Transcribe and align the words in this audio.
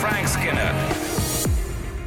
Frank 0.00 0.26
Skinner. 0.28 0.74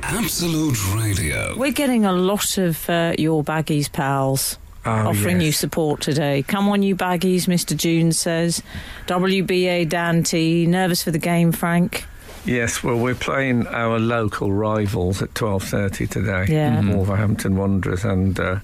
Absolute 0.04 0.78
Radio. 0.96 1.56
We're 1.58 1.72
getting 1.72 2.06
a 2.06 2.12
lot 2.14 2.58
of 2.58 2.90
uh, 2.90 3.14
your 3.18 3.44
baggies 3.44 3.92
pals 3.92 4.58
Oh, 4.84 4.90
offering 5.10 5.38
yes. 5.38 5.46
you 5.46 5.52
support 5.52 6.02
today. 6.02 6.42
Come 6.42 6.68
on, 6.68 6.82
you 6.82 6.96
baggies, 6.96 7.44
Mr. 7.48 7.78
June 7.78 8.12
says. 8.12 8.64
WBA 9.06 9.88
Dan 9.88 10.24
T. 10.24 10.66
Nervous 10.66 11.04
for 11.04 11.12
the 11.12 11.20
game, 11.20 11.52
Frank? 11.52 12.06
Yes, 12.46 12.82
well, 12.84 12.98
we're 12.98 13.14
playing 13.14 13.68
our 13.68 14.00
local 14.00 14.52
rivals 14.52 15.22
at 15.22 15.36
twelve 15.36 15.64
thirty 15.64 16.08
today. 16.08 16.48
Yeah. 16.50 16.78
Mhm. 16.82 16.96
Wolverhampton 16.96 17.56
Wanderers, 17.58 18.04
and 18.04 18.40
uh, 18.40 18.60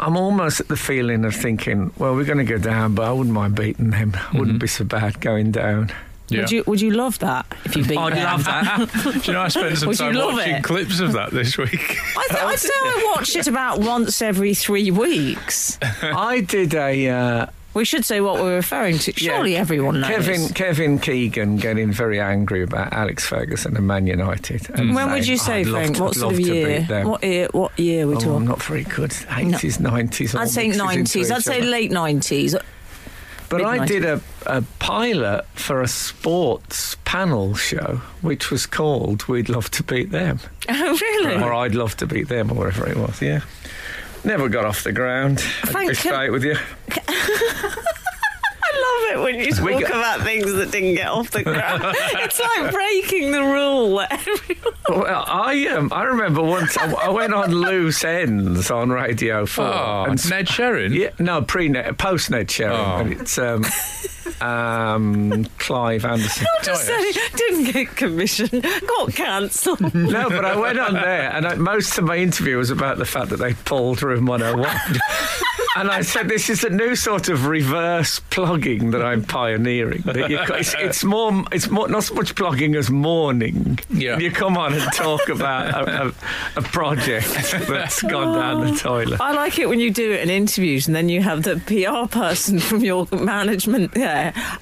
I'm 0.00 0.16
almost 0.16 0.58
at 0.58 0.66
the 0.66 0.76
feeling 0.76 1.24
of 1.24 1.36
thinking, 1.36 1.92
well, 1.96 2.16
we're 2.16 2.24
going 2.24 2.38
to 2.38 2.44
go 2.44 2.58
down, 2.58 2.96
but 2.96 3.06
I 3.06 3.12
wouldn't 3.12 3.32
mind 3.34 3.54
beating 3.54 3.90
them. 3.90 4.16
Wouldn't 4.34 4.58
be 4.58 4.66
so 4.66 4.84
bad 4.84 5.20
going 5.20 5.52
down. 5.52 5.92
Yeah. 6.30 6.40
Would 6.42 6.50
you 6.52 6.64
Would 6.66 6.80
you 6.80 6.90
love 6.92 7.18
that 7.20 7.46
if 7.64 7.76
you 7.76 7.84
beat 7.84 7.98
I'd 7.98 8.12
them? 8.14 8.24
love 8.24 8.44
that. 8.44 8.90
Do 9.24 9.26
you 9.26 9.32
know, 9.32 9.42
I 9.42 9.48
spent 9.48 9.78
some 9.78 9.88
Would 9.88 9.98
time 9.98 10.14
watching 10.16 10.54
it? 10.56 10.64
clips 10.64 11.00
of 11.00 11.12
that 11.14 11.30
this 11.32 11.58
week. 11.58 11.96
I 12.16 12.26
th- 12.30 12.42
I'd 12.42 12.58
say 12.58 12.68
I 12.74 13.12
watch 13.16 13.34
it 13.36 13.46
about 13.46 13.80
once 13.80 14.22
every 14.22 14.54
three 14.54 14.90
weeks. 14.90 15.78
I 16.02 16.40
did 16.40 16.74
a. 16.74 17.08
Uh, 17.08 17.46
We 17.72 17.84
should 17.84 18.04
say 18.04 18.20
what 18.20 18.34
we're 18.42 18.56
referring 18.56 18.98
to. 18.98 19.12
Surely 19.12 19.56
everyone 19.56 20.00
knows. 20.00 20.10
Kevin 20.10 20.48
Kevin 20.48 20.98
Keegan 20.98 21.56
getting 21.56 21.92
very 21.92 22.18
angry 22.20 22.62
about 22.64 22.92
Alex 22.92 23.24
Ferguson 23.26 23.76
and 23.76 23.86
Man 23.86 24.06
United. 24.08 24.68
and 24.70 24.92
When 24.94 25.12
would 25.12 25.26
you 25.26 25.36
say, 25.36 25.62
saying, 25.62 25.66
Frank? 25.66 25.96
to- 25.96 26.02
What 26.02 26.14
sort 26.16 26.34
of 26.34 26.40
year? 26.40 26.82
What 27.04 27.22
year? 27.22 27.48
What 27.52 27.78
year 27.78 28.06
we're 28.08 28.14
Oh, 28.14 28.18
I'm 28.18 28.24
talking? 28.24 28.44
not 28.48 28.62
very 28.62 28.82
good. 28.84 29.10
80s, 29.10 29.78
90s. 29.78 30.34
all 30.34 30.40
I'd 30.42 30.48
say 30.48 30.66
nineties. 30.68 31.30
I'd 31.30 31.42
say 31.44 31.58
other. 31.60 31.66
late 31.70 31.92
nineties. 31.92 32.56
But 33.50 33.64
I 33.64 33.84
did 33.84 34.04
a, 34.04 34.20
a 34.46 34.62
pilot 34.78 35.44
for 35.54 35.82
a 35.82 35.88
sports 35.88 36.96
panel 37.04 37.54
show, 37.54 38.00
which 38.22 38.50
was 38.50 38.64
called 38.64 39.24
"We'd 39.28 39.48
Love 39.48 39.70
to 39.72 39.82
Beat 39.82 40.10
Them," 40.10 40.38
Oh, 40.68 40.98
really? 41.00 41.34
or 41.42 41.52
"I'd 41.52 41.74
Love 41.74 41.96
to 41.98 42.06
Beat 42.06 42.28
Them," 42.28 42.50
or 42.50 42.54
whatever 42.54 42.88
it 42.88 42.96
was. 42.96 43.20
Yeah, 43.20 43.40
never 44.24 44.48
got 44.48 44.64
off 44.64 44.84
the 44.84 44.92
ground. 44.92 45.44
Be 45.66 45.72
can- 45.72 45.94
straight 45.96 46.30
with 46.30 46.44
you. 46.44 46.56
I 48.72 49.12
love 49.16 49.18
it 49.20 49.24
when 49.24 49.40
you 49.44 49.52
talk 49.52 49.80
got- 49.80 49.90
about 49.90 50.20
things 50.22 50.52
that 50.52 50.70
didn't 50.70 50.94
get 50.94 51.08
off 51.08 51.30
the 51.30 51.42
ground. 51.42 51.82
it's 51.96 52.40
like 52.40 52.72
breaking 52.72 53.32
the 53.32 53.42
rule. 53.42 53.96
that 53.98 54.12
everyone- 54.28 54.74
Well, 55.02 55.24
I 55.26 55.66
um, 55.68 55.92
I 55.92 56.04
remember 56.04 56.42
once 56.42 56.76
I, 56.78 56.90
I 56.92 57.08
went 57.10 57.32
on 57.34 57.50
loose 57.52 58.04
ends 58.04 58.70
on 58.70 58.90
Radio 58.90 59.46
Four. 59.46 59.64
Oh, 59.66 60.04
and 60.08 60.30
Ned 60.30 60.46
Sherrin? 60.46 60.94
Yeah, 60.94 61.10
no, 61.18 61.42
pre 61.42 61.68
Ned, 61.68 61.98
post 61.98 62.30
Ned 62.30 62.48
Sherrin. 62.48 62.70
Oh. 62.78 62.96
And 62.98 63.12
it's 63.20 63.38
um, 63.38 63.64
um, 64.40 65.44
Clive 65.58 66.04
Anderson. 66.04 66.46
Just 66.62 66.88
yes. 66.88 67.14
say, 67.14 67.36
didn't 67.36 67.72
get 67.72 67.96
commissioned, 67.96 68.62
got 68.62 69.14
cancelled. 69.14 69.80
No, 70.10 70.28
but 70.28 70.44
I 70.44 70.56
went 70.56 70.78
on 70.78 70.94
there, 70.94 71.30
and 71.30 71.46
I, 71.46 71.54
most 71.54 71.98
of 71.98 72.04
my 72.04 72.16
interview 72.16 72.56
was 72.56 72.70
about 72.70 72.98
the 72.98 73.04
fact 73.04 73.28
that 73.30 73.36
they 73.36 73.54
pulled 73.54 74.02
Room 74.02 74.26
101. 74.26 74.68
and 75.76 75.90
I 75.90 76.02
said, 76.02 76.28
"This 76.28 76.50
is 76.50 76.64
a 76.64 76.70
new 76.70 76.96
sort 76.96 77.28
of 77.28 77.46
reverse 77.46 78.20
plugging 78.30 78.90
that 78.90 79.02
I'm 79.02 79.22
pioneering. 79.22 80.02
That 80.02 80.30
you, 80.30 80.38
it's, 80.40 80.74
it's 80.78 81.04
more, 81.04 81.44
it's 81.52 81.70
more, 81.70 81.88
not 81.88 82.04
so 82.04 82.14
much 82.14 82.34
plugging 82.34 82.74
as 82.74 82.90
mourning. 82.90 83.78
Yeah. 83.90 84.18
You 84.18 84.30
come 84.30 84.56
on 84.56 84.74
and 84.74 84.92
talk 84.92 85.28
about 85.28 85.88
a, 85.88 86.06
a, 86.06 86.12
a 86.56 86.62
project 86.62 87.28
that's 87.68 88.02
gone 88.02 88.38
down 88.38 88.66
the 88.66 88.78
toilet. 88.78 89.20
I 89.20 89.32
like 89.32 89.58
it 89.58 89.68
when 89.68 89.80
you 89.80 89.90
do 89.90 90.12
it 90.12 90.20
in 90.20 90.30
interviews 90.30 90.86
and 90.86 90.96
then 90.96 91.08
you 91.08 91.22
have 91.22 91.42
the 91.42 91.56
PR 91.66 92.08
person 92.10 92.58
from 92.58 92.80
your 92.80 93.06
management 93.12 93.92
there 93.92 94.19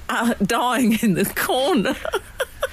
uh, 0.09 0.33
dying 0.43 0.97
in 1.01 1.13
the 1.13 1.25
corner. 1.25 1.95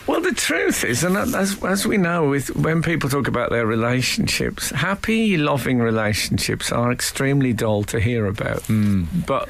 Well, 0.06 0.20
the 0.20 0.32
truth 0.32 0.84
is, 0.84 1.02
and 1.02 1.16
as, 1.16 1.62
as 1.64 1.84
we 1.84 1.96
know, 1.96 2.28
with 2.28 2.54
when 2.54 2.80
people 2.80 3.10
talk 3.10 3.26
about 3.26 3.50
their 3.50 3.66
relationships, 3.66 4.70
happy, 4.70 5.36
loving 5.36 5.80
relationships 5.80 6.70
are 6.70 6.92
extremely 6.92 7.52
dull 7.52 7.82
to 7.84 7.98
hear 7.98 8.26
about. 8.26 8.62
But 9.26 9.48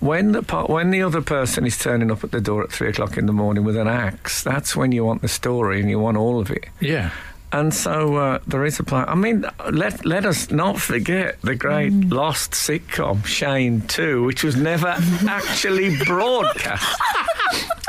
when 0.00 0.32
the 0.32 0.42
par- 0.42 0.66
when 0.66 0.90
the 0.90 1.02
other 1.02 1.22
person 1.22 1.64
is 1.64 1.78
turning 1.78 2.10
up 2.10 2.24
at 2.24 2.32
the 2.32 2.40
door 2.40 2.64
at 2.64 2.72
three 2.72 2.88
o'clock 2.88 3.16
in 3.16 3.26
the 3.26 3.32
morning 3.32 3.62
with 3.62 3.76
an 3.76 3.86
axe, 3.86 4.42
that's 4.42 4.74
when 4.74 4.90
you 4.90 5.04
want 5.04 5.22
the 5.22 5.28
story 5.28 5.80
and 5.80 5.88
you 5.88 6.00
want 6.00 6.16
all 6.16 6.40
of 6.40 6.50
it. 6.50 6.66
Yeah. 6.80 7.10
And 7.54 7.72
so 7.72 8.16
uh, 8.16 8.38
there 8.48 8.64
is 8.64 8.80
a 8.80 8.82
plan. 8.82 9.08
I 9.08 9.14
mean, 9.14 9.46
let 9.70 10.04
let 10.04 10.26
us 10.26 10.50
not 10.50 10.80
forget 10.80 11.40
the 11.42 11.54
great 11.54 11.92
lost 11.92 12.50
sitcom 12.50 13.24
Shane 13.24 13.82
Two, 13.82 14.24
which 14.24 14.42
was 14.42 14.56
never 14.56 14.88
actually 15.28 15.96
broadcast. 16.04 17.00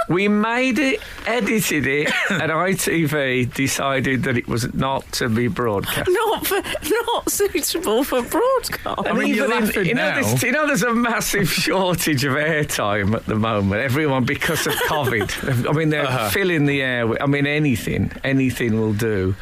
We 0.07 0.27
made 0.27 0.77
it, 0.77 1.01
edited 1.25 1.87
it, 1.87 2.11
and 2.29 2.51
ITV 2.51 3.51
decided 3.55 4.21
that 4.23 4.37
it 4.37 4.47
was 4.47 4.71
not 4.75 5.11
to 5.13 5.29
be 5.29 5.47
broadcast. 5.47 6.07
Not 6.07 6.45
for, 6.45 6.61
not 6.89 7.31
suitable 7.31 8.03
for 8.03 8.21
broadcast. 8.21 9.07
And 9.07 9.17
mean, 9.17 9.33
you're 9.33 9.45
even 9.47 9.57
in- 9.57 9.65
laughing 9.65 9.85
you 9.87 9.95
know, 9.95 10.09
now. 10.09 10.21
there's, 10.21 10.43
you 10.43 10.51
know, 10.51 10.67
there's 10.67 10.83
a 10.83 10.93
massive 10.93 11.49
shortage 11.65 12.23
of 12.23 12.33
airtime 12.33 13.15
at 13.15 13.25
the 13.25 13.35
moment. 13.35 13.81
Everyone 13.81 14.25
because 14.25 14.67
of 14.67 14.73
COVID. 14.73 15.67
I 15.67 15.71
mean, 15.71 15.89
they're 15.89 16.05
Uh-huh. 16.05 16.29
filling 16.29 16.65
the 16.67 16.83
air. 16.83 17.07
With, 17.07 17.19
I 17.21 17.25
mean, 17.25 17.47
anything, 17.47 18.11
anything 18.23 18.79
will 18.79 18.93
do. 18.93 19.33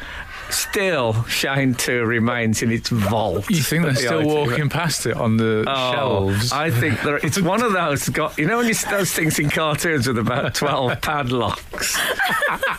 Still, 0.54 1.24
Shane 1.24 1.74
Two 1.74 2.04
remains 2.04 2.62
in 2.62 2.70
its 2.70 2.88
vault. 2.88 3.48
You 3.50 3.62
think 3.62 3.82
they're 3.82 3.90
at 3.90 3.96
the 3.96 4.02
still 4.02 4.20
ITV. 4.22 4.48
walking 4.48 4.68
past 4.68 5.06
it 5.06 5.16
on 5.16 5.36
the 5.36 5.64
Oh, 5.66 5.92
shelves? 5.92 6.52
I 6.52 6.70
think 6.70 7.00
there, 7.02 7.16
it's 7.18 7.40
one 7.40 7.62
of 7.62 7.72
those. 7.72 8.08
Got 8.08 8.38
you 8.38 8.46
know 8.46 8.58
when 8.58 8.68
you 8.68 8.74
see 8.74 8.90
those 8.90 9.12
things 9.12 9.38
in 9.38 9.50
cartoons 9.50 10.06
with 10.06 10.18
about 10.18 10.54
twelve 10.54 11.00
padlocks 11.02 11.98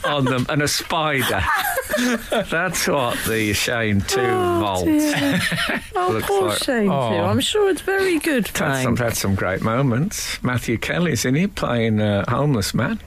on 0.06 0.26
them 0.26 0.46
and 0.50 0.62
a 0.62 0.68
spider. 0.68 1.42
That's 2.50 2.88
what 2.88 3.18
the 3.28 3.54
Shane 3.54 4.02
Two 4.02 4.22
oh, 4.22 4.60
vault. 4.60 4.88
Oh, 5.98 6.10
looks 6.12 6.28
poor 6.28 6.50
like- 6.50 6.62
Shane, 6.64 6.88
too. 6.88 6.92
Oh. 6.92 7.24
I'm 7.26 7.40
sure 7.40 7.70
it's 7.70 7.80
very 7.82 8.20
good, 8.20 8.48
Had 8.50 8.84
some, 8.84 8.98
had 8.98 9.16
some 9.16 9.34
great 9.34 9.62
moments. 9.62 10.44
Matthew 10.44 10.78
Kelly's 10.78 11.24
in 11.24 11.36
it 11.38 11.56
playing 11.56 12.02
a 12.02 12.30
homeless 12.30 12.74
man. 12.74 13.00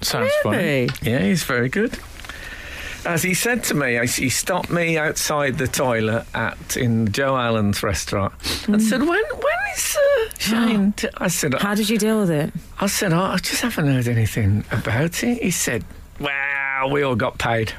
Sounds 0.00 0.32
funny. 0.42 0.88
Yeah, 1.02 1.20
he's 1.20 1.44
very 1.44 1.68
good. 1.68 1.96
As 3.04 3.22
he 3.22 3.34
said 3.34 3.64
to 3.64 3.74
me, 3.74 3.98
he 4.06 4.28
stopped 4.28 4.70
me 4.70 4.96
outside 4.96 5.58
the 5.58 5.66
toilet 5.66 6.24
at 6.34 6.76
in 6.76 7.10
Joe 7.12 7.36
Allen's 7.36 7.82
restaurant 7.82 8.32
and 8.68 8.80
said, 8.80 9.00
"When 9.00 9.08
when 9.08 9.58
is 9.74 9.96
uh, 9.96 10.28
Shane?" 10.38 10.92
t-" 10.92 11.08
I 11.16 11.28
said, 11.28 11.54
How 11.54 11.74
did 11.74 11.88
you 11.88 11.98
deal 11.98 12.20
with 12.20 12.30
it? 12.30 12.52
I 12.80 12.86
said, 12.86 13.12
oh, 13.12 13.18
I 13.20 13.38
just 13.38 13.62
haven't 13.62 13.86
heard 13.88 14.06
anything 14.08 14.64
about 14.70 15.22
it. 15.24 15.42
He 15.42 15.50
said, 15.50 15.84
Well, 16.20 16.90
we 16.90 17.02
all 17.02 17.16
got 17.16 17.38
paid. 17.38 17.72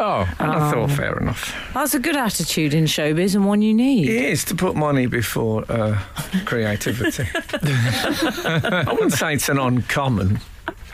Oh, 0.00 0.28
And 0.38 0.48
I 0.52 0.70
thought, 0.70 0.92
fair 0.92 1.18
enough. 1.18 1.52
That's 1.74 1.92
a 1.92 1.98
good 1.98 2.14
attitude 2.16 2.72
in 2.72 2.84
showbiz 2.84 3.34
and 3.34 3.44
one 3.46 3.62
you 3.62 3.74
need. 3.74 4.08
It 4.08 4.26
is 4.26 4.44
to 4.44 4.54
put 4.54 4.76
money 4.76 5.06
before 5.06 5.64
uh, 5.68 5.98
creativity. 6.44 7.24
I 7.34 8.84
wouldn't 8.92 9.12
say 9.12 9.34
it's 9.34 9.48
an 9.48 9.58
uncommon. 9.58 10.38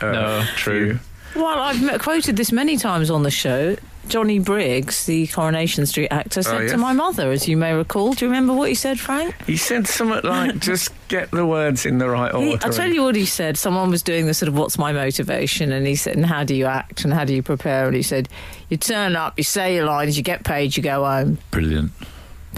Uh, 0.01 0.13
No, 0.13 0.45
true. 0.57 0.85
view. 0.95 1.01
Well, 1.35 1.59
I've 1.59 1.83
m- 1.83 1.99
quoted 1.99 2.37
this 2.37 2.53
many 2.53 2.77
times 2.77 3.11
on 3.11 3.23
the 3.23 3.31
show. 3.31 3.77
Johnny 4.07 4.39
Briggs, 4.39 5.07
the 5.07 5.27
Coronation 5.29 5.87
Street 5.87 6.09
actor, 6.11 6.43
said 6.43 6.61
yes. 6.65 6.73
to 6.73 6.77
my 6.77 6.93
mother, 6.93 7.33
as 7.33 7.49
you 7.49 7.57
may 7.57 7.73
recall. 7.73 8.13
Do 8.13 8.27
you 8.27 8.31
remember 8.31 8.53
what 8.53 8.69
he 8.69 8.75
said, 8.75 9.01
Frank? 9.01 9.35
He 9.47 9.57
said 9.57 9.87
something 9.87 10.21
like, 10.31 10.59
just 10.59 10.93
get 11.09 11.31
the 11.31 11.47
words 11.47 11.87
in 11.87 11.97
the 11.97 12.09
right 12.11 12.33
order. 12.33 12.47
He, 12.47 12.59
I'll 12.63 12.71
tell 12.73 12.93
you 12.93 13.03
what 13.03 13.17
he 13.17 13.25
said. 13.25 13.57
Someone 13.57 13.89
was 13.91 14.03
doing 14.03 14.27
the 14.27 14.35
sort 14.35 14.49
of 14.49 14.59
what's 14.59 14.77
my 14.77 14.93
motivation, 14.93 15.73
and 15.73 15.87
he 15.87 15.97
said, 15.97 16.17
and 16.17 16.27
how 16.27 16.45
do 16.45 16.55
you 16.55 16.67
act, 16.67 17.05
and 17.05 17.15
how 17.15 17.25
do 17.25 17.35
you 17.35 17.43
prepare? 17.43 17.87
And 17.87 17.97
he 17.97 18.03
said, 18.03 18.29
you 18.69 18.77
turn 18.77 19.17
up, 19.17 19.39
you 19.39 19.43
say 19.45 19.75
your 19.75 19.87
lines, 19.87 20.19
you 20.19 20.23
get 20.23 20.45
paid, 20.45 20.77
you 20.77 20.83
go 20.83 21.03
home. 21.05 21.39
brilliant. 21.51 21.91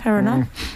Fair 0.02 0.14
Mm. 0.14 0.18
enough. 0.18 0.48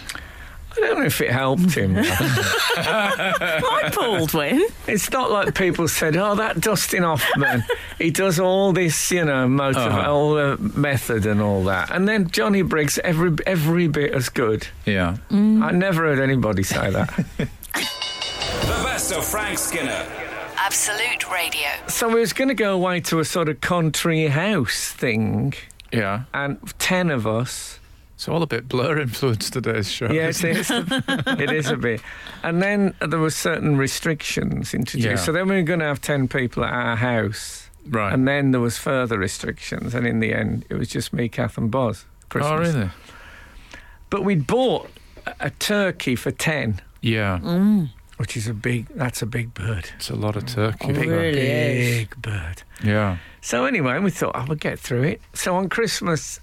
don't 0.91 0.99
know 1.01 1.05
if 1.05 1.21
it 1.21 1.31
helped 1.31 1.73
him. 1.73 1.93
Mike 2.75 3.95
Baldwin. 3.95 4.65
it's 4.87 5.09
not 5.11 5.31
like 5.31 5.55
people 5.55 5.87
said, 5.87 6.15
oh, 6.17 6.35
that 6.35 6.59
Dustin 6.61 7.03
Hoffman, 7.03 7.63
he 7.97 8.11
does 8.11 8.39
all 8.39 8.73
this, 8.73 9.11
you 9.11 9.23
know, 9.25 9.47
motiv- 9.47 9.77
Uh-huh. 9.81 10.11
all 10.11 10.33
the 10.33 10.57
method 10.75 11.25
and 11.25 11.41
all 11.41 11.63
that. 11.65 11.89
And 11.91 12.07
then 12.07 12.29
Johnny 12.29 12.61
Briggs, 12.61 12.99
every, 13.03 13.35
every 13.45 13.87
bit 13.87 14.13
as 14.13 14.29
good. 14.29 14.67
Yeah. 14.85 15.17
I 15.31 15.71
never 15.71 16.03
heard 16.03 16.19
anybody 16.19 16.63
say 16.63 16.89
that. 16.91 17.25
The 18.61 18.83
best 18.83 19.11
of 19.13 19.25
Frank 19.25 19.57
Skinner. 19.57 20.05
Absolute 20.57 21.29
Radio. 21.31 21.67
so 21.87 22.07
we 22.09 22.19
was 22.19 22.33
going 22.33 22.47
to 22.49 22.53
go 22.53 22.73
away 22.73 22.99
to 23.01 23.19
a 23.19 23.25
sort 23.25 23.49
of 23.49 23.59
country 23.61 24.27
house 24.27 24.89
thing, 24.91 25.53
Yeah. 25.91 26.23
and 26.33 26.57
ten 26.77 27.09
of 27.09 27.25
us. 27.25 27.79
It's 28.21 28.29
all 28.29 28.43
a 28.43 28.45
bit 28.45 28.69
blur 28.69 28.99
influenced 29.01 29.53
today's 29.53 29.89
show. 29.91 30.05
Yeah, 30.11 30.27
it 30.27 30.43
is. 30.43 30.69
it 30.69 31.51
is 31.51 31.71
a 31.71 31.75
bit. 31.75 32.03
And 32.43 32.61
then 32.61 32.93
there 32.99 33.17
were 33.17 33.31
certain 33.31 33.77
restrictions 33.77 34.75
introduced. 34.75 35.07
Yeah. 35.09 35.15
So 35.15 35.31
then 35.31 35.47
we 35.49 35.55
were 35.55 35.63
going 35.63 35.79
to 35.79 35.87
have 35.87 36.01
ten 36.01 36.27
people 36.27 36.63
at 36.63 36.71
our 36.71 36.95
house, 36.97 37.67
Right. 37.87 38.13
and 38.13 38.27
then 38.27 38.51
there 38.51 38.61
was 38.61 38.77
further 38.77 39.17
restrictions. 39.17 39.95
And 39.95 40.05
in 40.05 40.19
the 40.19 40.35
end, 40.35 40.65
it 40.69 40.75
was 40.75 40.87
just 40.87 41.13
me, 41.13 41.29
Kath, 41.29 41.57
and 41.57 41.71
Boz. 41.71 42.05
Christmas. 42.29 42.51
oh, 42.75 42.77
really? 42.77 42.89
But 44.11 44.23
we'd 44.23 44.45
bought 44.45 44.91
a- 45.25 45.33
a 45.39 45.49
turkey 45.49 46.15
for 46.15 46.29
ten. 46.29 46.79
Yeah. 47.01 47.39
which 48.17 48.37
is 48.37 48.47
a 48.47 48.53
big. 48.53 48.85
That's 48.89 49.23
a 49.23 49.25
big 49.25 49.55
bird. 49.55 49.89
It's 49.95 50.11
a 50.11 50.15
lot 50.15 50.35
of 50.35 50.45
turkey. 50.45 50.77
Oh, 50.89 50.93
Big, 50.93 51.09
really 51.09 51.39
is. 51.39 51.97
big 52.01 52.21
bird. 52.21 52.61
Yeah. 52.83 53.17
So 53.41 53.65
anyway, 53.65 53.97
we 53.97 54.11
thought 54.11 54.35
I 54.35 54.43
would 54.45 54.59
get 54.59 54.77
through 54.79 55.01
it. 55.05 55.21
So 55.33 55.55
on 55.55 55.69
Christmas 55.69 56.39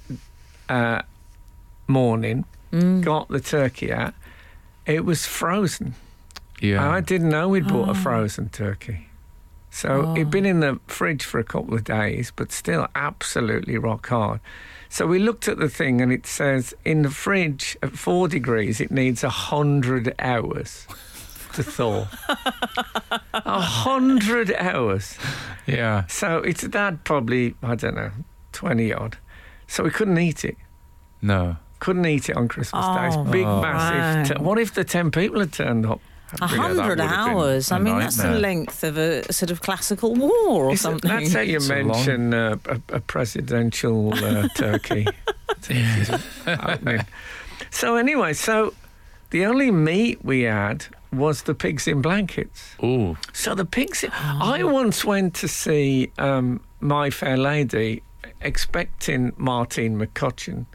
uh, 0.69 1.03
morning, 1.89 2.45
Mm. 2.73 3.03
got 3.03 3.29
the 3.29 3.41
turkey 3.41 3.93
out. 3.93 4.15
It 4.87 5.05
was 5.05 5.27
frozen. 5.27 5.95
Yeah. 6.61 6.89
I 6.91 7.01
didn't 7.01 7.31
know 7.31 7.49
we'd 7.49 7.67
bought 7.69 7.89
a 7.89 7.93
Oh. 7.93 7.95
frozen 7.95 8.49
turkey. 8.51 9.09
So 9.71 10.15
it'd 10.17 10.31
been 10.31 10.47
in 10.47 10.61
the 10.61 10.81
fridge 10.87 11.25
for 11.25 11.39
a 11.39 11.45
couple 11.45 11.75
of 11.75 11.85
days, 11.85 12.33
but 12.35 12.51
still 12.53 12.89
absolutely 12.95 13.79
rock 13.79 14.09
hard. 14.09 14.41
So 14.89 15.07
we 15.07 15.19
looked 15.19 15.47
at 15.49 15.59
the 15.59 15.69
thing 15.69 16.01
and 16.01 16.11
it 16.13 16.27
says 16.27 16.75
in 16.85 17.03
the 17.03 17.11
fridge 17.11 17.77
at 17.83 17.93
four 17.97 18.29
degrees, 18.29 18.81
it 18.81 18.91
needs 18.91 19.23
a 19.23 19.29
hundred 19.31 20.15
hours 20.19 20.87
to 21.53 21.63
thaw. 21.63 22.07
A 23.35 23.61
hundred 23.61 24.53
hours. 24.59 25.17
yeah. 25.67 26.05
So 26.09 26.39
it's 26.39 26.63
that 26.63 27.05
probably, 27.05 27.55
I 27.63 27.75
don't 27.77 27.95
know, 27.97 28.11
20 28.53 28.93
odd. 28.93 29.17
So 29.67 29.85
we 29.85 29.91
couldn't 29.91 30.19
eat 30.19 30.45
it. 30.45 30.57
No. 31.23 31.57
Couldn't 31.81 32.07
eat 32.07 32.29
it 32.29 32.37
on 32.37 32.49
Christmas 32.49 32.85
Day. 32.87 33.07
It's 33.07 33.17
Oh, 33.17 33.25
big, 33.25 33.45
Oh. 33.47 33.61
massive. 33.63 34.33
wow. 34.33 34.39
T- 34.39 34.45
what 34.45 34.59
if 34.59 34.75
the 34.75 34.85
10 34.85 35.11
people 35.11 35.41
had 35.41 35.53
turned 35.53 35.87
up? 35.87 36.01
A 36.33 36.37
Yeah, 36.43 36.47
that 36.49 36.57
hundred 36.57 36.89
would 36.89 36.99
have 37.01 37.27
been 37.27 37.37
hours. 37.37 37.71
a 37.71 37.75
I 37.77 37.79
mean, 37.79 37.99
that's 37.99 38.17
the 38.17 38.25
nightmare. 38.25 38.41
length 38.41 38.85
of 38.85 38.99
a 38.99 39.33
sort 39.33 39.51
of 39.51 39.61
classical 39.63 40.15
war 40.15 40.65
or 40.67 40.73
Is 40.73 40.81
it- 40.81 40.83
something. 40.83 41.09
That's 41.11 41.33
how 41.33 41.41
you 41.41 41.57
It's 41.57 41.71
a 41.71 41.75
long- 41.77 41.87
mention 41.89 42.35
uh, 42.35 42.57
a, 42.67 42.97
a 42.97 43.01
presidential 43.01 44.13
uh, 44.13 44.49
turkey. 44.55 45.07
opening. 46.47 47.01
So 47.71 47.97
anyway, 47.97 48.33
so 48.35 48.75
the 49.31 49.47
only 49.47 49.71
meat 49.71 50.25
we 50.25 50.43
had 50.43 50.87
was 51.13 51.43
the 51.43 51.55
pigs 51.55 51.87
in 51.89 52.03
blankets. 52.03 52.75
Ooh. 52.83 53.17
So 53.33 53.55
the 53.55 53.65
pigs. 53.65 54.05
I 54.13 54.63
once 54.65 55.05
went 55.05 55.35
to 55.37 55.49
see 55.49 56.11
um, 56.19 56.61
My 56.81 57.11
Fair 57.11 57.37
Lady, 57.37 58.03
expecting 58.43 59.33
Martine 59.37 59.99
McCutcheon, 59.99 60.67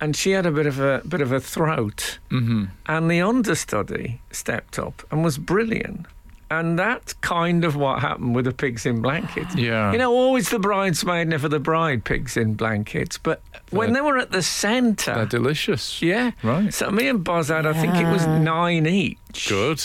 and 0.00 0.14
she 0.16 0.32
had 0.32 0.46
a 0.46 0.50
bit 0.50 0.66
of 0.66 0.78
a 0.80 1.02
bit 1.08 1.20
of 1.20 1.32
a 1.32 1.40
throat, 1.40 2.18
Mm-hmm. 2.30 2.64
and 2.86 3.10
the 3.10 3.20
understudy 3.20 4.20
stepped 4.30 4.78
up 4.78 5.02
and 5.10 5.24
was 5.24 5.38
brilliant. 5.38 6.06
And 6.48 6.78
that's 6.78 7.12
kind 7.14 7.64
of 7.64 7.74
what 7.74 7.98
happened 8.02 8.36
with 8.36 8.44
the 8.44 8.52
pigs 8.52 8.86
in 8.86 9.02
blankets. 9.02 9.56
Yeah. 9.56 9.90
You 9.90 9.98
know, 9.98 10.12
always 10.12 10.48
the 10.50 10.60
bridesmaid, 10.60 11.26
never 11.26 11.48
the 11.48 11.58
bride, 11.58 12.04
pigs 12.04 12.36
in 12.36 12.54
blankets. 12.54 13.18
But 13.18 13.42
when 13.70 13.92
They're- 13.92 14.02
they 14.02 14.06
were 14.08 14.18
at 14.18 14.30
the 14.30 14.42
centre, 14.44 15.12
They're 15.12 15.26
delicious. 15.26 16.00
yeah. 16.00 16.30
Right. 16.44 16.72
So 16.72 16.92
me 16.92 17.08
and 17.08 17.24
Boz 17.24 17.48
had, 17.48 17.66
I 17.66 17.72
think 17.72 17.96
it 17.96 18.08
was 18.12 18.28
nine 18.28 18.86
each. 18.86 19.48
Good. 19.48 19.82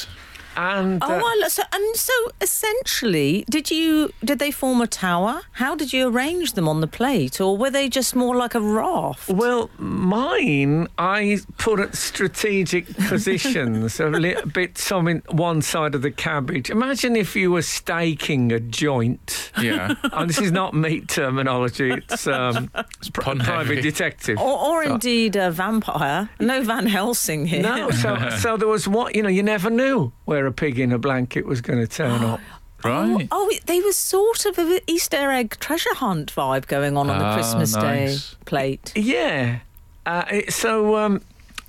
And 0.56 1.01
Oh, 1.03 1.07
uh, 1.07 1.19
well, 1.21 1.50
so 1.50 1.63
and 1.74 1.95
so 1.95 2.13
essentially, 2.42 3.45
did 3.50 3.71
you 3.71 4.12
did 4.24 4.39
they 4.39 4.51
form 4.51 4.81
a 4.81 4.88
tower? 4.88 5.42
How 5.53 5.75
did 5.75 5.94
you 5.94 6.07
arrange 6.09 6.53
them 6.53 6.68
on 6.68 6.81
the 6.81 6.88
plate, 6.88 7.39
or 7.42 7.57
were 7.57 7.69
they 7.69 7.89
just 7.89 8.15
more 8.15 8.36
like 8.36 8.56
a 8.56 8.59
raft? 8.62 9.30
Well, 9.30 9.69
mine 9.77 10.88
I 10.98 11.39
put 11.57 11.80
at 11.80 11.95
strategic 11.95 12.88
positions, 13.07 14.00
a 14.00 14.07
little 14.09 14.50
bit 14.50 14.77
some 14.77 15.07
in 15.07 15.21
one 15.30 15.62
side 15.62 15.95
of 15.95 16.01
the 16.01 16.12
cabbage. 16.12 16.69
Imagine 16.69 17.15
if 17.15 17.36
you 17.36 17.51
were 17.51 17.62
staking 17.62 18.51
a 18.51 18.59
joint. 18.59 19.51
Yeah. 19.62 19.94
and 20.13 20.30
this 20.30 20.39
is 20.39 20.51
not 20.51 20.74
meat 20.74 21.07
terminology; 21.09 21.92
it's 21.92 22.27
um, 22.27 22.69
pr- 23.13 23.21
pun 23.21 23.39
private 23.39 23.75
heavy. 23.77 23.81
detective. 23.81 24.38
Or, 24.39 24.57
or 24.57 24.83
indeed 24.83 25.36
a 25.36 25.51
vampire? 25.51 26.30
No 26.39 26.62
Van 26.63 26.86
Helsing 26.86 27.45
here. 27.45 27.62
No, 27.62 27.89
so 27.92 28.30
so 28.39 28.57
there 28.57 28.68
was 28.68 28.88
what 28.88 29.15
you 29.15 29.24
know. 29.24 29.30
You 29.30 29.44
never 29.44 29.69
knew 29.69 30.12
where 30.25 30.41
a 30.48 30.52
pig 30.52 30.80
in 30.80 30.92
a 30.92 30.98
blanket 30.98 31.46
was 31.46 31.62
going 31.62 31.80
to 31.80 31.88
turn 31.88 32.24
up. 32.24 32.40
Right. 32.84 33.28
Oh, 33.32 33.48
it- 33.50 33.68
they 33.68 33.80
were 33.80 33.92
sort 33.92 34.48
of 34.48 34.58
an 34.58 34.80
Easter 34.88 35.30
egg 35.30 35.56
treasure 35.60 35.94
hunt 35.94 36.34
vibe 36.34 36.66
going 36.66 36.98
on 36.98 37.12
on 37.12 37.20
the 37.20 37.26
Ah, 37.26 37.34
Christmas 37.36 37.74
Day 37.74 38.06
nice. 38.08 38.36
plate. 38.46 38.92
Yeah. 38.96 39.60
Uh, 40.04 40.24
it, 40.32 40.52
so 40.52 40.96
um, 40.96 41.22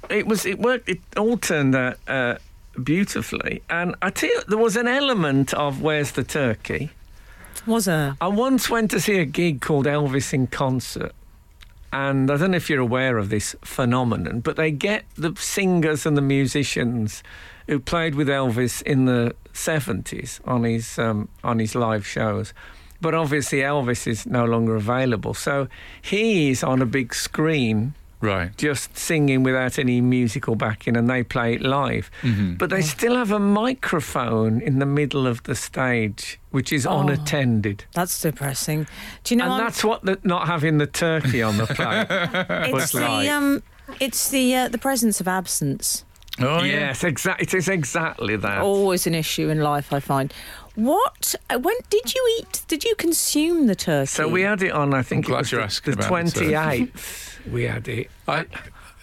it 0.08 0.26
was. 0.26 0.46
It 0.46 0.58
worked. 0.58 0.88
It 0.88 1.00
all 1.18 1.36
turned 1.36 1.74
out 1.74 1.98
uh, 2.08 2.36
beautifully. 2.82 3.62
And 3.68 3.94
I 4.00 4.08
tell 4.08 4.30
you, 4.30 4.40
there 4.48 4.56
was 4.56 4.74
an 4.76 4.88
element 4.88 5.52
of 5.52 5.82
"Where's 5.82 6.12
the 6.12 6.24
turkey." 6.24 6.90
Was 7.66 7.86
a 7.88 8.16
I 8.20 8.28
once 8.28 8.70
went 8.70 8.90
to 8.92 8.98
see 8.98 9.18
a 9.18 9.26
gig 9.26 9.60
called 9.60 9.84
Elvis 9.84 10.32
in 10.32 10.46
Concert. 10.46 11.12
And 11.92 12.30
I 12.30 12.38
don't 12.38 12.52
know 12.52 12.56
if 12.56 12.70
you're 12.70 12.80
aware 12.80 13.18
of 13.18 13.28
this 13.28 13.54
phenomenon, 13.62 14.40
but 14.40 14.56
they 14.56 14.70
get 14.70 15.04
the 15.16 15.34
singers 15.36 16.06
and 16.06 16.16
the 16.16 16.22
musicians 16.22 17.22
who 17.72 17.80
played 17.80 18.14
with 18.14 18.28
Elvis 18.28 18.82
in 18.82 19.06
the 19.06 19.34
70s 19.54 20.40
on 20.46 20.64
his 20.64 20.98
um, 20.98 21.28
on 21.42 21.58
his 21.58 21.74
live 21.74 22.06
shows. 22.06 22.52
But 23.00 23.14
obviously 23.14 23.60
Elvis 23.60 24.06
is 24.06 24.26
no 24.26 24.44
longer 24.44 24.76
available. 24.76 25.34
So 25.34 25.68
he's 26.02 26.62
on 26.62 26.82
a 26.82 26.86
big 26.86 27.14
screen 27.14 27.94
Right. 28.20 28.56
just 28.56 28.96
singing 28.96 29.42
without 29.42 29.78
any 29.80 30.00
musical 30.00 30.54
backing 30.54 30.96
and 30.96 31.08
they 31.10 31.24
play 31.24 31.54
it 31.54 31.62
live. 31.62 32.08
Mhm. 32.22 32.56
But 32.58 32.70
they 32.70 32.82
still 32.82 33.16
have 33.16 33.32
a 33.32 33.40
microphone 33.40 34.60
in 34.60 34.78
the 34.78 34.86
middle 34.86 35.26
of 35.26 35.42
the 35.42 35.54
stage, 35.56 36.38
which 36.50 36.72
is 36.72 36.86
Oh. 36.86 37.00
unattended. 37.00 37.84
that's 37.94 38.20
depressing. 38.20 38.86
Do 39.24 39.34
you 39.34 39.38
know? 39.38 39.44
and 39.46 39.54
I'm- 39.54 39.64
that's 39.64 39.82
what 39.82 40.04
the, 40.04 40.18
not 40.22 40.46
having 40.46 40.78
the 40.78 40.86
turkey 40.86 41.42
on 41.42 41.56
the 41.56 41.66
plate. 41.66 42.06
it's 42.74 42.92
the 42.92 43.00
like. 43.00 43.28
um, 43.30 43.62
it's 43.98 44.28
the 44.30 44.54
uh, 44.54 44.68
the 44.68 44.78
presence 44.78 45.20
of 45.20 45.26
absence. 45.26 46.04
Oh, 46.42 46.62
yeah. 46.62 46.72
yes, 46.88 47.04
exactly. 47.04 47.44
It 47.44 47.54
is 47.54 47.68
exactly 47.68 48.36
that. 48.36 48.60
Always 48.62 49.06
an 49.06 49.14
issue 49.14 49.48
in 49.48 49.60
life, 49.60 49.92
I 49.92 50.00
find. 50.00 50.32
What? 50.74 51.34
uh, 51.50 51.58
When 51.58 51.76
did 51.90 52.14
you 52.14 52.38
eat? 52.40 52.62
Did 52.68 52.84
you 52.84 52.94
consume 52.96 53.66
the 53.66 53.74
turkey? 53.74 54.06
So 54.06 54.28
we 54.28 54.42
had 54.42 54.62
it 54.62 54.72
on. 54.72 54.94
I 54.94 55.02
think 55.02 55.26
glad 55.26 55.36
it 55.36 55.40
was 55.40 55.52
you're 55.52 55.60
the, 55.60 55.64
asking 55.66 55.92
the 55.94 55.98
about 55.98 56.02
the 56.04 56.08
twenty 56.08 56.52
turkey. 56.54 56.82
eighth. 56.84 57.40
we 57.50 57.64
had 57.64 57.86
it. 57.88 58.10
I, 58.26 58.46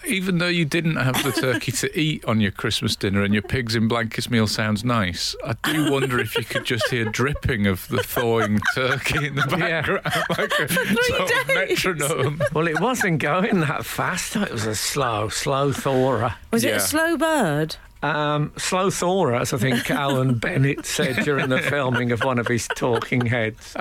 even 0.10 0.38
though 0.40 0.48
you 0.48 0.66
didn't 0.66 0.96
have 0.98 1.22
the 1.24 1.32
turkey 1.32 1.72
to 1.74 2.00
eat 2.00 2.26
on 2.26 2.42
your 2.42 2.52
Christmas 2.52 2.96
dinner 2.96 3.22
and 3.24 3.34
your 3.34 3.44
pigs 3.44 3.76
in 3.76 3.88
blankets 3.88 4.30
meal 4.30 4.48
sounds 4.48 4.84
nice, 4.84 5.36
I 5.46 5.56
do 5.72 5.92
wonder 5.92 6.20
if 6.20 6.36
you 6.38 6.44
could 6.44 6.66
just 6.66 6.90
hear 6.90 7.06
dripping 7.06 7.68
of 7.68 7.88
the 7.88 8.04
thawing 8.04 8.60
turkey 8.76 9.28
in 9.28 9.36
the 9.36 9.46
Yeah. 9.58 9.82
background, 9.82 10.26
like 10.38 10.52
a 10.60 10.68
sort 10.68 11.32
of 11.32 11.48
metronome. 11.48 12.42
Well, 12.54 12.68
it 12.68 12.80
wasn't 12.80 13.20
going 13.20 13.60
that 13.62 13.86
fast. 13.86 14.36
It 14.36 14.52
was 14.52 14.66
a 14.66 14.76
slow, 14.76 15.30
slow 15.30 15.72
thawer. 15.72 16.34
was 16.52 16.64
it 16.64 16.76
a 16.76 16.80
slow 16.80 17.18
bird? 17.18 17.76
Um, 18.02 18.54
slow 18.58 18.90
thawer, 18.90 19.40
as 19.40 19.52
I 19.54 19.58
think 19.58 19.92
Alan 19.92 20.36
Bennett 20.40 20.86
said 20.86 21.18
during 21.26 21.50
the 21.50 21.60
filming 21.60 22.12
of 22.14 22.24
one 22.24 22.40
of 22.40 22.48
his 22.48 22.68
talking 22.70 23.26
heads. 23.26 23.76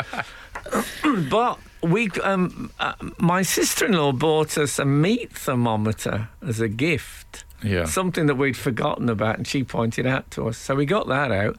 but 1.31 1.59
we, 1.83 2.11
um, 2.23 2.71
uh, 2.81 2.95
my 3.19 3.43
sister-in-law 3.43 4.13
bought 4.13 4.59
us 4.59 4.79
a 4.79 4.85
meat 4.85 5.33
thermometer 5.33 6.29
as 6.47 6.61
a 6.61 6.69
gift. 6.69 7.45
Yeah. 7.61 7.87
something 7.87 8.27
that 8.27 8.37
we'd 8.37 8.57
forgotten 8.57 9.09
about, 9.09 9.37
and 9.37 9.45
she 9.47 9.65
pointed 9.65 10.07
out 10.07 10.31
to 10.31 10.47
us. 10.49 10.57
So 10.57 10.77
we 10.77 10.87
got 10.87 11.09
that 11.09 11.33
out 11.33 11.59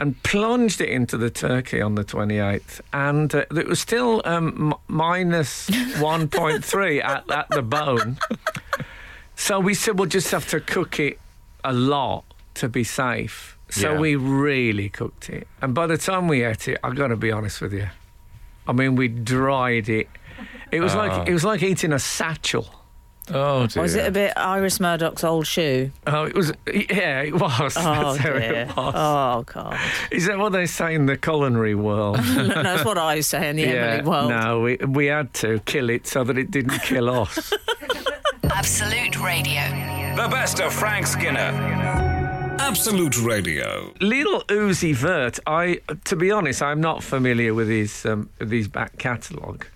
and 0.00 0.22
plunged 0.22 0.80
it 0.80 0.88
into 0.88 1.18
the 1.18 1.28
turkey 1.28 1.78
on 1.82 1.94
the 1.94 2.04
28th, 2.04 2.80
and 2.94 3.34
uh, 3.34 3.44
it 3.54 3.66
was 3.66 3.78
still 3.78 4.22
um, 4.24 4.72
m- 4.72 4.78
minus 4.88 5.68
1.3 5.70 7.04
at, 7.04 7.30
at 7.30 7.50
the 7.50 7.60
bone. 7.62 8.16
So 9.34 9.60
we 9.60 9.74
said 9.74 9.98
we'll 9.98 10.08
just 10.08 10.30
have 10.30 10.48
to 10.48 10.60
cook 10.60 10.98
it 10.98 11.18
a 11.62 11.72
lot 11.74 12.24
to 12.54 12.68
be 12.70 12.82
safe. 12.84 13.58
So 13.68 13.92
Yeah. 13.92 13.98
we 14.00 14.16
really 14.16 14.88
cooked 14.88 15.28
it, 15.28 15.46
and 15.60 15.74
by 15.74 15.86
the 15.86 15.98
time 15.98 16.28
we 16.28 16.44
ate 16.44 16.66
it, 16.68 16.78
I 16.82 16.92
got 16.94 17.08
to 17.08 17.16
be 17.16 17.30
honest 17.30 17.60
with 17.60 17.74
you. 17.74 17.88
I 18.66 18.72
mean, 18.72 18.96
we 18.96 19.08
dried 19.08 19.88
it. 19.88 20.08
It 20.72 20.80
was 20.80 20.94
Ah. 20.94 20.98
like 21.06 21.28
it 21.28 21.32
was 21.32 21.44
like 21.44 21.62
eating 21.62 21.92
a 21.92 21.98
satchel. 21.98 22.66
Oh, 23.28 23.66
dear. 23.66 23.82
Was 23.82 23.96
it 23.96 24.06
a 24.06 24.10
bit 24.12 24.32
Iris 24.36 24.78
Murdoch's 24.78 25.24
old 25.24 25.48
shoe? 25.48 25.90
Oh, 26.06 26.24
it 26.26 26.34
was. 26.36 26.52
Yeah, 26.72 27.22
it 27.22 27.34
was. 27.34 27.76
Oh 27.76 27.82
That's 28.14 28.16
how 28.18 28.32
dear. 28.32 28.36
it 28.36 28.76
was. 28.76 28.94
Oh 28.96 29.42
god. 29.52 29.80
Is 30.12 30.26
that 30.26 30.38
what 30.38 30.52
they 30.52 30.66
say 30.66 30.94
in 30.94 31.06
the 31.06 31.16
culinary 31.16 31.74
world? 31.74 32.18
No, 32.36 32.62
That's 32.62 32.84
what 32.84 32.98
I 32.98 33.20
say 33.20 33.48
in 33.50 33.56
the 33.56 33.64
Emily 33.64 34.08
world. 34.08 34.30
No, 34.30 34.60
we, 34.60 34.76
we 34.76 35.06
had 35.06 35.34
to 35.34 35.58
kill 35.60 35.90
it 35.90 36.06
so 36.06 36.22
that 36.22 36.38
it 36.38 36.50
didn't 36.52 36.78
kill 36.82 37.10
us. 37.10 37.52
Absolute 38.50 39.18
Radio. 39.20 39.62
The 40.16 40.28
best 40.30 40.60
of 40.60 40.72
Frank 40.72 41.06
Skinner. 41.06 42.15
Absolute 42.58 43.18
Radio. 43.22 43.92
Lil 44.00 44.42
Uzi 44.44 44.94
Vert, 44.94 45.38
I, 45.46 45.80
to 46.04 46.16
be 46.16 46.30
honest, 46.30 46.62
I'm 46.62 46.80
not 46.80 47.02
familiar 47.02 47.54
with 47.54 47.68
his 47.68 48.04
um, 48.04 48.28
with 48.38 48.50
his 48.50 48.68
back 48.68 48.98
catalogue. 48.98 49.66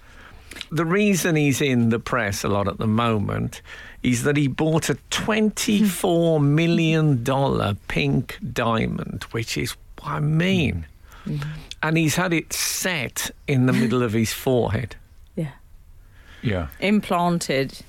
The 0.71 0.85
reason 0.85 1.37
he's 1.37 1.61
in 1.61 1.91
the 1.91 1.99
press 1.99 2.45
a 2.45 2.49
lot 2.49 2.69
at 2.69 2.79
the 2.79 2.87
moment 2.87 3.63
is 4.03 4.23
that 4.25 4.37
he 4.37 4.49
bought 4.49 4.89
a 4.91 4.97
twenty-four 5.11 6.41
million 6.41 7.23
dollar 7.23 7.77
pink 7.89 8.39
diamond, 8.53 9.25
which 9.31 9.57
is 9.57 9.77
what 10.01 10.13
I 10.13 10.21
mean, 10.21 10.87
and 11.83 11.97
he's 11.97 12.17
had 12.17 12.33
it 12.33 12.53
set 12.53 13.31
in 13.47 13.67
the 13.67 13.73
middle 13.73 14.03
of 14.03 14.13
his 14.13 14.33
forehead. 14.33 14.97
Yeah. 15.37 15.53
Yeah. 16.43 16.69
Implanted. 16.81 17.81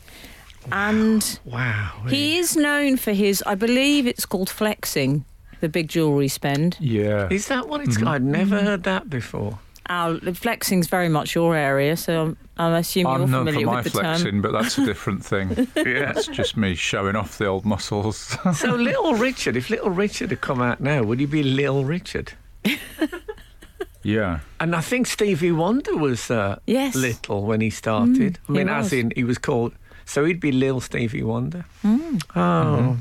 And 0.71 1.39
Wow, 1.45 2.03
he 2.07 2.37
is 2.37 2.55
known 2.55 2.97
for 2.97 3.13
his, 3.13 3.43
I 3.45 3.55
believe 3.55 4.05
it's 4.07 4.25
called 4.25 4.49
flexing. 4.49 5.25
the 5.59 5.69
big 5.69 5.87
jewellery 5.89 6.27
spend. 6.27 6.77
Yeah. 6.79 7.27
Is 7.31 7.47
that 7.47 7.67
what 7.67 7.81
it's? 7.81 7.97
Called? 7.97 8.09
I'd 8.09 8.23
never 8.23 8.57
mm-hmm. 8.57 8.65
heard 8.65 8.83
that 8.83 9.09
before. 9.09 9.59
Oh, 9.89 10.19
Our 10.23 10.33
flexing's 10.33 10.87
very 10.87 11.09
much 11.09 11.35
your 11.35 11.55
area, 11.55 11.97
so 11.97 12.21
I'm, 12.21 12.37
I'm 12.57 12.73
assuming 12.73 13.13
you're 13.13 13.23
I'm 13.23 13.31
known 13.31 13.45
for 13.45 13.51
familiar 13.51 13.65
my 13.65 13.75
with 13.77 13.85
the 13.85 13.89
flexing, 13.91 14.31
term. 14.31 14.41
but 14.41 14.51
that's 14.53 14.77
a 14.77 14.85
different 14.85 15.25
thing. 15.25 15.67
Yeah. 15.75 15.83
That's 16.13 16.27
just 16.27 16.55
me 16.55 16.75
showing 16.75 17.15
off 17.15 17.37
the 17.37 17.47
old 17.47 17.65
muscles. 17.65 18.37
so 18.55 18.75
Little 18.75 19.15
Richard, 19.15 19.57
if 19.57 19.69
Little 19.69 19.89
Richard 19.89 20.29
had 20.29 20.41
come 20.41 20.61
out 20.61 20.79
now, 20.79 21.03
would 21.03 21.19
he 21.19 21.25
be 21.25 21.43
Little 21.43 21.83
Richard? 21.83 22.33
yeah. 24.03 24.39
And 24.59 24.75
I 24.75 24.81
think 24.81 25.07
Stevie 25.07 25.51
Wonder 25.51 25.97
was 25.97 26.29
uh, 26.31 26.59
Yes. 26.65 26.95
little 26.95 27.43
when 27.43 27.61
he 27.61 27.69
started. 27.69 28.39
Mm, 28.47 28.49
I 28.49 28.53
mean, 28.53 28.69
as 28.69 28.93
in 28.93 29.11
he 29.15 29.23
was 29.23 29.37
called. 29.37 29.73
So 30.11 30.25
he'd 30.25 30.41
be 30.41 30.51
Lil 30.51 30.81
Stevie 30.81 31.23
Wonder. 31.23 31.63
Mm. 31.85 32.21
Oh, 32.35 32.97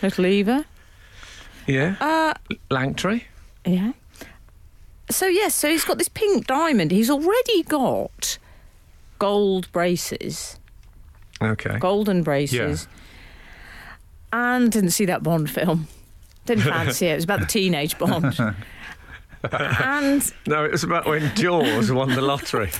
Little 0.00 0.26
Eva. 0.26 0.64
yeah. 1.66 1.96
Uh, 2.00 2.34
Langtry. 2.70 3.24
yeah. 3.64 3.94
So 5.10 5.26
yes, 5.26 5.56
so 5.56 5.68
he's 5.68 5.82
got 5.84 5.98
this 5.98 6.08
pink 6.08 6.46
diamond. 6.46 6.92
He's 6.92 7.10
already 7.10 7.64
got 7.64 8.38
gold 9.18 9.72
braces, 9.72 10.60
Okay. 11.42 11.78
golden 11.80 12.22
braces, 12.22 12.86
and 14.32 14.70
didn't 14.70 14.90
see 14.90 15.04
that 15.06 15.24
Bond 15.24 15.50
film. 15.50 15.88
Didn't 16.44 16.62
fancy 16.74 17.06
it. 17.06 17.12
It 17.12 17.14
was 17.16 17.24
about 17.24 17.40
the 17.40 17.46
teenage 17.46 17.98
Bond. 17.98 18.38
and 19.52 20.32
No, 20.46 20.64
it 20.64 20.70
was 20.70 20.84
about 20.84 21.06
when 21.08 21.34
Jaws 21.34 21.90
won 21.90 22.14
the 22.14 22.22
lottery. 22.22 22.70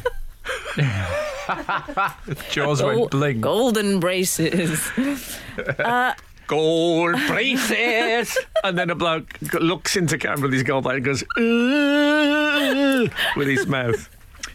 Jaws 2.50 2.80
gol- 2.80 3.00
went 3.00 3.10
bling. 3.10 3.40
golden 3.40 4.00
braces. 4.00 4.90
Gold 6.46 7.16
braces! 7.26 8.38
and 8.62 8.78
then 8.78 8.88
a 8.90 8.94
bloke 8.94 9.36
looks 9.52 9.96
into 9.96 10.16
camera 10.16 10.42
with 10.42 10.52
his 10.52 10.62
gold 10.62 10.84
bracelet 10.84 10.96
and 10.98 11.04
goes, 11.04 11.24
"Ooh," 11.40 13.08
with 13.36 13.48
his 13.48 13.66
mouth. 13.66 14.08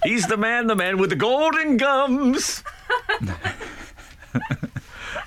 He's 0.05 0.25
the 0.25 0.37
man, 0.37 0.67
the 0.67 0.75
man 0.75 0.97
with 0.97 1.09
the 1.09 1.17
golden 1.17 1.75
gums. 1.75 2.63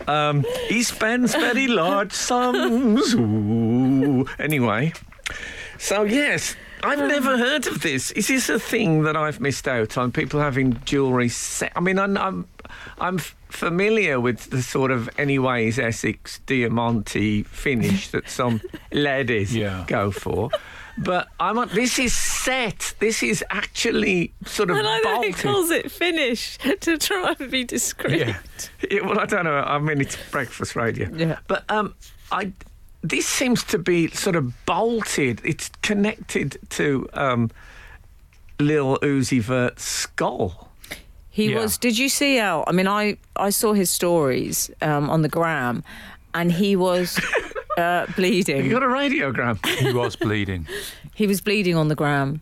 um, 0.09 0.45
he 0.69 0.83
spends 0.83 1.35
very 1.35 1.67
large 1.69 2.13
sums. 2.13 3.15
Ooh. 3.15 4.27
Anyway, 4.39 4.93
so 5.79 6.03
yes, 6.05 6.57
I've 6.85 6.99
never 7.09 7.37
heard 7.39 7.67
of 7.67 7.83
this. 7.83 8.11
Is 8.13 8.29
this 8.29 8.49
a 8.49 8.59
thing 8.61 9.03
that 9.05 9.17
I've 9.17 9.41
missed 9.41 9.67
out 9.69 9.97
on? 9.99 10.13
People 10.13 10.41
having 10.41 10.81
jewellery 10.85 11.29
set? 11.29 11.73
I 11.77 11.81
mean, 11.81 11.99
I'm, 11.99 12.17
I'm, 12.17 12.47
I'm 12.99 13.19
familiar 13.19 14.21
with 14.21 14.51
the 14.51 14.63
sort 14.63 14.91
of 14.91 15.09
anyways 15.19 15.79
Essex 15.79 16.41
Diamante 16.47 17.43
finish 17.45 18.09
that 18.13 18.29
some 18.29 18.61
ladies 18.93 19.55
Yeah. 19.55 19.85
go 19.87 20.11
for. 20.11 20.51
But 20.97 21.27
I'm 21.41 21.59
on, 21.59 21.71
this 21.75 21.99
is 21.99 22.15
set. 22.15 22.95
This 23.01 23.25
is 23.25 23.43
actually 23.51 24.33
sort 24.47 24.71
of 24.71 24.77
And 24.77 24.87
I 24.87 25.01
know 25.01 25.23
he 25.23 25.33
calls 25.33 25.71
it 25.71 25.91
finish 25.91 26.57
to 26.83 26.99
try 26.99 27.35
and 27.39 27.51
be 27.51 27.65
discreet. 27.65 28.21
Yeah. 28.21 28.37
Yeah, 28.91 29.01
well, 29.07 29.19
I 29.19 29.25
don't 29.27 29.45
know. 29.45 29.57
I 29.59 29.79
mean, 29.79 30.01
it's 30.03 30.17
breakfast 30.31 30.77
radio. 30.77 31.09
Yeah. 31.13 31.39
But 31.49 31.65
um, 31.71 31.95
I 32.31 32.53
this 33.09 33.27
seems 33.27 33.63
to 33.65 33.79
be 33.79 34.09
sort 34.09 34.37
of 34.37 34.53
bolted. 34.67 35.41
It's 35.45 35.71
connected 35.83 36.59
to 36.71 37.09
um, 37.13 37.51
Lil 38.59 38.99
Uzi 39.03 39.41
Vert's 39.41 39.85
skull. 39.85 40.71
He 41.31 41.51
Yeah. 41.51 41.61
was. 41.61 41.79
Did 41.79 41.99
you 41.99 42.09
see 42.09 42.37
how? 42.39 42.65
I 42.67 42.73
mean, 42.73 42.87
I 42.89 43.17
I 43.37 43.51
saw 43.51 43.73
his 43.75 43.91
stories 43.91 44.71
um, 44.81 45.11
on 45.11 45.23
the 45.23 45.29
gram, 45.29 45.83
and 46.33 46.53
he 46.53 46.77
was 46.77 47.19
uh, 47.79 48.07
You 48.09 48.15
bleeding. 48.15 48.71
got 48.71 48.83
a 48.83 48.87
radiogram? 48.87 49.59
He 49.67 49.93
was 49.93 50.17
bleeding. 50.17 50.67
He 51.15 51.27
was 51.27 51.41
bleeding 51.41 51.77
on 51.77 51.89
the 51.89 51.95
gram. 51.97 52.41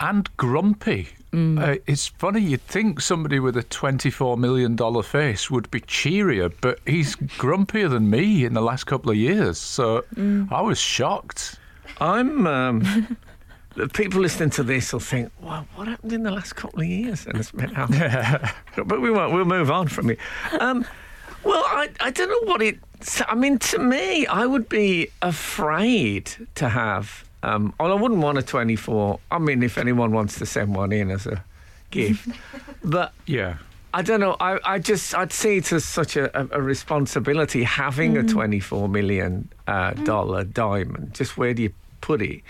and 0.00 0.28
grumpy. 0.36 1.08
Uh, 1.58 1.76
it's 1.86 2.06
funny, 2.06 2.40
you'd 2.40 2.62
think 2.62 3.00
somebody 3.00 3.40
with 3.40 3.56
a 3.56 3.62
$24 3.64 4.38
million 4.38 4.76
face 5.02 5.50
would 5.50 5.70
be 5.70 5.80
cheerier, 5.80 6.48
but 6.60 6.78
he's 6.86 7.16
grumpier 7.16 7.90
than 7.90 8.08
me 8.08 8.44
in 8.44 8.54
the 8.54 8.60
last 8.60 8.84
couple 8.84 9.10
of 9.10 9.16
years. 9.16 9.58
So 9.58 10.04
I 10.50 10.60
was 10.60 10.78
shocked. 10.78 11.56
I'm. 12.00 12.46
Um, 12.46 13.16
the 13.76 13.88
people 13.88 14.20
listening 14.20 14.50
to 14.50 14.62
this 14.62 14.92
will 14.92 15.00
think, 15.00 15.32
"Wow, 15.40 15.66
what 15.74 15.88
happened 15.88 16.12
in 16.12 16.22
the 16.22 16.30
last 16.30 16.54
couple 16.54 16.80
of 16.80 16.86
years?" 16.86 17.26
And 17.26 17.36
it's 17.36 17.52
meant 17.52 17.76
out. 17.76 17.90
but 18.86 19.00
we 19.00 19.10
won't. 19.10 19.32
We'll 19.32 19.44
move 19.44 19.70
on 19.70 19.88
from 19.88 20.10
it. 20.10 20.18
Um, 20.60 20.84
well, 21.42 21.62
I 21.66 21.88
I 22.00 22.10
don't 22.10 22.28
know 22.28 22.52
what 22.52 22.62
it. 22.62 22.78
I 23.28 23.34
mean, 23.34 23.58
to 23.58 23.78
me, 23.78 24.26
I 24.26 24.46
would 24.46 24.68
be 24.68 25.08
afraid 25.22 26.30
to 26.56 26.68
have. 26.68 27.23
Um, 27.44 27.74
well, 27.78 27.92
I 27.92 27.94
wouldn't 28.00 28.20
want 28.20 28.38
a 28.38 28.42
24. 28.42 29.20
I 29.30 29.38
mean, 29.38 29.62
if 29.62 29.76
anyone 29.78 30.12
wants 30.12 30.38
to 30.38 30.46
send 30.46 30.74
one 30.74 30.92
in 30.92 31.10
as 31.10 31.26
a 31.26 31.44
gift, 31.90 32.28
but 32.84 33.12
Yeah. 33.26 33.56
I 33.92 34.02
don't 34.02 34.18
know. 34.18 34.34
I, 34.40 34.58
I 34.64 34.78
just 34.80 35.14
I'd 35.14 35.32
see 35.32 35.58
it 35.58 35.70
as 35.72 35.84
such 35.84 36.16
a, 36.16 36.26
a, 36.36 36.58
a 36.58 36.60
responsibility 36.62 37.62
having 37.62 38.16
a 38.16 38.24
twenty 38.24 38.58
four 38.58 38.88
million 38.88 39.48
uh, 39.68 39.92
dollar 39.92 40.42
diamond. 40.42 41.14
Just 41.14 41.36
where 41.38 41.54
do 41.54 41.62
you 41.62 41.72
put 42.00 42.20
it? 42.20 42.42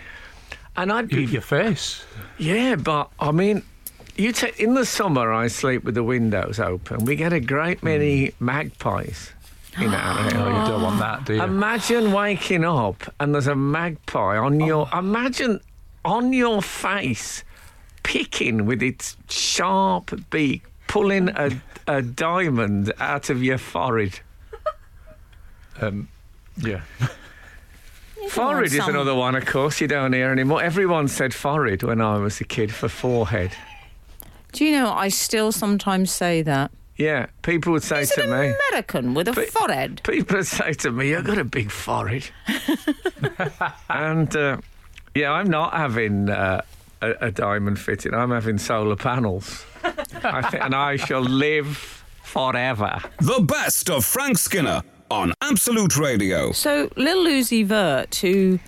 And 0.74 0.90
I'd 0.90 1.08
be 1.08 1.24
Your 1.26 1.42
face. 1.42 2.02
yeah, 2.38 2.76
but 2.76 3.10
I 3.20 3.30
mean, 3.30 3.62
you 4.16 4.32
take 4.32 4.58
in 4.58 4.72
the 4.72 4.86
summer. 4.86 5.34
I 5.34 5.48
sleep 5.48 5.84
with 5.84 5.94
the 5.96 6.02
windows 6.02 6.58
open. 6.58 7.04
We 7.04 7.14
get 7.14 7.34
a 7.34 7.40
great 7.40 7.82
many 7.82 8.32
magpies 8.40 9.32
in 9.78 9.92
our 9.94 10.18
Oh, 10.18 10.22
area. 10.22 10.60
you 10.60 10.66
don't 10.68 10.82
want 10.82 10.98
that, 11.00 11.24
do 11.24 11.34
you? 11.34 11.42
Imagine 11.42 12.12
waking 12.12 12.64
up 12.64 13.02
and 13.20 13.34
there's 13.34 13.46
a 13.46 13.54
magpie 13.56 14.36
on 14.36 14.60
your. 14.60 14.88
Imagine 14.92 15.60
on 16.04 16.32
your 16.32 16.60
face, 16.62 17.44
picking 18.02 18.66
with 18.66 18.82
its 18.82 19.16
sharp 19.28 20.12
beak, 20.30 20.62
pulling 20.86 21.28
a, 21.30 21.50
a 21.86 22.02
diamond 22.02 22.92
out 23.00 23.30
of 23.30 23.42
your 23.42 23.58
forehead. 23.58 24.20
um, 25.80 26.08
yeah. 26.56 26.82
Forehead 28.30 28.64
is 28.66 28.76
some- 28.76 28.90
another 28.90 29.14
one, 29.14 29.34
of 29.34 29.44
course. 29.44 29.80
You 29.80 29.86
don't 29.88 30.12
hear 30.14 30.30
anymore. 30.30 30.62
Everyone 30.62 31.08
said 31.08 31.34
forehead 31.34 31.82
when 31.82 32.00
I 32.00 32.16
was 32.18 32.40
a 32.40 32.44
kid 32.44 32.72
for 32.72 32.88
forehead. 32.88 33.52
Do 34.52 34.64
you 34.64 34.72
know? 34.72 34.92
I 34.92 35.08
still 35.08 35.52
sometimes 35.52 36.10
say 36.10 36.40
that. 36.42 36.70
Yeah, 36.96 37.26
people 37.42 37.72
would 37.72 37.82
say 37.82 38.02
Is 38.02 38.10
to 38.10 38.22
it 38.22 38.28
me. 38.30 38.54
American 38.70 39.14
with 39.14 39.26
a 39.28 39.32
But- 39.32 39.48
forehead? 39.50 40.00
People 40.04 40.36
would 40.36 40.46
say 40.46 40.72
to 40.74 40.90
me, 40.92 41.10
"You've 41.10 41.24
got 41.24 41.38
a 41.38 41.44
big 41.44 41.70
forehead," 41.70 42.24
and 43.90 44.34
uh, 44.36 44.58
yeah, 45.14 45.32
I'm 45.32 45.50
not 45.50 45.74
having 45.74 46.30
uh, 46.30 46.60
a, 47.02 47.10
a 47.20 47.30
diamond 47.30 47.78
fitting. 47.78 48.14
I'm 48.14 48.30
having 48.30 48.58
solar 48.58 48.96
panels, 48.96 49.64
I 49.82 50.42
think, 50.50 50.62
and 50.64 50.74
I 50.74 50.96
shall 50.96 51.20
live 51.22 51.76
forever. 52.22 53.00
The 53.20 53.40
best 53.40 53.90
of 53.90 54.04
Frank 54.04 54.38
Skinner 54.38 54.82
on 55.10 55.32
Absolute 55.42 55.96
Radio. 55.96 56.52
So, 56.52 56.90
Lil 56.96 57.26
Uzi 57.26 57.64
Vert, 57.66 58.14
who 58.16 58.58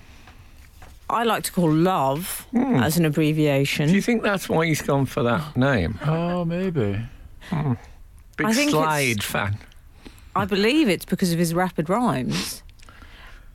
I 1.08 1.22
like 1.24 1.44
to 1.44 1.52
call 1.52 1.70
Love 1.72 2.46
as 2.54 2.98
an 2.98 3.04
abbreviation. 3.04 3.88
Do 3.88 3.94
you 3.94 4.02
think 4.02 4.22
that's 4.22 4.48
why 4.48 4.66
he's 4.66 4.82
gone 4.82 5.06
for 5.06 5.22
that 5.22 5.56
name? 5.56 5.98
Oh, 6.04 6.44
maybe. 6.44 7.00
Big 8.36 8.46
I 8.46 8.52
think 8.52 8.68
it's- 8.70 8.82
Slade 8.84 9.22
fan. 9.22 9.58
I 10.34 10.44
believe 10.44 10.88
it's 10.88 11.04
because 11.06 11.32
of 11.32 11.38
his 11.38 11.54
rapid 11.54 11.88
rhymes. 11.88 12.62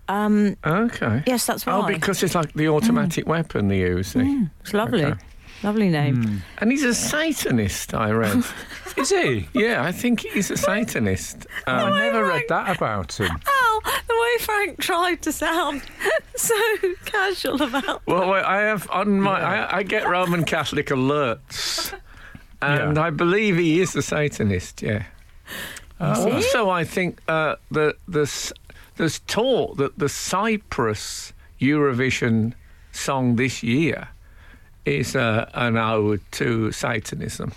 Um, 0.08 0.58
Okay. 0.66 1.24
yes, 1.28 1.46
that's 1.46 1.66
why. 1.66 1.74
Oh, 1.74 1.84
because 1.88 2.22
it's 2.24 2.36
like 2.36 2.54
the 2.54 2.68
automatic 2.68 3.28
weapon 3.28 3.68
they 3.68 3.80
use. 3.80 4.08
see? 4.10 4.48
it's 4.62 4.74
lovely, 4.74 5.06
Okay. 5.06 5.20
lovely 5.64 5.90
name. 5.90 6.42
And 6.58 6.72
he's 6.72 6.84
a 6.84 6.94
Satanist, 6.94 7.94
I 7.94 8.12
read. 8.12 8.44
Is 8.98 9.10
he? 9.10 9.48
yeah, 9.54 9.84
I 9.86 9.92
think 9.94 10.22
he's 10.22 10.52
a 10.52 10.58
Satanist. 10.58 11.46
Um, 11.68 11.94
I 11.94 12.00
never 12.00 12.26
read 12.26 12.44
that 12.50 12.76
about 12.76 13.20
him. 13.20 13.30
Oh, 13.48 13.82
the 14.08 14.14
way 14.14 14.46
Frank 14.46 14.80
tried 14.80 15.22
to 15.24 15.32
sound 15.32 15.82
so 16.36 16.56
casual 17.06 17.62
about. 17.64 18.02
Well, 18.06 18.30
well, 18.30 18.44
I 18.46 18.58
have 18.62 18.88
on 18.92 19.20
my. 19.22 19.40
I, 19.42 19.78
I 19.78 19.84
get 19.84 20.08
Roman 20.08 20.44
Catholic 20.44 20.88
alerts, 20.88 21.92
and 22.62 22.96
Yeah. 22.98 23.04
I 23.04 23.10
believe 23.10 23.58
he 23.58 23.82
is 23.82 23.96
a 23.96 24.02
Satanist. 24.02 24.82
Yeah. 24.82 25.04
Also, 26.00 26.70
I 26.70 26.84
think 26.84 27.20
uh, 27.28 27.56
the 27.70 27.96
there's 28.08 28.52
there's 28.98 29.20
talk 29.20 29.78
that 29.78 29.98
the 30.00 30.10
Cyprus 30.10 31.34
Eurovision 31.60 32.54
song 32.92 33.36
this 33.36 33.62
year 33.64 34.08
is 34.86 35.16
uh, 35.16 35.48
an 35.54 35.78
ode 35.78 36.22
to 36.32 36.72
Satanism. 36.72 37.52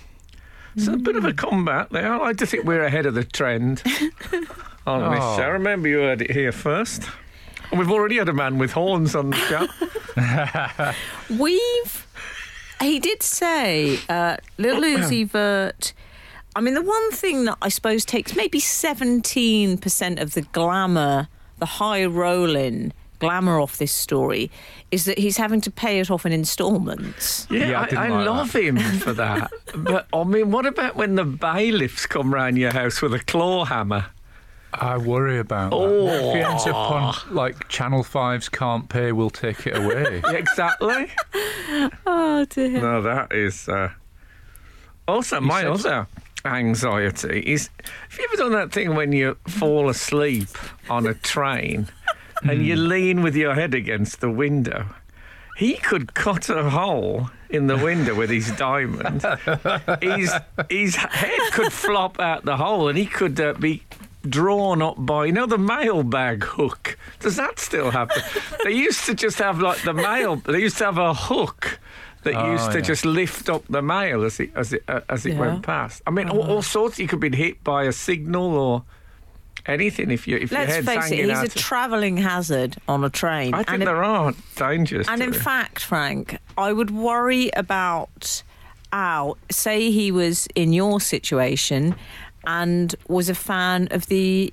So 0.76 0.92
a 0.94 0.96
bit 0.98 1.16
of 1.16 1.24
a 1.24 1.32
combat 1.32 1.88
there. 1.90 2.12
I 2.12 2.16
like 2.18 2.36
to 2.38 2.46
think 2.46 2.64
we're 2.64 2.82
ahead 2.84 3.06
of 3.06 3.14
the 3.14 3.24
trend 3.24 3.82
on 4.86 5.10
this 5.12 5.20
Oh. 5.22 5.36
show. 5.38 5.48
Remember, 5.50 5.88
you 5.88 5.98
heard 6.00 6.20
it 6.20 6.30
here 6.32 6.52
first. 6.52 7.04
And 7.70 7.78
we've 7.78 7.90
already 7.90 8.16
had 8.18 8.28
a 8.28 8.32
man 8.32 8.58
with 8.58 8.72
horns 8.72 9.14
on 9.14 9.30
the 9.30 9.36
show. 9.36 9.66
We've. 11.38 12.06
He 12.80 12.98
did 13.00 13.22
say, 13.22 13.98
uh, 14.08 14.36
Lil 14.58 14.80
Uzi 14.82 15.26
Vert. 15.28 15.92
I 16.56 16.60
mean, 16.60 16.74
the 16.74 16.82
one 16.82 17.10
thing 17.12 17.44
that 17.46 17.58
I 17.62 17.68
suppose 17.68 18.04
takes 18.04 18.36
maybe 18.36 18.60
17% 18.60 20.20
of 20.20 20.34
the 20.34 20.42
glamour, 20.42 21.28
the 21.58 21.66
high 21.66 22.04
rolling 22.04 22.92
glamour 23.18 23.58
off 23.58 23.78
this 23.78 23.92
story 23.92 24.50
is 24.90 25.04
that 25.06 25.18
he's 25.18 25.36
having 25.36 25.60
to 25.62 25.70
pay 25.70 25.98
it 25.98 26.10
off 26.10 26.26
in 26.26 26.32
instalments. 26.32 27.46
Yeah, 27.50 27.70
Yeah, 27.70 27.80
I 27.80 27.82
I, 27.82 27.86
didn't 27.86 27.98
I 27.98 28.08
like 28.10 28.26
love 28.26 28.52
him 28.54 28.76
for 28.98 29.12
that. 29.14 29.50
but 29.76 30.06
I 30.12 30.24
mean, 30.24 30.50
what 30.50 30.66
about 30.66 30.94
when 30.96 31.14
the 31.14 31.24
bailiffs 31.24 32.06
come 32.06 32.32
round 32.34 32.58
your 32.58 32.72
house 32.72 33.00
with 33.02 33.14
a 33.14 33.18
claw 33.20 33.64
hammer? 33.64 34.06
I 34.80 34.96
worry 34.96 35.38
about 35.38 35.70
that. 35.70 35.76
Oh. 35.76 36.06
If 36.08 36.34
he 36.34 36.40
ends 36.40 36.66
up 36.66 36.74
on 36.74 37.14
like 37.30 37.68
Channel 37.68 38.04
5's 38.04 38.48
Can't 38.48 38.88
Pay, 38.88 39.12
we'll 39.12 39.30
take 39.30 39.66
it 39.66 39.76
away. 39.76 40.22
exactly. 40.28 41.10
Oh 42.06 42.46
dear. 42.48 42.80
No, 42.80 43.02
that 43.02 43.32
is. 43.32 43.68
Uh... 43.68 43.90
Also, 45.06 45.40
my 45.40 45.62
said- 45.62 45.70
other 45.70 46.06
anxiety 46.44 47.40
is: 47.40 47.70
Have 48.10 48.18
you 48.18 48.28
ever 48.32 48.36
done 48.36 48.52
that 48.52 48.72
thing 48.72 48.94
when 48.94 49.12
you 49.12 49.36
fall 49.46 49.88
asleep 49.88 50.48
on 50.90 51.06
a 51.06 51.14
train 51.14 51.88
and 52.42 52.64
you 52.64 52.76
lean 52.76 53.22
with 53.22 53.34
your 53.36 53.54
head 53.54 53.74
against 53.74 54.20
the 54.20 54.30
window? 54.30 54.86
He 55.56 55.74
could 55.74 56.14
cut 56.14 56.48
a 56.50 56.68
hole 56.70 57.30
in 57.48 57.68
the 57.68 57.76
window 57.76 58.14
with 58.14 58.28
his 58.28 58.50
diamond. 58.56 59.22
his 60.02 60.32
his 60.68 60.96
head 60.96 61.52
could 61.52 61.72
flop 61.72 62.18
out 62.18 62.44
the 62.44 62.56
hole, 62.56 62.88
and 62.88 62.98
he 62.98 63.06
could 63.06 63.38
uh, 63.40 63.52
be 63.54 63.84
drawn 64.28 64.82
up 64.82 64.96
by 64.98 65.26
you 65.26 65.32
know 65.32 65.46
the 65.46 65.58
mailbag 65.58 66.44
hook. 66.44 66.96
Does 67.20 67.36
that 67.36 67.58
still 67.58 67.90
happen? 67.90 68.22
they 68.64 68.72
used 68.72 69.04
to 69.06 69.14
just 69.14 69.38
have 69.38 69.60
like 69.60 69.82
the 69.82 69.94
mail. 69.94 70.36
They 70.36 70.60
used 70.60 70.78
to 70.78 70.84
have 70.86 70.98
a 70.98 71.14
hook 71.14 71.78
that 72.22 72.34
Oh, 72.34 72.52
used 72.52 72.70
to 72.72 72.78
yeah. 72.78 72.82
just 72.84 73.04
lift 73.04 73.48
up 73.50 73.64
the 73.68 73.82
mail 73.82 74.24
as 74.24 74.40
it 74.40 74.50
as 74.56 74.72
it 74.72 74.82
uh, 74.88 75.00
as 75.08 75.26
it 75.26 75.34
Yeah. 75.34 75.40
went 75.40 75.62
past. 75.62 76.02
I 76.06 76.10
mean, 76.10 76.28
all, 76.28 76.42
all 76.42 76.62
sorts. 76.62 76.98
You 76.98 77.06
could 77.06 77.20
be 77.20 77.34
hit 77.34 77.62
by 77.62 77.84
a 77.84 77.92
signal 77.92 78.54
or 78.56 78.82
anything 79.66 80.10
if 80.10 80.26
you 80.28 80.36
if 80.36 80.50
your 80.50 80.60
Let's 80.60 80.72
head's 80.74 80.86
face 80.86 81.10
it, 81.10 81.24
he's 81.28 81.42
a 81.42 81.48
travelling 81.48 82.16
hazard 82.18 82.76
on 82.88 83.04
a 83.04 83.10
train. 83.10 83.54
I 83.54 83.58
think 83.58 83.68
and, 83.70 83.82
there 83.82 84.02
are 84.04 84.32
dangers. 84.56 85.08
and 85.08 85.22
in 85.22 85.34
it. 85.34 85.36
fact, 85.36 85.82
Frank, 85.82 86.38
I 86.56 86.72
would 86.72 86.90
worry 86.90 87.50
about 87.56 88.42
Al. 88.92 89.36
Say 89.50 89.90
he 89.90 90.10
was 90.12 90.46
in 90.54 90.72
your 90.72 91.00
situation 91.00 91.94
and 92.46 92.94
was 93.08 93.28
a 93.28 93.34
fan 93.34 93.88
of 93.90 94.06
the 94.06 94.52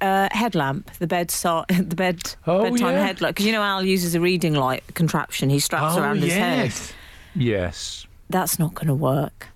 uh, 0.00 0.28
headlamp, 0.32 0.90
the 0.98 1.06
bed 1.06 1.28
the 1.68 1.94
bed 1.96 2.34
Oh, 2.46 2.62
bedtime 2.62 2.94
yeah. 2.94 3.06
headlamp. 3.06 3.36
Because 3.36 3.46
you 3.46 3.52
know 3.52 3.62
Al 3.62 3.84
uses 3.84 4.14
a 4.14 4.20
reading 4.20 4.54
light 4.54 4.82
contraption 4.94 5.48
he 5.50 5.58
straps 5.60 5.96
oh 5.96 6.00
around 6.02 6.18
his 6.22 6.32
head. 6.34 6.66
yes. 6.66 6.92
yes. 7.34 8.06
That's 8.30 8.58
not 8.58 8.74
going 8.74 8.86
to 8.88 8.94
work. 8.94 9.48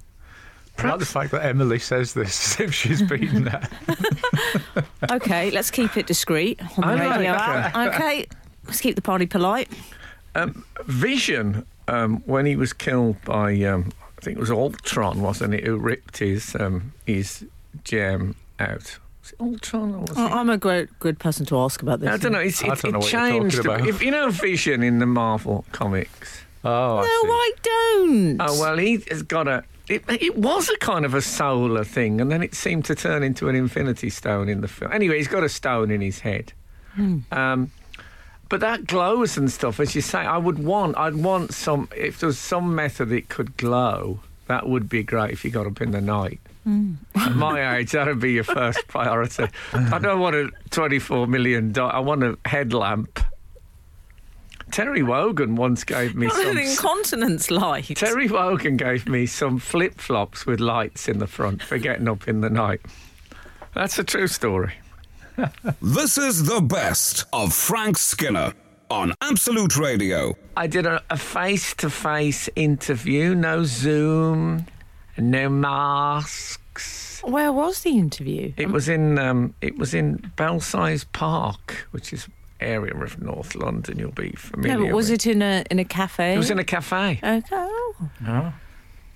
I 0.78 0.88
like 0.90 0.98
the 0.98 1.06
fact 1.06 1.30
that 1.30 1.42
Emily 1.46 1.78
says 1.78 2.12
this 2.12 2.60
as 2.60 2.60
if 2.60 2.74
she's 2.74 3.00
been 3.02 3.44
there. 3.44 3.68
Okay, 5.10 5.50
let's 5.50 5.70
keep 5.70 5.96
it 5.96 6.06
discreet 6.06 6.60
on 6.78 6.96
the 6.96 7.02
I 7.04 7.16
radio. 7.16 7.32
that. 7.32 7.74
Al. 7.74 7.88
Okay, 7.88 8.26
let's 8.66 8.80
keep 8.80 8.96
the 8.96 9.02
party 9.02 9.26
polite. 9.26 9.70
Um, 10.34 10.64
Vision, 10.84 11.64
um, 11.88 12.22
when 12.26 12.44
he 12.46 12.56
was 12.56 12.72
killed 12.72 13.16
by, 13.24 13.54
um, 13.62 13.92
I 14.18 14.20
think 14.20 14.36
it 14.36 14.40
was 14.40 14.50
Ultron, 14.50 15.22
wasn't 15.22 15.54
it, 15.54 15.64
who 15.64 15.76
ripped 15.78 16.18
his 16.18 16.54
um, 16.58 16.92
his 17.06 17.44
gem 17.86 18.34
out? 18.60 18.98
Was 19.22 19.32
it 19.32 19.40
Ultron 19.40 19.94
or 19.94 19.98
was 20.00 20.10
it? 20.10 20.18
I- 20.18 20.38
I'm 20.40 20.50
a 20.50 20.58
great 20.58 20.88
good 20.98 21.18
person 21.18 21.46
to 21.46 21.58
ask 21.58 21.80
about 21.82 22.00
this. 22.00 22.10
I 22.10 22.16
don't 22.18 22.32
know. 22.32 22.38
It's, 22.40 22.62
I 22.62 22.72
it, 22.72 22.82
don't 22.82 22.92
know 22.92 22.98
it 22.98 23.02
what 23.02 23.12
you're 23.12 23.20
changed. 23.30 23.56
a 23.58 23.60
about. 23.60 23.86
If 23.88 24.02
you 24.02 24.10
know 24.10 24.30
Vision 24.30 24.82
in 24.82 24.98
the 24.98 25.06
Marvel 25.06 25.64
comics. 25.72 26.42
Oh, 26.64 26.96
No, 26.96 27.02
I 27.02 27.04
see. 27.04 27.28
I 27.30 27.52
don't. 27.62 28.36
Oh 28.40 28.60
well, 28.60 28.76
he 28.76 28.98
has 29.10 29.22
got 29.22 29.46
a. 29.48 29.64
It, 29.88 30.02
it 30.08 30.36
was 30.36 30.68
a 30.68 30.76
kind 30.78 31.04
of 31.04 31.14
a 31.14 31.22
solar 31.22 31.84
thing, 31.84 32.20
and 32.20 32.30
then 32.30 32.42
it 32.42 32.54
seemed 32.56 32.84
to 32.86 32.96
turn 32.96 33.22
into 33.22 33.48
an 33.48 33.54
Infinity 33.54 34.10
Stone 34.10 34.48
in 34.48 34.60
the 34.60 34.66
film. 34.68 34.90
Anyway, 34.92 35.16
he's 35.18 35.28
got 35.28 35.44
a 35.44 35.48
stone 35.48 35.92
in 35.92 36.00
his 36.00 36.18
head. 36.20 36.52
Um, 37.30 37.70
but 38.48 38.60
that 38.60 38.86
glows 38.86 39.36
and 39.36 39.50
stuff, 39.50 39.78
as 39.80 39.94
you 39.94 40.00
say. 40.00 40.18
I 40.20 40.38
would 40.38 40.58
want. 40.58 40.96
I'd 40.96 41.14
want 41.16 41.52
some. 41.54 41.88
If 41.96 42.18
there 42.20 42.26
was 42.28 42.38
some 42.38 42.74
method 42.74 43.12
it 43.12 43.28
could 43.28 43.56
glow, 43.56 44.20
that 44.48 44.68
would 44.68 44.88
be 44.88 45.02
great. 45.04 45.30
If 45.32 45.44
you 45.44 45.50
got 45.50 45.66
up 45.66 45.80
in 45.80 45.90
the 45.92 46.00
night. 46.00 46.40
Mm. 46.66 46.96
At 47.14 47.36
my 47.36 47.76
age, 47.76 47.92
that 47.92 48.06
would 48.08 48.18
be 48.20 48.32
your 48.32 48.44
first 48.44 48.86
priority. 48.88 49.46
I 49.72 49.98
don't 49.98 50.18
want 50.20 50.34
a 50.34 50.50
twenty-four 50.70 51.26
million. 51.28 51.70
Do- 51.72 51.84
I 51.84 52.00
want 52.00 52.24
a 52.24 52.36
headlamp. 52.44 53.20
Terry 54.72 55.02
Wogan 55.04 55.54
once 55.54 55.84
gave 55.84 56.16
me 56.16 56.26
Not 56.26 56.36
some. 56.36 56.48
an 56.48 56.58
incontinence 56.58 57.50
light. 57.52 57.86
Terry 57.96 58.28
Wogan 58.28 58.76
gave 58.76 59.06
me 59.08 59.24
some 59.26 59.58
flip 59.60 60.00
flops 60.00 60.44
with 60.44 60.58
lights 60.58 61.06
in 61.08 61.18
the 61.20 61.28
front 61.28 61.62
for 61.62 61.78
getting 61.78 62.08
up 62.08 62.26
in 62.26 62.40
the 62.40 62.50
night. 62.50 62.80
That's 63.74 63.98
a 63.98 64.04
true 64.04 64.26
story. 64.26 64.72
This 65.82 66.16
is 66.18 66.44
the 66.46 66.60
best 66.62 67.26
of 67.32 67.52
Frank 67.52 67.98
Skinner 67.98 68.54
on 68.90 69.12
Absolute 69.20 69.76
Radio. 69.76 70.34
I 70.56 70.66
did 70.66 70.86
a 70.86 71.00
face 71.16 71.74
to 71.74 71.90
face 71.90 72.48
interview, 72.56 73.34
no 73.34 73.64
Zoom, 73.64 74.66
no 75.18 75.48
masks. 75.48 77.22
Where 77.24 77.52
was 77.52 77.80
the 77.82 77.98
interview? 77.98 78.52
It 78.56 78.70
was 78.70 78.88
in 78.88 79.18
um, 79.18 79.54
it 79.60 79.78
was 79.78 79.94
in 79.94 80.30
Belsize 80.36 81.04
Park, 81.04 81.88
which 81.90 82.12
is 82.12 82.28
area 82.60 82.94
of 82.94 83.20
North 83.20 83.54
London. 83.54 83.98
You'll 83.98 84.12
be 84.12 84.30
familiar. 84.32 84.78
no, 84.78 84.84
but 84.86 84.94
was 84.94 85.10
with. 85.10 85.26
it 85.26 85.32
in 85.32 85.42
a 85.42 85.64
in 85.70 85.78
a 85.78 85.84
cafe? 85.84 86.34
It 86.34 86.38
was 86.38 86.50
in 86.50 86.58
a 86.58 86.64
cafe. 86.64 87.20
Okay. 87.22 87.68
Oh. 88.26 88.52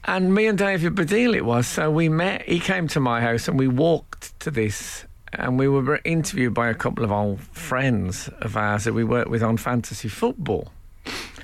And 0.05 0.35
me 0.35 0.47
and 0.47 0.57
David 0.57 0.95
Baddiel 0.95 1.35
it 1.35 1.45
was. 1.45 1.67
So 1.67 1.91
we 1.91 2.09
met. 2.09 2.43
He 2.43 2.59
came 2.59 2.89
to 2.89 3.01
my 3.01 3.21
house 3.21 3.49
and 3.49 3.59
we 3.59 3.69
walked 3.69 4.39
to 4.41 4.51
this. 4.51 5.05
And 5.33 5.61
we 5.61 5.69
were 5.69 6.01
interviewed 6.05 6.55
by 6.55 6.69
a 6.71 6.75
couple 6.75 7.05
of 7.05 7.13
old 7.13 7.41
friends 7.41 8.29
of 8.41 8.57
ours 8.57 8.83
that 8.83 8.95
we 8.95 9.05
worked 9.05 9.31
with 9.31 9.45
on 9.45 9.59
fantasy 9.59 10.09
football. 10.09 10.73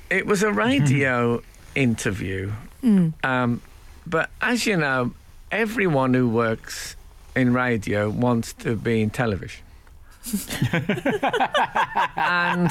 It 0.09 0.25
was 0.25 0.43
a 0.43 0.51
radio 0.51 1.41
interview. 1.73 2.51
Um, 3.23 3.61
but 4.09 4.29
as 4.41 4.65
you 4.65 4.77
know, 4.77 5.13
everyone 5.51 6.13
who 6.13 6.27
works 6.29 6.95
in 7.35 7.53
radio 7.53 8.09
wants 8.09 8.53
to 8.53 8.75
be 8.75 9.01
in 9.01 9.09
television. 9.09 9.63
and 12.15 12.69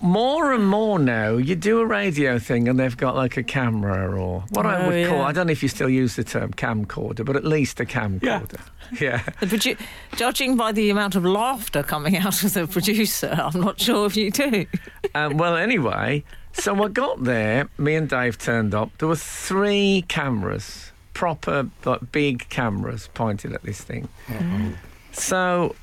more 0.00 0.52
and 0.52 0.66
more 0.68 0.98
now, 0.98 1.36
you 1.36 1.56
do 1.56 1.80
a 1.80 1.86
radio 1.86 2.38
thing 2.38 2.68
and 2.68 2.78
they've 2.78 2.96
got 2.96 3.16
like 3.16 3.36
a 3.36 3.42
camera 3.42 4.16
or 4.16 4.44
what 4.50 4.66
I 4.66 4.84
Oh, 4.84 4.88
would 4.88 5.08
call, 5.08 5.22
I 5.22 5.32
don't 5.32 5.46
know 5.46 5.52
if 5.52 5.62
you 5.62 5.68
still 5.68 5.88
use 5.88 6.14
the 6.16 6.24
term 6.24 6.52
camcorder, 6.52 7.24
but 7.24 7.34
at 7.36 7.44
least 7.44 7.80
a 7.80 7.84
camcorder. 7.84 8.60
Yeah. 9.00 9.22
The 9.40 9.46
produ- 9.46 9.80
judging 10.16 10.54
by 10.58 10.70
the 10.72 10.90
amount 10.90 11.14
of 11.14 11.24
laughter 11.24 11.82
coming 11.82 12.14
out 12.18 12.44
of 12.44 12.52
the 12.52 12.66
producer, 12.66 13.34
I'm 13.36 13.58
not 13.58 13.80
sure 13.80 14.04
if 14.04 14.18
you 14.18 14.30
do. 14.30 14.66
um, 15.14 15.38
well, 15.38 15.56
anyway, 15.56 16.24
so 16.52 16.82
I 16.84 16.88
got 16.88 17.24
there, 17.24 17.68
me 17.78 17.94
and 17.94 18.08
Dave 18.08 18.38
turned 18.38 18.74
up. 18.74 18.90
There 18.98 19.08
were 19.08 19.16
three 19.16 20.04
cameras, 20.08 20.92
proper, 21.14 21.68
like 21.84 22.12
big 22.12 22.48
cameras 22.48 23.08
pointed 23.14 23.52
at 23.52 23.62
this 23.62 23.80
thing. 23.80 24.08
Mm-hmm. 24.26 24.72
So 25.12 25.74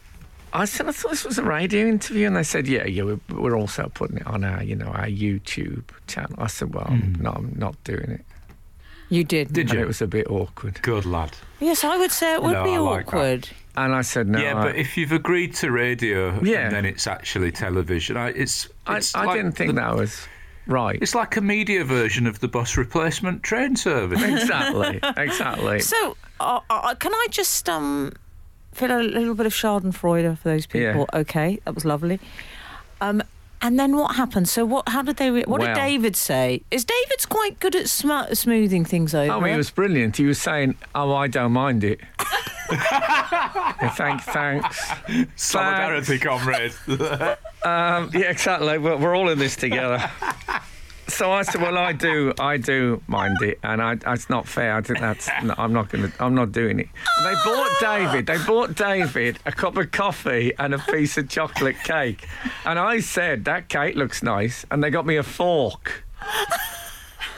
I 0.53 0.65
said, 0.65 0.88
I 0.88 0.91
thought 0.91 1.12
this 1.12 1.25
was 1.25 1.38
a 1.38 1.43
radio 1.43 1.88
interview. 1.88 2.27
And 2.27 2.36
they 2.36 2.43
said, 2.43 2.67
yeah, 2.67 2.86
yeah, 2.86 3.03
we're, 3.03 3.19
we're 3.29 3.58
also 3.58 3.91
putting 3.93 4.17
it 4.17 4.27
on 4.27 4.43
our, 4.43 4.63
you 4.63 4.75
know, 4.75 4.88
our 4.88 5.08
YouTube 5.08 5.84
channel. 6.08 6.34
I 6.38 6.47
said, 6.47 6.73
well, 6.73 6.86
mm. 6.86 7.19
no, 7.19 7.32
I'm 7.32 7.53
not 7.58 7.82
doing 7.84 8.10
it. 8.12 8.25
You 9.10 9.23
did. 9.23 9.51
Did 9.53 9.69
And 9.69 9.73
you? 9.73 9.79
it 9.82 9.88
was 9.88 10.01
a 10.01 10.08
bit 10.08 10.29
awkward. 10.29 10.82
Good 10.84 11.05
lad. 11.05 11.32
Yes, 11.60 11.84
I 11.84 11.97
would 11.97 12.12
say 12.12 12.36
it 12.36 12.43
would 12.43 12.53
No, 12.53 12.63
be 12.63 12.71
I 12.71 12.77
like 12.77 13.05
that. 13.08 13.15
awkward. 13.15 13.49
And 13.75 13.95
I 13.95 14.01
said, 14.01 14.27
no. 14.27 14.39
yeah, 14.39 14.58
I, 14.60 14.63
but 14.63 14.75
if 14.75 14.97
you've 14.97 15.12
agreed 15.12 15.55
to 15.55 15.71
radio 15.71 16.39
Yeah. 16.43 16.65
and 16.65 16.75
then 16.75 16.86
it's 16.86 17.08
actually 17.08 17.51
television, 17.51 18.17
I, 18.17 18.29
it's, 18.29 18.67
I, 18.86 19.01
I 19.15 19.25
like 19.25 19.36
didn't 19.38 19.53
think 19.53 19.69
the- 19.75 19.82
that 19.82 19.95
was 19.95 20.27
right. 20.69 20.97
It's 21.01 21.15
like 21.15 21.36
a 21.36 21.41
media 21.41 21.84
version 21.84 22.27
of 22.27 22.39
the 22.39 22.47
bus 22.47 22.77
replacement 22.77 23.43
train 23.43 23.75
service. 23.75 24.21
exactly, 24.23 24.99
exactly. 25.17 25.79
So, 25.79 26.15
uh, 26.39 26.62
uh, 26.69 26.95
can 26.95 27.13
I 27.13 27.27
just 27.32 27.67
um, 27.67 28.13
fill 28.71 28.91
a 28.91 29.01
little 29.01 29.36
bit 29.36 29.45
of 29.45 29.53
Schadenfreude 29.53 30.38
for 30.38 30.49
those 30.49 30.65
people? 30.65 31.08
Okay, 31.13 31.60
that 31.65 31.75
was 31.75 31.86
lovely. 31.86 32.19
Um, 33.01 33.23
and 33.62 33.80
then 33.80 33.95
what 33.98 34.15
happened? 34.15 34.48
So, 34.50 34.65
what? 34.65 34.88
How 34.89 35.02
did 35.02 35.17
they? 35.17 35.30
Re- 35.32 35.43
what 35.48 35.60
Well- 35.62 35.74
did 35.74 35.80
David 35.80 36.15
say? 36.15 36.62
Is 36.72 36.86
David's 36.86 37.26
quite 37.26 37.60
good 37.60 37.76
at 37.76 37.89
sm- 37.89 38.34
smoothing 38.34 38.86
things 38.86 39.13
over? 39.13 39.34
Oh, 39.34 39.41
he 39.41 39.56
was 39.56 39.69
brilliant. 39.69 40.17
He 40.17 40.26
was 40.26 40.39
saying, 40.41 40.76
"Oh, 40.95 41.13
I 41.15 41.28
don't 41.28 41.52
mind 41.54 41.84
it." 41.84 42.00
Yeah, 42.72 43.89
Thank, 43.95 44.22
thanks. 44.22 44.91
Solidarity, 45.36 46.19
comrade. 46.19 46.74
Um, 47.62 48.10
yeah, 48.13 48.30
exactly. 48.30 48.78
We're, 48.78 48.95
we're 48.95 49.15
all 49.15 49.28
in 49.30 49.38
this 49.38 49.56
together. 49.58 50.10
So 51.10 51.32
I 51.32 51.41
said, 51.41 51.62
"Well, 51.62 51.78
I 51.78 51.91
do, 51.91 52.34
I 52.39 52.58
do 52.58 53.02
mind 53.08 53.41
it, 53.41 53.60
and 53.63 53.82
I, 53.82 53.98
it's 54.13 54.30
not 54.30 54.48
fair. 54.48 54.76
I 54.76 54.82
think 54.82 55.00
that's, 55.00 55.28
no, 55.43 55.54
I'm 55.58 55.74
not 55.74 55.89
going 55.89 56.10
to, 56.12 56.24
I'm 56.24 56.36
not 56.36 56.52
doing 56.52 56.80
it." 56.80 56.88
They 57.24 57.34
bought 57.43 57.72
David, 57.82 58.26
they 58.28 58.38
bought 58.45 58.76
David 58.76 59.39
a 59.45 59.52
cup 59.52 59.76
of 59.78 59.91
coffee 59.91 60.54
and 60.58 60.74
a 60.74 60.80
piece 60.80 61.17
of 61.17 61.28
chocolate 61.28 61.78
cake, 61.84 62.28
and 62.65 62.78
I 62.78 63.00
said, 63.00 63.45
"That 63.45 63.69
cake 63.69 63.95
looks 63.95 64.22
nice," 64.24 64.65
and 64.72 64.84
they 64.84 64.89
got 64.89 65.06
me 65.06 65.17
a 65.17 65.24
fork, 65.24 66.04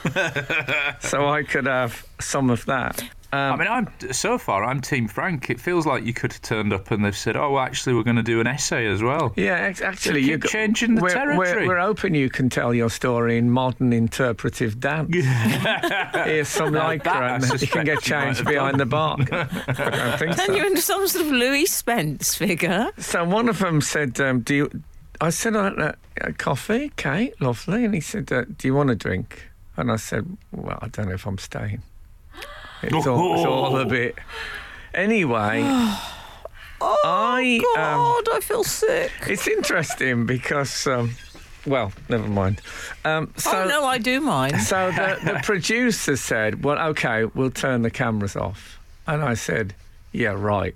so 1.00 1.28
I 1.28 1.42
could 1.42 1.66
have 1.66 2.04
some 2.20 2.50
of 2.50 2.66
that. 2.66 3.02
I 3.32 3.56
mean, 3.56 3.68
I'm 3.68 3.88
so 4.12 4.36
far. 4.36 4.62
I'm 4.62 4.80
Team 4.80 5.08
Frank. 5.08 5.48
It 5.48 5.58
feels 5.58 5.86
like 5.86 6.04
you 6.04 6.12
could 6.12 6.32
have 6.32 6.42
turned 6.42 6.72
up 6.72 6.90
and 6.90 7.02
they've 7.02 7.16
said, 7.16 7.34
"Oh, 7.36 7.58
actually, 7.58 7.94
we're 7.94 8.02
going 8.02 8.16
to 8.16 8.22
do 8.22 8.40
an 8.40 8.46
essay 8.46 8.86
as 8.86 9.02
well." 9.02 9.32
Yeah, 9.36 9.54
ex- 9.54 9.80
actually, 9.80 10.20
keep 10.20 10.28
you 10.28 10.34
are 10.34 10.38
changing 10.38 10.96
the 10.96 11.02
we're, 11.02 11.08
territory. 11.10 11.66
We're, 11.66 11.74
we're 11.74 11.80
hoping 11.80 12.14
you 12.14 12.28
can 12.28 12.50
tell 12.50 12.74
your 12.74 12.90
story 12.90 13.38
in 13.38 13.50
modern 13.50 13.92
interpretive 13.94 14.80
dance. 14.80 15.14
Here's 15.14 16.48
some 16.48 16.72
lycra, 16.74 17.04
that 17.04 17.50
and 17.50 17.62
you 17.62 17.68
can 17.68 17.86
get 17.86 18.02
changed 18.02 18.44
behind 18.44 18.78
the 18.78 18.86
bar. 18.86 19.16
I 19.32 19.44
don't 19.74 20.18
think 20.18 20.36
Turn 20.36 20.46
so. 20.48 20.54
you 20.54 20.66
into 20.66 20.82
some 20.82 21.06
sort 21.08 21.24
of 21.24 21.32
Louie 21.32 21.66
Spence 21.66 22.34
figure. 22.34 22.90
So 22.98 23.24
one 23.24 23.48
of 23.48 23.58
them 23.60 23.80
said, 23.80 24.20
um, 24.20 24.40
"Do 24.40 24.54
you?" 24.54 24.82
I 25.22 25.30
said, 25.30 25.56
uh, 25.56 25.92
uh, 26.20 26.32
"Coffee, 26.36 26.92
Kate, 26.96 27.40
lovely." 27.40 27.86
And 27.86 27.94
he 27.94 28.00
said, 28.00 28.30
uh, 28.30 28.44
"Do 28.44 28.68
you 28.68 28.74
want 28.74 28.90
a 28.90 28.94
drink?" 28.94 29.50
And 29.78 29.90
I 29.90 29.96
said, 29.96 30.36
"Well, 30.50 30.78
I 30.82 30.88
don't 30.88 31.08
know 31.08 31.14
if 31.14 31.26
I'm 31.26 31.38
staying. 31.38 31.82
It's 32.82 32.92
all, 33.06 33.34
it's 33.34 33.46
all 33.46 33.76
a 33.78 33.86
bit." 33.86 34.18
Anyway, 34.94 35.62
Oh 36.84 36.96
I, 37.04 37.60
um, 37.76 38.24
God, 38.24 38.36
I 38.36 38.40
feel 38.40 38.64
sick. 38.64 39.12
it's 39.28 39.46
interesting 39.46 40.26
because, 40.26 40.84
um, 40.88 41.12
well, 41.64 41.92
never 42.08 42.26
mind. 42.26 42.60
Um, 43.04 43.32
so, 43.36 43.52
oh 43.52 43.68
no, 43.68 43.84
I 43.84 43.98
do 43.98 44.20
mind. 44.20 44.60
So 44.60 44.90
the, 44.90 45.18
the 45.24 45.40
producer 45.44 46.16
said, 46.16 46.64
Well, 46.64 46.78
okay, 46.90 47.26
we'll 47.26 47.52
turn 47.52 47.82
the 47.82 47.90
cameras 47.90 48.34
off. 48.34 48.80
And 49.06 49.22
I 49.22 49.34
said, 49.34 49.74
Yeah, 50.10 50.34
right. 50.36 50.74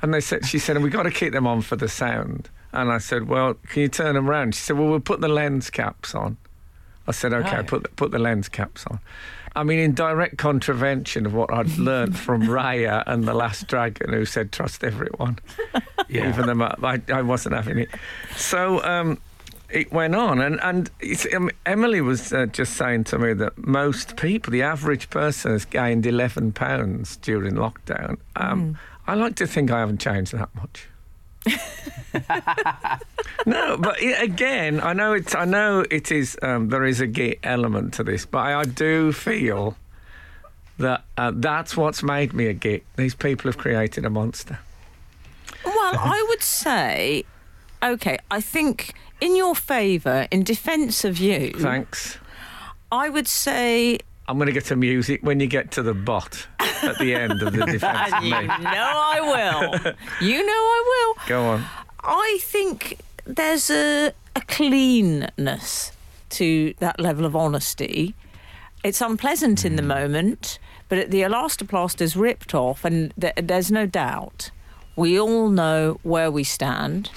And 0.00 0.14
they 0.14 0.20
said, 0.22 0.46
She 0.46 0.58
said, 0.58 0.82
We've 0.82 0.90
got 0.92 1.02
to 1.02 1.10
keep 1.10 1.32
them 1.34 1.46
on 1.46 1.60
for 1.60 1.76
the 1.76 1.88
sound. 1.88 2.48
And 2.72 2.90
I 2.90 2.96
said, 2.98 3.28
Well, 3.28 3.54
can 3.68 3.82
you 3.82 3.88
turn 3.88 4.14
them 4.14 4.30
around? 4.30 4.54
She 4.54 4.62
said, 4.62 4.78
Well, 4.78 4.88
we'll 4.88 5.00
put 5.00 5.20
the 5.20 5.28
lens 5.28 5.68
caps 5.68 6.14
on. 6.14 6.38
I 7.08 7.12
said, 7.12 7.32
Okay, 7.32 7.56
Right. 7.56 7.66
put, 7.66 7.82
the, 7.84 7.88
put 7.90 8.10
the 8.10 8.18
lens 8.18 8.48
caps 8.48 8.84
on. 8.86 8.98
I 9.54 9.62
mean, 9.62 9.78
in 9.78 9.94
direct 9.94 10.36
contravention 10.36 11.24
of 11.24 11.32
what 11.32 11.50
I'd 11.52 11.78
learned 11.78 12.18
from 12.26 12.42
Raya 12.42 13.02
and 13.06 13.24
The 13.24 13.32
Last 13.34 13.68
Dragon, 13.68 14.12
who 14.12 14.24
said, 14.26 14.52
Trust 14.52 14.84
everyone 14.84 15.38
Yeah. 16.08 16.28
even 16.28 16.46
though 16.58 16.64
I, 16.82 17.00
I 17.12 17.22
wasn't 17.22 17.54
having 17.54 17.78
it. 17.78 17.88
So 18.36 18.82
um, 18.84 19.18
it 19.70 19.90
went 19.92 20.14
on, 20.14 20.40
and 20.40 20.60
and 20.62 20.90
um, 21.34 21.50
Emily 21.64 22.00
was 22.00 22.32
uh, 22.32 22.46
just 22.46 22.74
saying 22.74 23.04
to 23.04 23.18
me 23.18 23.32
that 23.32 23.56
most 23.58 24.16
people, 24.16 24.52
the 24.52 24.62
average 24.62 25.10
person, 25.10 25.50
has 25.52 25.64
gained 25.64 26.06
eleven 26.06 26.52
pounds 26.52 27.16
during 27.16 27.54
lockdown. 27.54 28.18
Um, 28.36 28.78
I 29.08 29.14
like 29.14 29.34
to 29.36 29.46
think 29.46 29.70
I 29.72 29.80
haven't 29.80 30.00
changed 30.00 30.32
that 30.34 30.54
much. 30.54 30.86
no, 33.46 33.76
but 33.76 34.00
again, 34.00 34.80
I 34.80 34.92
know 34.92 35.12
it's. 35.12 35.34
I 35.34 35.44
know 35.44 35.84
it 35.90 36.10
is. 36.10 36.38
Um, 36.42 36.68
there 36.68 36.84
is 36.84 37.00
a 37.00 37.06
gay 37.06 37.38
element 37.42 37.94
to 37.94 38.04
this, 38.04 38.26
but 38.26 38.38
I, 38.38 38.60
I 38.60 38.64
do 38.64 39.12
feel 39.12 39.76
that 40.78 41.04
uh, 41.16 41.32
that's 41.34 41.76
what's 41.76 42.02
made 42.02 42.32
me 42.32 42.46
a 42.46 42.52
git. 42.52 42.84
These 42.96 43.14
people 43.14 43.50
have 43.50 43.58
created 43.58 44.04
a 44.04 44.10
monster. 44.10 44.58
Well, 45.64 45.98
I 45.98 46.24
would 46.28 46.42
say, 46.42 47.24
okay, 47.82 48.18
I 48.30 48.40
think 48.40 48.94
in 49.20 49.36
your 49.36 49.54
favour, 49.54 50.28
in 50.30 50.42
defence 50.42 51.04
of 51.04 51.18
you, 51.18 51.52
Thanks. 51.52 52.18
I 52.92 53.08
would 53.08 53.26
say, 53.26 53.98
I'm 54.28 54.38
going 54.38 54.46
to 54.46 54.52
get 54.52 54.64
to 54.66 54.76
music 54.76 55.22
when 55.22 55.40
you 55.40 55.46
get 55.46 55.70
to 55.72 55.82
the 55.82 55.94
bot 55.94 56.46
at 56.58 56.98
the 56.98 57.14
end 57.14 57.42
of 57.42 57.52
the 57.52 57.64
defence 57.66 58.12
you 58.22 58.30
know 58.30 58.40
I 58.44 59.20
will. 59.20 59.94
You 60.20 60.44
know 60.44 60.52
I 60.52 61.14
will. 61.16 61.28
Go 61.28 61.44
on. 61.44 61.64
I 62.00 62.38
think 62.42 62.98
there's 63.24 63.70
a, 63.70 64.12
a 64.34 64.40
cleanness 64.42 65.92
to 66.30 66.74
that 66.78 67.00
level 67.00 67.24
of 67.24 67.36
honesty. 67.36 68.14
It's 68.84 69.00
unpleasant 69.00 69.64
in 69.64 69.76
the 69.76 69.82
hmm. 69.82 69.88
moment, 69.88 70.58
but 70.88 71.10
the 71.10 71.22
elastoplaster's 71.22 72.16
ripped 72.16 72.54
off, 72.54 72.84
and 72.84 73.12
th- 73.20 73.34
there's 73.36 73.70
no 73.70 73.86
doubt. 73.86 74.50
We 74.94 75.20
all 75.20 75.48
know 75.48 75.98
where 76.02 76.30
we 76.30 76.44
stand, 76.44 77.10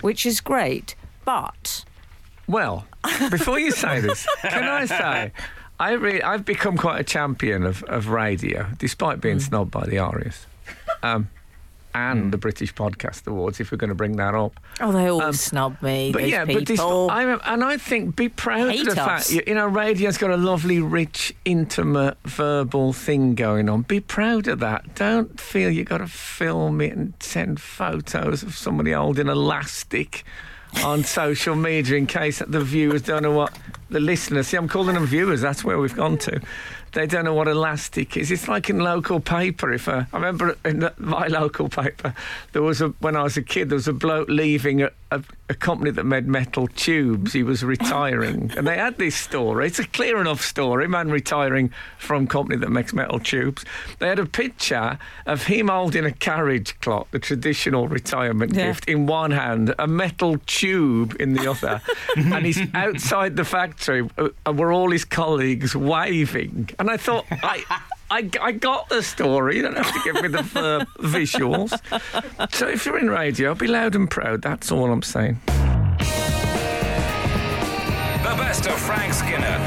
which 0.00 0.26
is 0.26 0.40
great. 0.40 0.94
But 1.24 1.84
Well, 2.46 2.86
before 3.30 3.58
you 3.58 3.70
say 3.70 4.00
this, 4.00 4.26
can 4.42 4.64
I 4.64 4.86
say, 4.86 5.32
I 5.80 5.92
re- 5.92 6.22
I've 6.22 6.44
become 6.44 6.76
quite 6.76 7.00
a 7.00 7.04
champion 7.04 7.64
of, 7.64 7.82
of 7.84 8.08
radio, 8.08 8.66
despite 8.78 9.18
Mm. 9.18 9.20
being 9.20 9.36
snobbed 9.38 9.70
by 9.70 9.86
the 9.86 9.98
Arias. 9.98 10.46
Um, 11.02 11.30
and 11.94 12.32
the 12.32 12.38
British 12.38 12.74
Podcast 12.74 13.26
Awards, 13.26 13.58
if 13.60 13.72
we're 13.72 13.78
going 13.78 13.88
to 13.88 13.94
bring 13.94 14.16
that 14.16 14.34
up. 14.34 14.60
oh, 14.80 14.92
they 14.92 15.10
all 15.10 15.22
Um, 15.22 15.32
snub 15.32 15.80
me. 15.82 16.12
But 16.12 16.28
yeah, 16.28 16.44
people. 16.44 16.60
but 16.60 16.66
this, 16.68 16.78
I, 16.80 17.22
and 17.52 17.64
I 17.64 17.76
think 17.76 18.14
be 18.14 18.28
proud 18.28 18.70
Hate 18.70 18.86
of 18.86 18.94
the 18.94 19.02
us. 19.02 19.06
fact 19.08 19.30
you, 19.32 19.42
you 19.46 19.54
know 19.54 19.66
radio's 19.66 20.18
got 20.18 20.30
a 20.30 20.36
lovely, 20.36 20.80
rich, 20.80 21.34
intimate, 21.44 22.16
verbal 22.24 22.92
thing 22.92 23.34
going 23.34 23.68
on. 23.68 23.82
Be 23.82 24.00
proud 24.00 24.46
of 24.48 24.60
that. 24.60 24.94
Don't 24.94 25.40
feel 25.40 25.70
you 25.70 25.78
have 25.80 25.88
got 25.88 25.98
to 25.98 26.06
film 26.06 26.80
it 26.80 26.94
and 26.96 27.14
send 27.20 27.60
photos 27.60 28.42
of 28.42 28.54
somebody 28.54 28.92
holding 28.92 29.26
elastic 29.28 30.24
on 30.84 31.04
social 31.04 31.54
media 31.54 31.96
in 31.96 32.06
case 32.06 32.42
the 32.46 32.60
viewers 32.60 33.02
don't 33.02 33.22
know 33.22 33.32
what 33.32 33.52
the 33.90 34.00
listeners. 34.00 34.48
See, 34.48 34.56
I'm 34.56 34.68
calling 34.68 34.94
them 34.94 35.06
viewers. 35.06 35.40
That's 35.40 35.64
where 35.64 35.78
we've 35.78 35.94
gone 35.94 36.18
to. 36.18 36.40
They 36.92 37.06
don't 37.06 37.24
know 37.24 37.34
what 37.34 37.48
elastic 37.48 38.16
is. 38.16 38.30
It's 38.30 38.48
like 38.48 38.70
in 38.70 38.78
local 38.78 39.20
paper. 39.20 39.72
If 39.72 39.88
uh, 39.88 40.04
I 40.12 40.16
remember 40.16 40.56
in 40.64 40.80
the, 40.80 40.94
my 40.96 41.26
local 41.26 41.68
paper, 41.68 42.14
there 42.52 42.62
was 42.62 42.80
a 42.80 42.88
when 43.00 43.16
I 43.16 43.22
was 43.22 43.36
a 43.36 43.42
kid, 43.42 43.68
there 43.68 43.76
was 43.76 43.88
a 43.88 43.92
bloke 43.92 44.28
leaving 44.28 44.82
a, 44.82 44.90
a, 45.10 45.22
a 45.48 45.54
company 45.54 45.90
that 45.90 46.04
made 46.04 46.26
metal 46.26 46.68
tubes. 46.68 47.32
He 47.32 47.42
was 47.42 47.64
retiring, 47.64 48.52
and 48.56 48.66
they 48.66 48.76
had 48.76 48.98
this 48.98 49.16
story. 49.16 49.66
It's 49.66 49.78
a 49.78 49.86
clear 49.86 50.20
enough 50.20 50.42
story. 50.42 50.86
Man 50.88 51.10
retiring 51.10 51.70
from 51.98 52.26
company 52.26 52.56
that 52.58 52.70
makes 52.70 52.92
metal 52.92 53.18
tubes. 53.18 53.64
They 53.98 54.08
had 54.08 54.18
a 54.18 54.26
picture 54.26 54.98
of 55.26 55.44
him 55.44 55.68
holding 55.68 56.04
a 56.04 56.12
carriage 56.12 56.78
clock, 56.80 57.10
the 57.10 57.18
traditional 57.18 57.88
retirement 57.88 58.54
Yeah. 58.54 58.66
gift, 58.66 58.88
in 58.88 59.06
one 59.06 59.30
hand, 59.30 59.74
a 59.78 59.86
metal 59.86 60.36
tube 60.46 61.16
in 61.20 61.32
the 61.32 61.50
other, 61.50 61.80
and 62.16 62.44
he's 62.44 62.60
outside 62.74 63.36
the 63.36 63.44
factory. 63.44 64.08
uh, 64.18 64.28
And 64.46 64.58
were 64.58 64.72
all 64.72 64.90
his 64.90 65.04
colleagues 65.04 65.74
waving? 65.74 66.70
And 66.78 66.90
I 66.90 66.96
thought, 66.96 67.24
I, 67.30 67.64
I, 68.10 68.30
I 68.40 68.52
got 68.52 68.88
the 68.88 69.02
story. 69.02 69.56
You 69.56 69.62
don't 69.62 69.76
have 69.76 69.92
to 69.92 70.00
give 70.04 70.14
me 70.22 70.28
the 70.28 70.38
uh, 70.38 70.84
visuals. 71.06 71.78
So 72.54 72.66
if 72.68 72.86
you're 72.86 72.98
in 72.98 73.10
radio, 73.10 73.54
be 73.54 73.66
loud 73.66 73.94
and 73.94 74.10
proud. 74.10 74.42
That's 74.42 74.72
all 74.72 74.90
I'm 74.90 75.02
saying. 75.02 75.38
The 78.22 78.34
best 78.36 78.66
of 78.66 78.78
Frank 78.78 79.12
Skinner. 79.12 79.58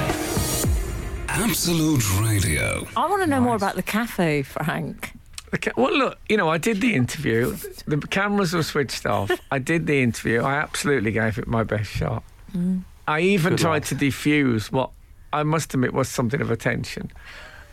Absolute 1.30 2.19
Radio. 2.19 2.88
I 2.97 3.08
want 3.10 3.21
to 3.21 3.27
know 3.27 3.39
more 3.41 3.56
about 3.56 3.75
the 3.75 3.84
cafe, 3.84 4.41
Frank. 4.43 5.13
Okay, 5.54 5.71
well, 5.75 5.95
look, 5.95 6.17
you 6.30 6.38
know, 6.38 6.49
I 6.49 6.58
did 6.58 6.82
the 6.82 6.95
interview. 6.95 7.56
The 7.86 7.97
cameras 7.97 8.54
were 8.54 8.63
switched 8.63 9.06
off. 9.06 9.32
I 9.51 9.60
did 9.60 9.86
the 9.86 10.01
interview. 10.01 10.41
I 10.41 10.56
absolutely 10.56 11.12
gave 11.12 11.38
it 11.38 11.47
my 11.47 11.63
best 11.63 11.89
shot. 11.91 12.23
I 13.08 13.19
even 13.21 13.54
Good 13.54 13.60
tried 13.60 13.73
lad. 13.73 13.84
to 13.86 13.95
defuse 13.95 14.71
what 14.71 14.91
I 15.34 15.43
must 15.43 15.73
admit 15.73 15.93
was 15.93 16.10
something 16.10 16.41
of 16.41 16.51
a 16.51 16.56
tension. 16.58 17.12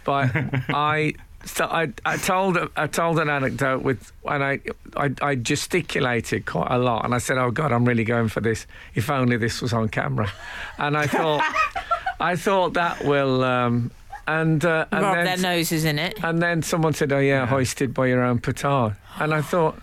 But 0.08 0.30
I, 0.74 1.12
so 1.44 1.66
I, 1.66 1.92
I 2.04 2.16
told, 2.16 2.56
I 2.76 2.86
told 2.86 3.18
an 3.18 3.28
anecdote 3.28 3.82
with, 3.82 4.10
and 4.24 4.42
I, 4.42 4.60
I, 4.96 5.10
I 5.20 5.34
gesticulated 5.34 6.46
quite 6.46 6.70
a 6.70 6.78
lot, 6.78 7.04
and 7.04 7.14
I 7.14 7.18
said, 7.18 7.36
"Oh 7.38 7.50
God, 7.50 7.72
I'm 7.72 7.84
really 7.84 8.04
going 8.04 8.28
for 8.28 8.40
this. 8.40 8.66
If 8.94 9.10
only 9.10 9.36
this 9.36 9.60
was 9.60 9.72
on 9.72 9.88
camera." 9.88 10.30
And 10.78 10.96
I 10.96 11.06
thought, 11.06 11.42
I 12.20 12.36
thought 12.36 12.74
that 12.74 13.04
will. 13.04 13.44
Um, 13.44 13.90
and, 14.26 14.62
uh, 14.64 14.84
and 14.92 15.02
Rub 15.02 15.14
then 15.14 15.24
their 15.24 15.36
noses 15.56 15.84
in 15.86 15.98
it. 15.98 16.22
and 16.22 16.42
then 16.42 16.62
someone 16.62 16.92
said, 16.94 17.12
"Oh 17.12 17.18
yeah, 17.18 17.46
hoisted 17.46 17.92
by 17.94 18.06
your 18.06 18.22
own 18.22 18.38
petard," 18.40 18.96
and 19.20 19.32
I 19.34 19.40
thought, 19.42 19.78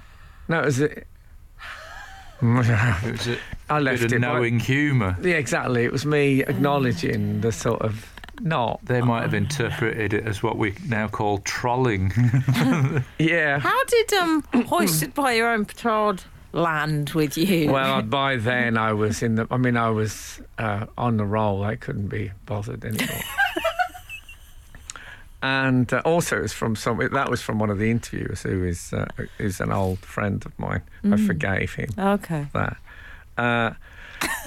"No, 0.47 0.59
it 0.59 0.65
was 0.71 0.79
it." 0.81 1.07
It 2.41 2.45
was 2.45 3.27
a 3.27 3.37
I 3.69 3.79
left 3.79 4.01
bit 4.01 4.11
it. 4.11 4.15
of 4.17 4.21
but- 4.21 4.27
knowing 4.27 4.59
humour. 4.59 5.17
yeah, 5.21 5.35
exactly. 5.35 5.83
It 5.85 5.91
was 5.91 6.05
me 6.05 6.41
acknowledging 6.43 7.41
the 7.41 7.51
sort 7.51 7.81
of 7.81 8.11
not. 8.41 8.79
They 8.83 9.01
might 9.01 9.21
have 9.21 9.33
interpreted 9.33 10.13
it 10.13 10.25
as 10.25 10.41
what 10.43 10.57
we 10.57 10.73
now 10.87 11.07
call 11.07 11.39
trolling. 11.39 12.11
Yeah. 13.19 13.59
How 13.59 13.83
did 13.85 14.13
um, 14.13 14.41
hoisted 14.67 15.13
by 15.13 15.33
your 15.33 15.49
own 15.49 15.65
petard 15.65 16.23
land 16.53 17.11
with 17.11 17.37
you? 17.37 17.71
Well, 17.71 18.01
by 18.01 18.37
then 18.37 18.77
I 18.77 18.93
was 18.93 19.21
in 19.23 19.35
the. 19.35 19.47
I 19.51 19.57
mean, 19.57 19.77
I 19.77 19.89
was 19.89 20.41
uh, 20.57 20.85
on 20.97 21.17
the 21.17 21.25
roll. 21.25 21.63
I 21.63 21.75
couldn't 21.75 22.07
be 22.07 22.31
bothered 22.45 22.83
anymore. 22.85 23.21
and 25.43 25.91
uh, 25.93 26.01
also, 26.05 26.37
it 26.37 26.43
was 26.43 26.53
from 26.53 26.75
some. 26.75 26.97
That 27.11 27.29
was 27.29 27.41
from 27.41 27.59
one 27.59 27.69
of 27.69 27.77
the 27.77 27.89
interviewers 27.91 28.43
who 28.43 28.63
is 28.65 28.93
uh, 28.93 29.07
is 29.39 29.59
an 29.59 29.71
old 29.71 29.99
friend 29.99 30.45
of 30.45 30.57
mine. 30.57 30.81
I 31.03 31.17
forgave 31.17 31.73
him. 31.73 31.89
okay. 31.97 32.47
that. 32.53 32.77
Uh, 33.37 33.73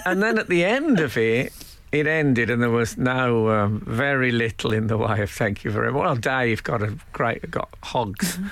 and 0.05 0.23
then 0.23 0.39
at 0.39 0.49
the 0.49 0.65
end 0.65 1.01
of 1.01 1.17
it, 1.17 1.53
it 1.93 2.07
ended, 2.07 2.51
and 2.51 2.63
there 2.63 2.71
was 2.71 2.99
no 2.99 3.49
um, 3.51 3.81
very 3.87 4.31
little 4.31 4.73
in 4.73 4.89
the 4.89 4.99
way 4.99 5.23
of 5.23 5.31
thank 5.31 5.65
you 5.65 5.71
very 5.71 5.93
much. 5.93 6.03
Well, 6.03 6.17
Dave 6.17 6.63
got 6.63 6.83
a 6.83 6.97
great 7.13 7.51
got 7.51 7.69
hogs. 7.83 8.39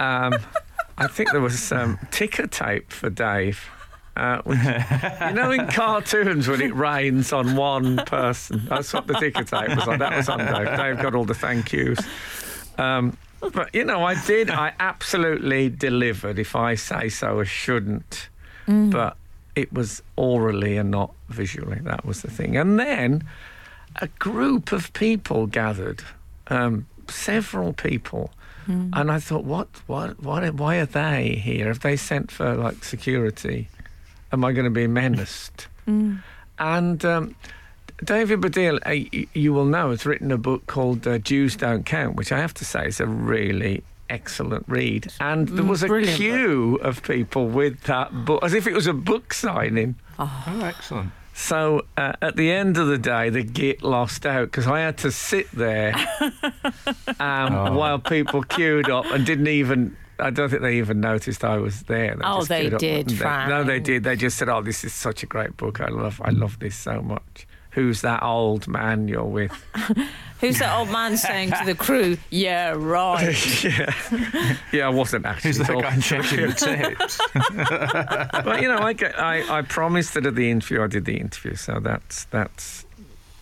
Um, 0.00 0.34
I 0.98 1.06
think 1.06 1.30
there 1.30 1.40
was 1.40 1.70
um, 1.70 2.00
ticker 2.10 2.48
tape 2.48 2.92
for 2.92 3.10
Dave. 3.10 3.64
Uh, 4.16 4.42
which, 4.42 4.58
you 4.58 5.32
know, 5.34 5.52
in 5.52 5.68
cartoons 5.68 6.48
when 6.48 6.60
it 6.60 6.74
rains 6.76 7.32
on 7.32 7.54
one 7.54 7.98
person, 8.06 8.64
that's 8.68 8.92
what 8.92 9.06
the 9.06 9.14
ticker 9.14 9.44
tape 9.44 9.68
was 9.76 9.86
on. 9.86 10.00
That 10.00 10.16
was 10.16 10.28
on 10.28 10.38
Dave. 10.38 10.76
Dave 10.76 11.00
got 11.00 11.14
all 11.14 11.24
the 11.24 11.34
thank 11.34 11.72
yous. 11.72 12.00
Um, 12.76 13.16
but 13.40 13.72
you 13.72 13.84
know, 13.84 14.04
I 14.04 14.20
did. 14.24 14.50
I 14.50 14.72
absolutely 14.80 15.68
delivered, 15.68 16.40
if 16.40 16.56
I 16.56 16.74
say 16.74 17.08
so. 17.08 17.40
I 17.40 17.44
shouldn't, 17.44 18.28
but 18.66 19.16
it 19.56 19.72
was 19.72 20.02
orally 20.16 20.76
and 20.76 20.90
not 20.90 21.12
visually. 21.28 21.78
That 21.82 22.04
was 22.04 22.22
the 22.22 22.30
thing. 22.30 22.56
And 22.56 22.78
then 22.78 23.24
a 24.02 24.08
group 24.18 24.72
of 24.72 24.92
people 24.92 25.46
gathered, 25.46 26.02
um, 26.48 26.86
several 27.08 27.72
people, 27.72 28.30
and 28.66 29.10
I 29.12 29.18
thought, 29.18 29.44
what, 29.44 29.68
what, 29.88 30.22
what? 30.22 30.54
Why 30.54 30.76
are 30.78 30.86
they 30.86 31.34
here? 31.34 31.66
Have 31.68 31.80
they 31.80 31.96
sent 31.96 32.30
for 32.30 32.54
like 32.54 32.82
security? 32.82 33.68
Am 34.32 34.42
I 34.42 34.52
going 34.52 34.64
to 34.64 34.70
be 34.70 34.86
menaced? 34.86 35.66
And 36.58 37.04
um, 37.04 37.34
David 38.02 38.40
Baddiel, 38.40 38.76
uh, 38.86 39.06
y- 39.12 39.26
you 39.34 39.52
will 39.52 39.66
know, 39.66 39.90
has 39.90 40.06
written 40.06 40.32
a 40.32 40.38
book 40.38 40.66
called 40.66 41.06
uh, 41.06 41.18
Jews 41.18 41.56
Don't 41.56 41.84
Count, 41.84 42.16
which 42.16 42.32
I 42.32 42.38
have 42.38 42.54
to 42.54 42.64
say 42.64 42.86
is 42.86 43.00
a 43.00 43.06
really 43.06 43.84
excellent 44.14 44.64
read. 44.68 45.12
And 45.20 45.48
there 45.48 45.64
was 45.64 45.82
a 45.82 45.86
brilliant 45.86 46.16
queue 46.16 46.76
of 46.82 47.02
people 47.02 47.48
with 47.48 47.80
that 47.82 48.24
book, 48.24 48.42
as 48.44 48.54
if 48.54 48.66
it 48.66 48.72
was 48.74 48.86
a 48.86 48.92
book 48.94 49.34
signing. 49.34 49.96
Oh, 50.18 50.60
excellent. 50.62 51.10
So 51.36 51.84
uh, 51.96 52.12
at 52.22 52.36
the 52.36 52.50
end 52.52 52.78
of 52.78 52.86
the 52.86 52.98
day, 52.98 53.28
the 53.28 53.42
git 53.42 53.82
lost 53.82 54.24
out 54.24 54.46
because 54.52 54.68
I 54.68 54.80
had 54.80 54.96
to 54.98 55.10
sit 55.10 55.50
there 55.50 55.92
um, 57.20 57.74
while 57.74 57.98
people 57.98 58.42
queued 58.42 58.88
up 58.90 59.06
and 59.06 59.24
didn't 59.26 59.48
even. 59.48 59.96
I 60.20 60.30
don't 60.30 60.48
think 60.48 60.62
they 60.62 60.76
even 60.78 61.00
noticed 61.00 61.44
I 61.44 61.56
was 61.56 61.82
there. 61.82 62.16
Oh, 62.22 62.44
they 62.44 62.60
queued 62.62 62.74
up 62.74 62.80
did, 62.80 63.10
and 63.10 63.18
they- 63.18 63.46
No, 63.48 63.64
they 63.64 63.80
did. 63.80 64.04
They 64.04 64.14
just 64.14 64.38
said, 64.38 64.48
"Oh, 64.48 64.62
this 64.62 64.84
is 64.84 64.94
such 64.94 65.24
a 65.24 65.26
great 65.26 65.56
book. 65.56 65.80
I 65.80 65.88
love. 65.88 66.20
I 66.24 66.30
love 66.30 66.58
this 66.60 66.76
so 66.76 67.02
much." 67.02 67.48
Who's 67.74 68.02
that 68.02 68.22
old 68.22 68.68
man 68.68 69.08
you're 69.08 69.24
with? 69.24 69.52
Who's 70.40 70.58
that 70.58 70.76
old 70.76 70.90
man 70.90 71.16
saying 71.16 71.52
to 71.52 71.62
the 71.64 71.74
crew, 71.74 72.18
yeah, 72.30 72.74
right? 72.76 73.64
yeah, 73.64 74.56
yeah. 74.72 74.86
I 74.86 74.90
wasn't 74.90 75.24
actually. 75.24 75.48
Who's 75.48 75.58
that 75.58 75.66
talking 75.66 75.82
guy 75.82 75.98
checking 76.00 76.46
the 76.46 76.52
tapes? 76.52 77.20
But 78.44 78.60
you 78.62 78.68
know, 78.68 78.78
I, 78.78 78.92
get, 78.92 79.18
I 79.18 79.58
I 79.58 79.62
promised 79.62 80.14
that 80.14 80.26
at 80.26 80.34
the 80.34 80.50
interview 80.50 80.82
I 80.82 80.86
did 80.86 81.04
the 81.04 81.16
interview, 81.16 81.54
so 81.54 81.80
that's 81.80 82.24
that's 82.26 82.84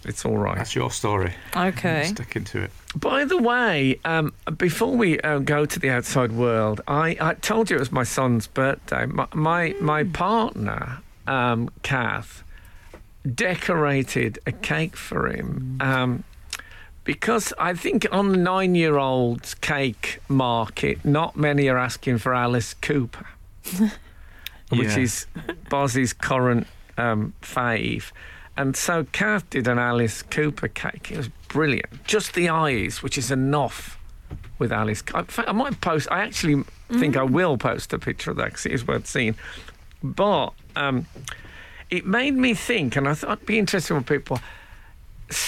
it's 0.04 0.24
all 0.24 0.36
right. 0.36 0.56
That's 0.56 0.74
your 0.74 0.90
story. 0.90 1.32
Okay. 1.56 2.04
Sticking 2.04 2.44
to 2.44 2.62
it. 2.62 2.70
By 2.96 3.24
the 3.24 3.38
way, 3.38 4.00
um, 4.04 4.34
before 4.56 4.96
we 4.96 5.20
uh, 5.20 5.38
go 5.38 5.64
to 5.64 5.78
the 5.78 5.90
outside 5.90 6.32
world, 6.32 6.80
I, 6.88 7.16
I 7.20 7.34
told 7.34 7.70
you 7.70 7.76
it 7.76 7.80
was 7.80 7.92
my 7.92 8.02
son's 8.04 8.46
birthday. 8.46 9.06
My 9.06 9.28
my, 9.32 9.74
my 9.80 10.04
partner, 10.04 11.00
um, 11.26 11.70
Kath, 11.82 12.42
decorated 13.34 14.38
a 14.46 14.52
cake 14.52 14.96
for 14.96 15.28
him. 15.28 15.78
Um, 15.80 16.24
because 17.04 17.52
I 17.58 17.74
think 17.74 18.06
on 18.12 18.28
the 18.28 18.36
nine 18.36 18.74
year 18.74 18.96
old 18.96 19.54
cake 19.60 20.20
market, 20.28 21.04
not 21.04 21.36
many 21.36 21.68
are 21.68 21.78
asking 21.78 22.18
for 22.18 22.32
Alice 22.34 22.74
Cooper, 22.74 23.26
which 24.70 24.96
is 24.96 25.26
Bozzy's 25.68 26.12
current 26.12 26.66
um, 26.96 27.34
fave. 27.42 28.12
And 28.56 28.76
so 28.76 29.04
Kath 29.12 29.48
did 29.50 29.66
an 29.66 29.78
Alice 29.78 30.22
Cooper 30.22 30.68
cake. 30.68 31.10
It 31.10 31.16
was 31.16 31.28
brilliant. 31.48 32.04
Just 32.04 32.34
the 32.34 32.48
eyes, 32.50 33.02
which 33.02 33.16
is 33.16 33.30
enough 33.30 33.98
with 34.58 34.72
Alice. 34.72 35.02
Fact, 35.02 35.38
I 35.38 35.52
might 35.52 35.80
post, 35.80 36.06
I 36.10 36.20
actually 36.22 36.62
think 36.90 37.16
I 37.16 37.22
will 37.22 37.56
post 37.56 37.92
a 37.92 37.98
picture 37.98 38.30
of 38.30 38.36
that 38.36 38.46
because 38.46 38.66
it 38.66 38.72
is 38.72 38.86
worth 38.86 39.06
seeing. 39.06 39.34
But 40.02 40.50
um, 40.76 41.06
it 41.92 42.06
made 42.06 42.34
me 42.34 42.54
think, 42.54 42.96
and 42.96 43.06
I 43.08 43.14
thought 43.14 43.32
it'd 43.38 43.46
be 43.46 43.58
interesting 43.58 43.96
for 44.00 44.02
people. 44.18 44.40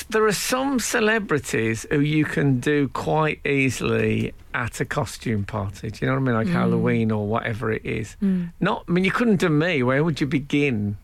There 0.08 0.24
are 0.24 0.32
some 0.32 0.78
celebrities 0.78 1.84
who 1.90 2.00
you 2.00 2.24
can 2.24 2.60
do 2.60 2.88
quite 2.88 3.44
easily 3.46 4.32
at 4.54 4.80
a 4.80 4.84
costume 4.84 5.44
party. 5.44 5.90
Do 5.90 5.98
you 6.00 6.06
know 6.06 6.14
what 6.14 6.20
I 6.20 6.24
mean? 6.24 6.34
Like 6.36 6.46
Halloween 6.48 7.10
or 7.10 7.26
whatever 7.26 7.70
it 7.72 7.84
is. 7.84 8.16
Not, 8.60 8.84
I 8.88 8.92
mean, 8.92 9.04
you 9.04 9.10
couldn't 9.10 9.36
do 9.36 9.48
me. 9.50 9.82
Where 9.82 10.02
would 10.04 10.20
you 10.22 10.26
begin 10.26 10.96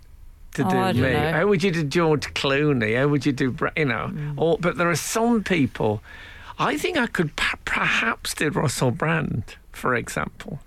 to 0.55 0.63
Oh, 0.67 0.93
do 0.93 1.03
me? 1.03 1.13
know. 1.13 1.33
How 1.33 1.47
would 1.47 1.63
you 1.63 1.71
do 1.73 1.85
George 1.85 2.33
Clooney? 2.35 2.97
How 2.99 3.09
would 3.09 3.27
you 3.27 3.33
do, 3.33 3.55
you 3.77 3.85
know? 3.85 4.13
Or, 4.39 4.57
but 4.59 4.77
there 4.79 4.89
are 4.89 4.97
some 4.97 5.45
people. 5.45 6.03
I 6.59 6.79
think 6.79 6.97
I 6.97 7.07
could 7.07 7.37
p- 7.37 7.57
perhaps 7.67 8.33
do 8.35 8.49
Russell 8.51 8.91
Brand, 8.93 9.57
for 9.73 9.95
example, 9.95 10.61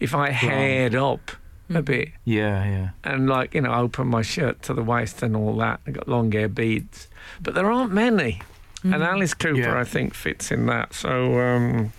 if 0.00 0.14
I 0.14 0.30
haired 0.30 0.94
up 0.94 1.30
a 1.70 1.80
bit 1.82 2.10
Yeah, 2.24 2.64
yeah. 2.64 2.88
and 3.04 3.28
like 3.28 3.54
you 3.54 3.60
know 3.62 3.70
I 3.72 3.80
open 3.80 4.08
my 4.08 4.22
shirt 4.22 4.62
to 4.64 4.74
the 4.74 4.82
waist 4.82 5.22
and 5.22 5.34
all 5.36 5.56
that. 5.56 5.80
I 5.86 5.90
got 5.92 6.08
long 6.08 6.30
hair 6.32 6.48
beads, 6.48 7.08
but 7.42 7.54
there 7.54 7.70
aren't 7.70 7.92
many. 7.92 8.40
And 8.82 9.02
Alice 9.02 9.32
Cooper, 9.32 9.58
Yeah. 9.60 9.78
I 9.80 9.84
think, 9.84 10.12
fits 10.12 10.50
in 10.52 10.66
that. 10.66 10.92
So 10.92 11.40
um, 11.40 11.92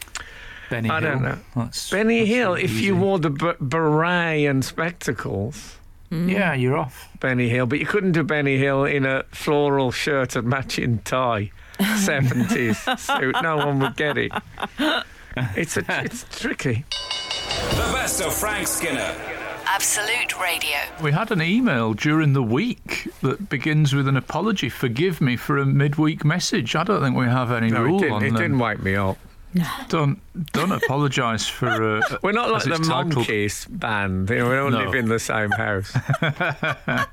Benny 0.69 0.88
I 0.89 1.01
Hill. 1.01 1.12
don't 1.12 1.23
know. 1.23 1.38
That's, 1.56 1.89
Benny 1.89 2.19
that's 2.19 2.30
Hill, 2.30 2.58
easy. 2.60 2.65
if 2.65 2.80
you 2.82 2.95
wore 2.95 3.17
the 3.17 3.32
b- 3.32 3.54
beret 3.60 4.45
and 4.47 4.63
spectacles, 4.63 5.78
Yeah, 6.12 6.54
you're 6.54 6.78
off. 6.78 7.10
Benny 7.19 7.49
Hill, 7.49 7.65
but 7.65 7.80
you 7.80 7.88
couldn't 7.88 8.12
do 8.12 8.21
Benny 8.23 8.60
Hill 8.60 8.86
in 8.86 9.04
a 9.04 9.23
floral 9.32 9.91
shirt 9.91 10.36
and 10.36 10.47
matching 10.47 10.99
tie, 10.99 11.51
seventies 11.97 12.78
suit. 12.99 13.36
No 13.41 13.58
one 13.58 13.80
would 13.80 13.95
get 13.95 14.19
it. 14.19 14.32
It's 15.56 15.78
a, 15.78 15.84
it's 16.06 16.23
tricky. 16.39 16.86
The 17.71 17.89
best 17.93 18.21
of 18.21 18.32
Frank 18.32 18.67
Skinner. 18.67 19.12
Absolute 19.75 20.39
Radio. 20.39 20.77
We 21.03 21.11
had 21.11 21.31
an 21.31 21.41
email 21.41 21.93
during 21.93 22.31
the 22.31 22.41
week 22.41 23.09
that 23.21 23.49
begins 23.49 23.93
with 23.93 24.07
an 24.07 24.15
apology. 24.15 24.69
Forgive 24.69 25.19
me 25.19 25.35
for 25.35 25.57
a 25.57 25.65
midweek 25.65 26.23
message. 26.23 26.77
I 26.77 26.85
don't 26.85 27.01
think 27.01 27.17
we 27.17 27.25
have 27.25 27.51
any 27.51 27.71
No, 27.71 27.81
it 27.83 27.88
rule 27.88 27.99
didn't, 27.99 28.13
on 28.13 28.23
it 28.23 28.27
them. 28.29 28.35
didn't 28.38 28.59
wake 28.59 28.81
me 28.81 28.95
up. 28.95 29.17
Don't 29.89 30.21
don't 30.53 30.71
apologise 30.71 31.45
for. 31.49 31.97
Uh, 31.97 32.01
We're 32.23 32.31
not 32.31 32.51
like 32.51 32.63
the. 32.63 32.69
Monkees 32.69 33.67
band. 33.69 34.29
You 34.29 34.38
know, 34.38 34.49
we 34.49 34.55
don't 34.55 34.71
No. 34.71 34.85
live 34.85 34.95
in 34.95 35.09
the 35.09 35.19
same 35.19 35.51
house. 35.51 35.91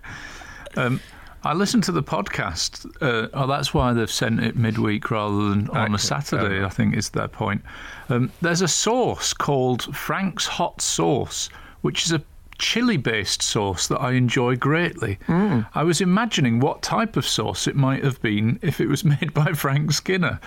I 1.44 1.54
listened 1.54 1.82
to 1.84 1.92
the 1.92 2.04
podcast. 2.04 2.86
Uh, 3.02 3.26
oh, 3.34 3.48
that's 3.48 3.74
why 3.74 3.92
they've 3.92 4.08
sent 4.08 4.38
it 4.38 4.54
midweek 4.56 5.10
rather 5.10 5.48
than 5.50 5.68
on 5.70 5.86
Okay, 5.86 5.94
a 5.94 5.98
Saturday. 5.98 6.58
fair 6.58 6.66
I 6.66 6.68
think 6.68 6.96
is 6.96 7.10
their 7.10 7.26
point. 7.26 7.62
Um, 8.08 8.30
there's 8.40 8.62
a 8.62 8.68
sauce 8.68 9.32
called 9.34 9.92
Frank's 9.96 10.46
Hot 10.46 10.80
Sauce, 10.80 11.48
which 11.80 12.04
is 12.06 12.12
a 12.12 12.22
chili-based 12.62 13.42
sauce 13.42 13.88
that 13.88 14.00
I 14.00 14.12
enjoy 14.12 14.54
greatly. 14.54 15.18
Hmm. 15.26 15.62
I 15.74 15.82
was 15.82 16.00
imagining 16.00 16.60
what 16.60 16.80
type 16.80 17.16
of 17.16 17.26
sauce 17.26 17.66
it 17.66 17.74
might 17.74 18.04
have 18.04 18.22
been 18.22 18.60
if 18.62 18.80
it 18.80 18.86
was 18.86 19.04
made 19.04 19.34
by 19.34 19.52
Frank 19.52 19.92
Skinner. 19.92 20.38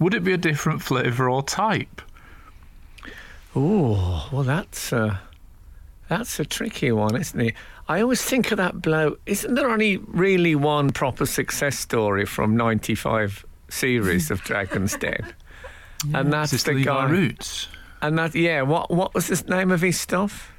Would 0.00 0.14
it 0.14 0.24
be 0.24 0.32
a 0.32 0.38
different 0.38 0.82
flavour 0.82 1.28
or 1.28 1.42
type? 1.42 2.00
Oh, 3.54 4.28
well, 4.32 4.44
that's 4.44 4.92
a, 4.92 5.20
that's 6.08 6.40
a 6.40 6.44
tricky 6.46 6.90
one, 6.90 7.16
isn't 7.16 7.40
it? 7.40 7.54
I 7.86 8.00
always 8.00 8.22
think 8.22 8.50
of 8.50 8.56
that 8.56 8.80
bloke. 8.80 9.20
Isn't 9.26 9.54
there 9.54 9.70
only 9.70 9.98
really 9.98 10.54
one 10.54 10.90
proper 10.90 11.26
success 11.26 11.78
story 11.78 12.24
from 12.24 12.56
95 12.56 13.44
series 13.68 14.30
of 14.30 14.40
Dragon's 14.42 14.96
Den? 14.96 15.34
and 16.14 16.32
that's 16.32 16.62
the 16.62 16.72
Levi 16.72 16.84
guy. 16.84 17.10
Roots? 17.10 17.68
And 18.00 18.18
that, 18.18 18.34
yeah, 18.34 18.62
what 18.62 18.90
what 18.90 19.12
was 19.12 19.26
the 19.26 19.50
name 19.50 19.72
of 19.72 19.80
his 19.80 19.98
stuff? 20.00 20.52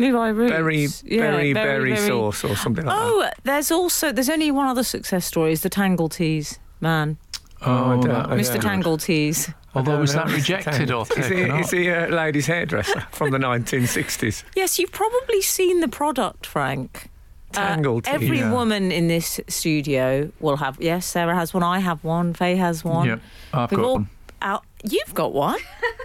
Levi 0.00 0.28
Roots. 0.28 0.52
Berry, 0.52 0.86
Yeah, 1.04 1.30
berry, 1.30 1.52
very, 1.52 1.90
berry 1.92 1.96
sauce 2.08 2.42
or 2.44 2.56
something 2.56 2.84
like 2.84 2.96
that. 2.96 3.02
Oh, 3.04 3.30
there's 3.44 3.70
also 3.70 4.12
there's 4.12 4.30
only 4.30 4.50
one 4.50 4.66
other 4.66 4.82
success 4.84 5.24
story. 5.26 5.52
Is 5.52 5.60
the 5.62 5.70
Tangle 5.70 6.08
Teas 6.08 6.58
man, 6.80 7.18
Oh, 7.62 7.72
I 7.72 7.76
don't- 8.00 8.02
that 8.08 8.28
Mr. 8.30 8.54
don't- 8.54 8.62
Tangle 8.62 8.96
Teas. 8.98 9.48
I 9.48 9.52
Although 9.78 10.00
was 10.00 10.14
that 10.14 10.26
rejected 10.28 10.90
or 10.90 11.02
Is 11.02 11.08
he, 11.28 11.36
taken 11.36 11.56
is 11.60 11.70
he 11.70 11.88
a 11.88 12.08
ladies' 12.08 12.46
hairdresser 12.48 13.06
from 13.12 13.30
the 13.30 13.38
1960s? 13.38 14.42
Yes, 14.56 14.78
you've 14.80 14.90
probably 14.90 15.40
seen 15.42 15.78
the 15.80 15.86
product, 15.88 16.44
Frank. 16.46 17.08
Uh, 17.56 17.66
Tangle 17.68 18.00
Teas. 18.00 18.14
every 18.14 18.38
Yeah. 18.38 18.52
woman 18.52 18.90
in 18.90 19.06
this 19.08 19.38
studio 19.48 20.30
will 20.40 20.56
have. 20.56 20.76
Yes, 20.80 21.04
Sarah 21.06 21.34
has 21.36 21.52
one. 21.54 21.62
I 21.62 21.78
have 21.80 22.02
one. 22.02 22.32
Faye 22.34 22.56
has 22.56 22.84
one. 22.84 23.06
Yep, 23.08 23.20
I've 23.52 23.70
We've 23.70 23.80
got 23.80 23.92
one. 23.92 24.08
out. 24.42 24.64
You've 24.82 25.14
got 25.14 25.32
one. 25.34 25.54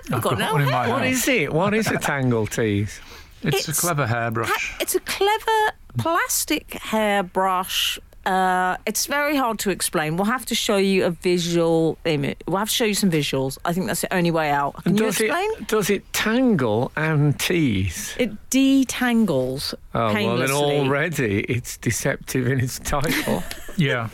I've 0.09 0.13
I've 0.15 0.21
got, 0.21 0.29
got 0.31 0.39
no 0.39 0.51
one 0.53 0.61
in 0.63 0.69
my. 0.71 0.87
What 0.89 1.01
house. 1.03 1.13
is 1.13 1.27
it? 1.27 1.53
What 1.53 1.73
is 1.73 1.87
a 1.87 1.97
tangle 1.97 2.45
tease? 2.47 2.99
It's, 3.47 3.57
It's- 3.61 3.77
a 3.77 3.81
clever 3.81 4.07
Ha- 4.07 4.13
hairbrush. 4.15 4.75
It's 4.79 4.95
a 4.95 4.99
clever 4.99 5.71
plastic 5.97 6.73
hairbrush. 6.73 7.99
Uh, 8.25 8.75
it's 8.87 9.05
very 9.05 9.35
hard 9.35 9.59
to 9.59 9.69
explain. 9.69 10.17
We'll 10.17 10.25
have 10.25 10.47
to 10.47 10.55
show 10.55 10.77
you 10.77 11.05
a 11.05 11.11
visual 11.11 11.99
image. 12.05 12.37
We'll 12.47 12.57
have 12.57 12.69
to 12.69 12.73
show 12.73 12.85
you 12.85 12.95
some 12.95 13.11
visuals. 13.11 13.59
I 13.63 13.71
think 13.71 13.85
that's 13.85 14.01
the 14.01 14.11
only 14.11 14.31
way 14.31 14.49
out. 14.49 14.83
Can 14.83 14.97
you 14.97 15.03
does 15.05 15.19
explain? 15.21 15.49
it 15.59 15.67
does 15.67 15.89
it 15.91 16.11
tangle 16.11 16.91
and 16.95 17.39
tease? 17.39 18.15
It 18.17 18.31
detangles 18.49 19.75
Oh 19.93 20.11
well, 20.13 20.37
then 20.37 20.49
already 20.51 21.41
it's 21.41 21.77
deceptive 21.77 22.47
in 22.47 22.59
its 22.59 22.79
title. 22.79 23.43
Yeah. 23.77 24.07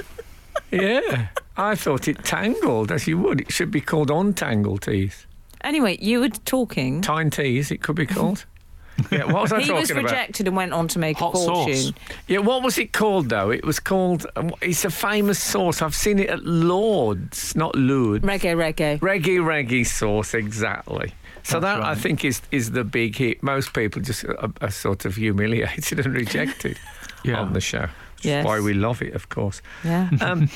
yeah, 0.71 1.27
I 1.55 1.75
thought 1.75 2.07
it 2.07 2.23
tangled 2.25 2.91
as 2.91 3.05
you 3.07 3.19
would. 3.19 3.41
It 3.41 3.51
should 3.51 3.69
be 3.69 3.79
called 3.79 4.09
untangle 4.09 4.79
tease. 4.79 5.27
Anyway, 5.63 5.97
you 6.01 6.19
were 6.19 6.29
talking. 6.29 7.01
Time 7.01 7.29
tease, 7.29 7.69
it 7.69 7.83
could 7.83 7.95
be 7.95 8.07
called. 8.07 8.45
Yeah, 9.11 9.25
what 9.25 9.43
was 9.43 9.51
I 9.53 9.59
he 9.61 9.67
talking 9.67 9.81
was 9.81 9.91
about? 9.91 10.03
rejected 10.03 10.47
and 10.47 10.55
went 10.55 10.73
on 10.73 10.87
to 10.89 10.99
make 10.99 11.17
Hot 11.17 11.33
a 11.33 11.37
sauce. 11.37 11.47
fortune. 11.65 11.95
Yeah, 12.27 12.39
what 12.39 12.63
was 12.63 12.77
it 12.77 12.93
called 12.93 13.29
though? 13.29 13.49
It 13.51 13.63
was 13.65 13.79
called. 13.79 14.25
um, 14.35 14.53
It's 14.61 14.85
a 14.85 14.89
famous 14.89 15.41
sauce. 15.41 15.81
I've 15.81 15.95
seen 15.95 16.19
it 16.19 16.29
at 16.29 16.43
Lord's, 16.43 17.55
not 17.55 17.75
Lourdes. 17.75 18.25
Reggae, 18.25 18.55
reggae. 18.55 18.99
Reggae 18.99 19.39
reggae 19.39 19.85
sauce, 19.85 20.33
exactly. 20.33 21.13
So 21.43 21.59
That's 21.59 21.79
that 21.81 21.87
I 21.87 21.95
think 21.95 22.23
is 22.23 22.41
is 22.51 22.71
the 22.71 22.83
big 22.83 23.15
hit. 23.15 23.41
Most 23.41 23.73
people 23.73 24.01
just 24.01 24.23
are, 24.25 24.51
are 24.61 24.71
sort 24.71 25.05
of 25.05 25.15
humiliated 25.15 25.99
and 26.05 26.13
rejected 26.13 26.77
Yeah. 27.23 27.39
on 27.39 27.53
the 27.53 27.61
show. 27.61 27.87
Yes. 28.21 28.45
Why 28.45 28.59
we 28.59 28.73
love 28.75 29.01
it, 29.01 29.13
of 29.15 29.29
course. 29.29 29.61
Yeah. 29.83 30.09
Um, 30.21 30.49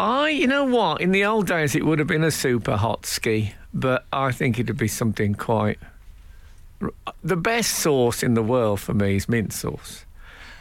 I, 0.00 0.30
you 0.30 0.48
know 0.48 0.64
what? 0.64 1.00
In 1.00 1.12
the 1.12 1.24
old 1.24 1.46
days, 1.46 1.76
it 1.76 1.84
would 1.86 2.00
have 2.00 2.08
been 2.08 2.24
a 2.24 2.32
super 2.32 2.76
hot 2.76 3.06
ski, 3.06 3.54
but 3.72 4.04
I 4.12 4.32
think 4.32 4.58
it'd 4.58 4.76
be 4.76 4.88
something 4.88 5.34
quite. 5.36 5.78
The 7.22 7.36
best 7.36 7.72
sauce 7.78 8.22
in 8.22 8.34
the 8.34 8.42
world 8.42 8.80
for 8.80 8.94
me 8.94 9.16
is 9.16 9.28
mint 9.28 9.52
sauce, 9.52 10.04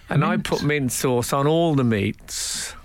and 0.09 0.23
I 0.23 0.37
put 0.37 0.63
mint 0.63 0.91
sauce 0.91 1.33
on 1.33 1.47
all 1.47 1.75
the 1.75 1.83
meats. 1.83 2.75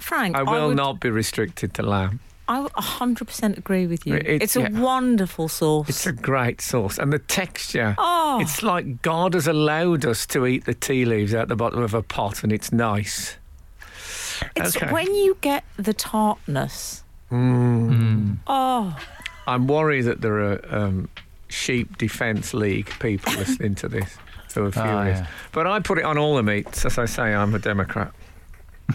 Frank, 0.00 0.36
I 0.36 0.42
will 0.42 0.68
would, 0.68 0.76
not 0.76 1.00
be 1.00 1.10
restricted 1.10 1.74
to 1.74 1.82
lamb. 1.82 2.20
I 2.48 2.60
100% 2.60 3.56
agree 3.56 3.86
with 3.86 4.04
you. 4.06 4.16
It- 4.16 4.42
it's 4.42 4.56
a 4.56 4.62
yeah. 4.62 4.80
wonderful 4.80 5.48
sauce. 5.48 5.88
It's 5.88 6.06
a 6.06 6.12
great 6.12 6.60
sauce, 6.60 6.98
and 6.98 7.12
the 7.12 7.20
texture. 7.20 7.94
Oh. 7.98 8.40
It's 8.40 8.62
like 8.62 9.00
God 9.02 9.34
has 9.34 9.46
allowed 9.46 10.04
us 10.04 10.26
to 10.26 10.46
eat 10.46 10.64
the 10.64 10.74
tea 10.74 11.04
leaves 11.04 11.34
out 11.34 11.48
the 11.48 11.56
bottom 11.56 11.82
of 11.82 11.94
a 11.94 12.02
pot, 12.02 12.42
and 12.42 12.52
it's 12.52 12.72
nice. 12.72 13.36
It's 14.56 14.76
okay. 14.76 14.92
when 14.92 15.14
you 15.14 15.36
get 15.40 15.64
the 15.76 15.94
tartness. 15.94 17.04
Mm. 17.30 18.38
Oh, 18.46 18.98
I'm 19.46 19.66
worried 19.66 20.02
that 20.02 20.20
there 20.20 20.38
are 20.40 20.60
um, 20.68 21.08
sheep 21.52 21.98
defence 21.98 22.54
league 22.54 22.90
people 22.98 23.32
listening 23.34 23.74
to 23.76 23.88
this 23.88 24.16
who 24.54 24.64
are 24.66 24.72
furious. 24.72 25.20
yeah. 25.20 25.26
But 25.52 25.66
I 25.66 25.80
put 25.80 25.98
it 25.98 26.04
on 26.04 26.18
all 26.18 26.36
the 26.36 26.42
meats. 26.42 26.84
As 26.84 26.98
I 26.98 27.06
say, 27.06 27.34
I'm 27.34 27.54
a 27.54 27.58
Democrat. 27.58 28.12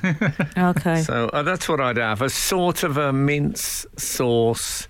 okay. 0.57 1.01
So 1.01 1.29
uh, 1.33 1.43
that's 1.43 1.67
what 1.67 1.79
I'd 1.79 1.97
have 1.97 2.21
a 2.21 2.29
sort 2.29 2.83
of 2.83 2.97
a 2.97 3.11
mince 3.13 3.85
sauce, 3.97 4.87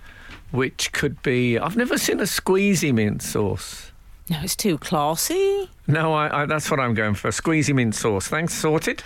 which 0.52 0.92
could 0.92 1.22
be. 1.22 1.58
I've 1.58 1.78
never 1.78 1.98
seen 1.98 2.20
a 2.20 2.24
squeezy 2.24 2.94
mint 2.94 3.22
sauce. 3.22 3.92
no, 4.30 4.40
it's 4.42 4.56
too 4.56 4.78
classy. 4.78 5.70
No, 5.88 6.14
I, 6.14 6.42
I, 6.42 6.46
that's 6.46 6.70
what 6.70 6.80
I'm 6.80 6.94
going 6.94 7.14
for. 7.16 7.30
Squeezy 7.30 7.74
mint 7.74 7.96
sauce. 7.96 8.28
Thanks, 8.28 8.54
sorted. 8.54 9.04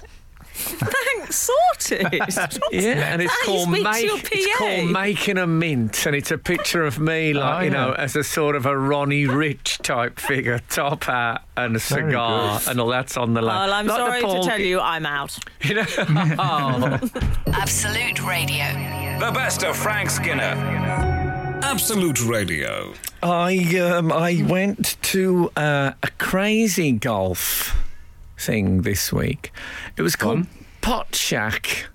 Thanks, 0.61 1.35
sorted. 1.35 2.07
Yeah, 2.71 3.13
and 3.13 3.21
it's 3.21 3.31
How 3.31 3.45
called 3.45 3.69
speak 3.69 3.83
to 3.91 4.05
your 4.05 4.17
it's 4.31 4.57
called 4.57 4.91
making 4.91 5.37
a 5.37 5.45
mint, 5.47 6.05
and 6.05 6.15
it's 6.15 6.31
a 6.31 6.37
picture 6.37 6.83
of 6.85 6.99
me, 6.99 7.33
like 7.41 7.61
Oh, 7.61 7.63
you 7.65 7.69
know, 7.71 7.91
as 7.93 8.15
a 8.15 8.23
sort 8.23 8.55
of 8.55 8.65
a 8.65 8.77
Ronnie 8.77 9.25
Rich 9.25 9.79
type 9.79 10.19
figure, 10.19 10.59
top 10.69 11.03
hat 11.05 11.43
and 11.57 11.75
a 11.75 11.79
cigar, 11.79 12.61
and 12.67 12.79
all 12.79 12.87
that's 12.87 13.17
on 13.17 13.33
the 13.33 13.41
left. 13.41 13.59
Well, 13.59 13.73
I'm 13.73 13.87
Like 13.87 13.97
sorry 13.97 14.21
Paul- 14.21 14.43
to 14.43 14.49
tell 14.49 14.59
you, 14.59 14.79
I'm 14.79 15.05
out. 15.05 15.37
You 15.63 15.75
know, 15.75 15.85
oh, 16.39 16.99
Absolute 17.53 18.25
Radio. 18.25 18.65
The 19.19 19.31
best 19.33 19.63
of 19.63 19.75
Frank 19.77 20.09
Skinner. 20.09 20.55
Absolute 21.63 22.23
Radio. 22.25 22.93
I 23.21 23.77
um, 23.79 24.11
I 24.11 24.43
went 24.47 24.97
to 25.03 25.51
uh, 25.55 25.91
a 26.01 26.09
crazy 26.17 26.91
golf 26.93 27.77
thing 28.41 28.81
this 28.81 29.13
week. 29.13 29.51
It 29.97 30.01
was 30.01 30.15
called 30.15 30.45
Puttshack, 30.81 31.85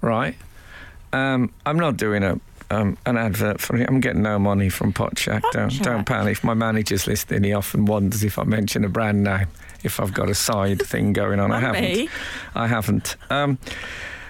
right? 0.00 0.36
Um, 1.12 1.52
I'm 1.64 1.78
not 1.78 1.96
doing 1.96 2.22
a 2.22 2.38
um, 2.70 2.98
an 3.06 3.16
advert 3.16 3.60
for 3.60 3.76
it. 3.76 3.88
I'm 3.88 4.00
getting 4.00 4.22
no 4.22 4.38
money 4.38 4.68
from 4.68 4.92
Puttshack. 4.92 5.42
don't 5.52 5.70
Shack. 5.70 5.82
don't 5.82 6.04
panic. 6.04 6.32
If 6.32 6.44
my 6.44 6.54
manager's 6.54 7.06
listening, 7.06 7.44
he 7.44 7.52
often 7.52 7.86
wonders 7.86 8.22
if 8.22 8.38
I 8.38 8.44
mention 8.44 8.84
a 8.84 8.88
brand 8.88 9.24
name, 9.24 9.46
if 9.82 10.00
I've 10.00 10.12
got 10.12 10.28
a 10.28 10.34
side 10.34 10.82
thing 10.86 11.12
going 11.12 11.40
on. 11.40 11.50
I 11.50 11.60
haven't. 11.60 11.82
me. 11.82 12.08
I 12.54 12.66
haven't. 12.66 13.16
Um, 13.30 13.58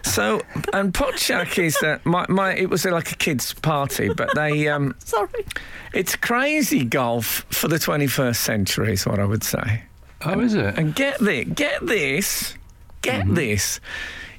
so 0.05 0.41
and 0.73 0.95
Puttshack 0.95 1.59
is 1.59 1.77
uh, 1.83 1.99
my 2.05 2.27
my. 2.29 2.55
It 2.55 2.71
was 2.71 2.85
like 2.85 3.11
a 3.11 3.17
kids' 3.17 3.53
party, 3.55 4.13
but 4.15 4.35
they 4.35 4.69
um, 4.69 4.95
Sorry. 5.05 5.45
it's 5.93 6.15
crazy 6.15 6.85
golf 6.85 7.45
for 7.51 7.67
the 7.69 7.77
21st 7.77 8.37
century, 8.37 8.93
is 8.93 9.05
what 9.07 9.19
I 9.19 9.25
would 9.25 9.43
say. 9.43 9.83
Oh, 10.25 10.41
is 10.41 10.55
it? 10.55 10.77
And 10.79 10.95
get 10.95 11.19
this, 11.21 11.47
get 11.55 11.87
this, 11.87 12.55
get 13.03 13.25
Mm-hmm. 13.25 13.35
this. 13.35 13.81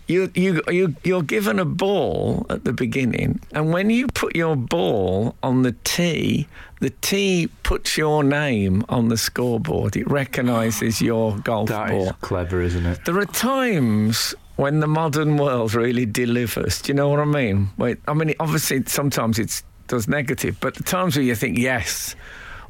You, 0.08 0.32
you, 0.34 0.64
you, 0.68 0.96
you're 1.04 1.22
given 1.22 1.60
a 1.60 1.66
ball 1.66 2.48
at 2.50 2.64
the 2.64 2.74
beginning, 2.74 3.40
and 3.52 3.72
when 3.72 3.92
you 3.92 4.08
put 4.08 4.36
your 4.36 4.56
ball 4.56 5.36
on 5.44 5.62
the 5.62 5.74
tee, 5.84 6.48
the 6.80 6.90
tee 6.90 7.48
puts 7.62 7.96
your 7.96 8.24
name 8.24 8.84
on 8.90 9.10
the 9.10 9.18
scoreboard. 9.18 9.96
It 9.96 10.10
recognises 10.10 11.00
your 11.10 11.38
golf 11.38 11.70
That 11.70 11.90
ball. 11.92 12.06
is 12.08 12.12
clever, 12.22 12.60
isn't 12.64 12.88
it? 12.88 13.06
There 13.06 13.20
are 13.20 13.26
times 13.26 14.34
when 14.56 14.80
the 14.80 14.88
modern 14.88 15.38
world 15.38 15.76
really 15.76 16.08
delivers. 16.08 16.82
Do 16.82 16.90
you 16.90 16.96
know 16.96 17.10
what 17.10 17.20
I 17.20 17.26
mean? 17.26 17.70
Wait, 17.78 18.00
I 18.08 18.14
mean, 18.16 18.34
obviously, 18.40 18.84
sometimes 18.88 19.38
it 19.38 19.62
does 19.88 20.08
negative, 20.08 20.58
but 20.60 20.74
the 20.74 20.84
times 20.84 21.18
where 21.18 21.24
you 21.26 21.36
think, 21.36 21.56
yes, 21.60 22.16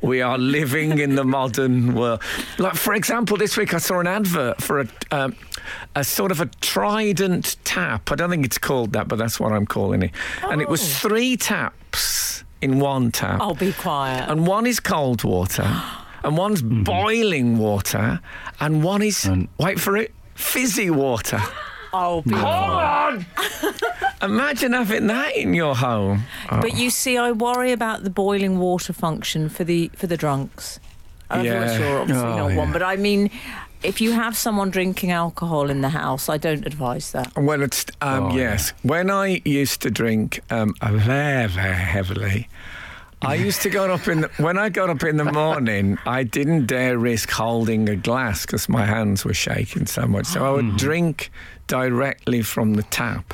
we 0.02 0.22
are 0.22 0.38
living 0.38 0.98
in 1.00 1.16
the 1.16 1.24
modern 1.24 1.94
world. 1.96 2.22
Like, 2.58 2.76
for 2.76 2.94
example, 2.94 3.38
this 3.38 3.58
week 3.58 3.74
I 3.74 3.78
saw 3.80 4.00
an 4.00 4.08
advert 4.08 4.62
for 4.62 4.80
a, 4.82 4.88
um, 5.12 5.36
a 5.96 6.04
sort 6.04 6.32
of 6.32 6.40
a 6.42 6.46
trident 6.62 7.58
tap. 7.66 8.12
I 8.12 8.16
don't 8.16 8.30
think 8.30 8.46
it's 8.46 8.58
called 8.58 8.94
that, 8.94 9.08
but 9.08 9.18
that's 9.18 9.40
what 9.40 9.52
I'm 9.52 9.66
calling 9.66 10.04
it. 10.04 10.12
And 10.44 10.62
it 10.62 10.70
was 10.70 10.98
three 11.00 11.36
taps 11.38 12.44
in 12.62 12.80
one 12.80 13.12
tap 13.12 13.40
I'll 13.42 13.54
be 13.56 13.72
quiet. 13.74 14.30
and 14.30 14.46
one 14.48 14.66
is 14.66 14.80
cold 14.80 15.24
water, 15.24 15.64
and 16.24 16.38
one's 16.38 16.62
boiling 16.62 17.58
water, 17.58 18.20
and 18.60 18.84
one 18.84 19.02
is 19.02 19.26
And- 19.26 19.48
wait 19.58 19.80
for 19.80 19.96
it, 19.98 20.14
fizzy 20.36 20.90
water. 20.90 21.42
I'll 21.94 22.22
be 22.22 22.36
Hold 22.36 22.46
on! 22.46 23.26
Imagine 24.22 24.74
having 24.74 25.08
that 25.08 25.36
in 25.36 25.54
your 25.54 25.76
home. 25.76 26.24
But 26.50 26.76
you 26.78 26.90
see, 26.90 27.18
I 27.18 27.32
worry 27.32 27.72
about 27.72 28.04
the 28.04 28.10
boiling 28.10 28.60
water 28.60 28.94
function 28.94 29.50
for 29.50 29.64
the 29.64 29.90
for 29.96 30.08
the 30.08 30.18
drunks. 30.18 30.80
Of 31.30 31.46
Yeah. 31.46 31.60
course, 31.66 31.80
you're 31.80 32.00
obviously 32.02 32.26
Oh, 32.28 32.48
not 32.50 32.56
one, 32.58 32.72
but 32.72 32.84
I 32.84 32.96
mean, 32.96 33.30
if 33.84 34.02
you 34.02 34.12
have 34.12 34.36
someone 34.36 34.70
drinking 34.72 35.12
alcohol 35.12 35.70
in 35.70 35.82
the 35.82 35.90
house, 35.90 36.28
I 36.28 36.38
don't 36.38 36.66
advise 36.66 37.12
that. 37.12 37.32
Well, 37.38 37.62
it's 37.62 37.86
um, 38.02 38.26
Oh, 38.26 38.36
yes. 38.36 38.74
When 38.84 39.10
I 39.10 39.42
used 39.46 39.82
to 39.84 39.90
drink 39.92 40.42
um, 40.50 40.74
very, 40.82 41.48
very 41.48 41.74
heavily, 41.76 42.48
I 43.22 43.36
used 43.36 43.62
to 43.64 43.70
go 43.70 43.92
up 43.94 44.08
in 44.08 44.22
the, 44.22 44.30
when 44.38 44.58
I 44.58 44.70
got 44.70 44.90
up 44.90 45.04
in 45.04 45.18
the 45.18 45.26
morning. 45.26 45.98
I 46.06 46.24
didn't 46.24 46.68
dare 46.68 46.98
risk 46.98 47.30
holding 47.30 47.90
a 47.90 47.96
glass 47.96 48.46
because 48.46 48.70
my 48.70 48.86
hands 48.86 49.26
were 49.26 49.34
shaking 49.34 49.88
so 49.88 50.08
much. 50.08 50.26
So 50.28 50.46
I 50.46 50.52
would 50.52 50.78
drink 50.78 51.30
directly 51.68 52.42
from 52.42 52.76
the 52.76 52.84
tap. 52.84 53.34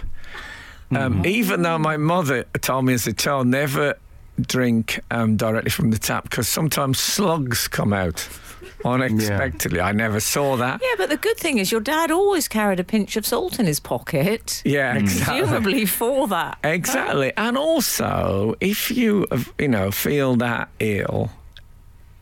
Um, 0.91 1.25
Even 1.25 1.61
though 1.61 1.77
my 1.77 1.97
mother 1.97 2.45
told 2.61 2.85
me 2.85 2.93
as 2.93 3.05
a 3.05 3.13
child 3.13 3.47
never 3.47 3.95
drink 4.39 4.99
um, 5.11 5.37
directly 5.37 5.71
from 5.71 5.91
the 5.91 5.97
tap 5.97 6.23
because 6.23 6.47
sometimes 6.47 6.99
slugs 6.99 7.67
come 7.67 7.93
out 7.93 8.27
unexpectedly. 8.85 9.79
I 9.81 9.91
never 9.91 10.19
saw 10.19 10.55
that. 10.57 10.81
Yeah, 10.83 10.95
but 10.97 11.09
the 11.09 11.17
good 11.17 11.37
thing 11.37 11.57
is 11.57 11.71
your 11.71 11.81
dad 11.81 12.11
always 12.11 12.47
carried 12.47 12.79
a 12.79 12.83
pinch 12.83 13.15
of 13.15 13.25
salt 13.25 13.59
in 13.59 13.65
his 13.65 13.79
pocket. 13.79 14.61
Yeah, 14.65 14.95
exactly. 14.95 15.39
Presumably 15.39 15.85
for 15.85 16.27
that. 16.27 16.57
Exactly. 16.63 17.33
And 17.37 17.57
also, 17.57 18.55
if 18.59 18.91
you, 18.91 19.25
you 19.59 19.67
know, 19.67 19.91
feel 19.91 20.35
that 20.37 20.69
ill, 20.79 21.31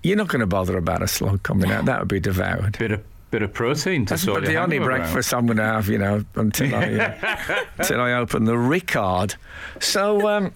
you're 0.03 0.17
not 0.17 0.27
going 0.27 0.41
to 0.41 0.47
bother 0.47 0.77
about 0.77 1.01
a 1.01 1.07
slug 1.07 1.43
coming 1.43 1.71
out. 1.71 1.85
That 1.85 1.99
would 1.99 2.09
be 2.09 2.19
devoured. 2.19 2.77
Bit 2.77 2.91
of 2.91 3.03
bit 3.31 3.41
of 3.41 3.51
protein 3.51 4.05
to 4.05 4.11
That's 4.11 4.21
sort 4.21 4.41
but 4.41 4.47
the 4.47 4.57
only 4.57 4.75
hangover 4.75 4.91
out. 4.91 4.97
breakfast 4.99 5.33
I'm 5.33 5.47
going 5.47 5.57
to 5.57 5.63
have, 5.63 5.89
you 5.89 5.97
know, 5.97 6.23
until 6.35 6.75
I 6.75 6.93
uh, 6.93 7.63
until 7.79 7.99
I 7.99 8.13
open 8.13 8.45
the 8.45 8.53
Ricard. 8.53 9.35
So, 9.79 10.27
um, 10.27 10.53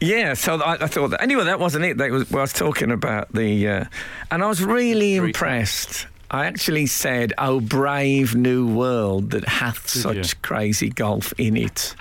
yeah. 0.00 0.34
So 0.34 0.60
I, 0.60 0.74
I 0.74 0.86
thought 0.86 1.08
that 1.08 1.22
anyway. 1.22 1.44
That 1.44 1.58
wasn't 1.60 1.84
it. 1.84 1.98
That 1.98 2.10
was 2.10 2.30
well, 2.30 2.40
I 2.40 2.42
was 2.42 2.52
talking 2.52 2.90
about 2.90 3.32
the, 3.32 3.68
uh, 3.68 3.84
and 4.30 4.42
I 4.42 4.46
was 4.48 4.62
really 4.62 5.18
Three 5.18 5.28
impressed. 5.28 6.06
I 6.32 6.46
actually 6.46 6.86
said, 6.86 7.32
"Oh, 7.38 7.60
brave 7.60 8.34
new 8.36 8.66
world 8.66 9.30
that 9.30 9.46
hath 9.48 9.92
Did 9.92 10.02
such 10.02 10.16
you? 10.34 10.38
crazy 10.42 10.88
golf 10.90 11.32
in 11.38 11.56
it." 11.56 11.94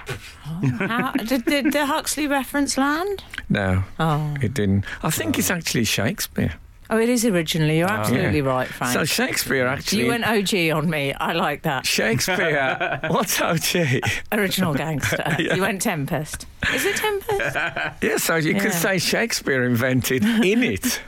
How, 0.77 1.11
did, 1.25 1.45
did 1.45 1.71
the 1.73 1.85
Huxley 1.87 2.27
reference 2.27 2.77
land? 2.77 3.23
No, 3.49 3.83
Oh. 3.99 4.35
it 4.41 4.53
didn't. 4.53 4.85
I 5.03 5.09
think 5.09 5.39
it's 5.39 5.49
actually 5.49 5.83
Shakespeare. 5.85 6.53
Oh, 6.91 6.97
it 6.97 7.07
is 7.09 7.23
originally. 7.25 7.77
You're 7.77 7.87
absolutely 7.87 8.39
Yeah. 8.39 8.45
right, 8.45 8.67
Frank. 8.67 8.93
So 8.93 9.05
Shakespeare 9.05 9.67
actually. 9.67 10.01
you 10.03 10.07
went 10.07 10.25
OG 10.25 10.71
on 10.71 10.89
me. 10.89 11.13
I 11.13 11.33
like 11.33 11.61
that. 11.61 11.85
Shakespeare. 11.85 12.99
what's 13.09 13.39
OG? 13.39 14.01
Original 14.31 14.73
gangster. 14.73 15.23
You 15.39 15.61
went 15.61 15.81
Tempest. 15.81 16.45
Is 16.73 16.85
it 16.85 16.95
Tempest? 16.95 17.55
Yeah, 18.01 18.17
so 18.17 18.37
you 18.37 18.53
could 18.55 18.63
Yeah. 18.73 18.79
say 18.79 18.97
Shakespeare 18.97 19.63
invented 19.65 20.23
in 20.23 20.63
it. 20.63 20.99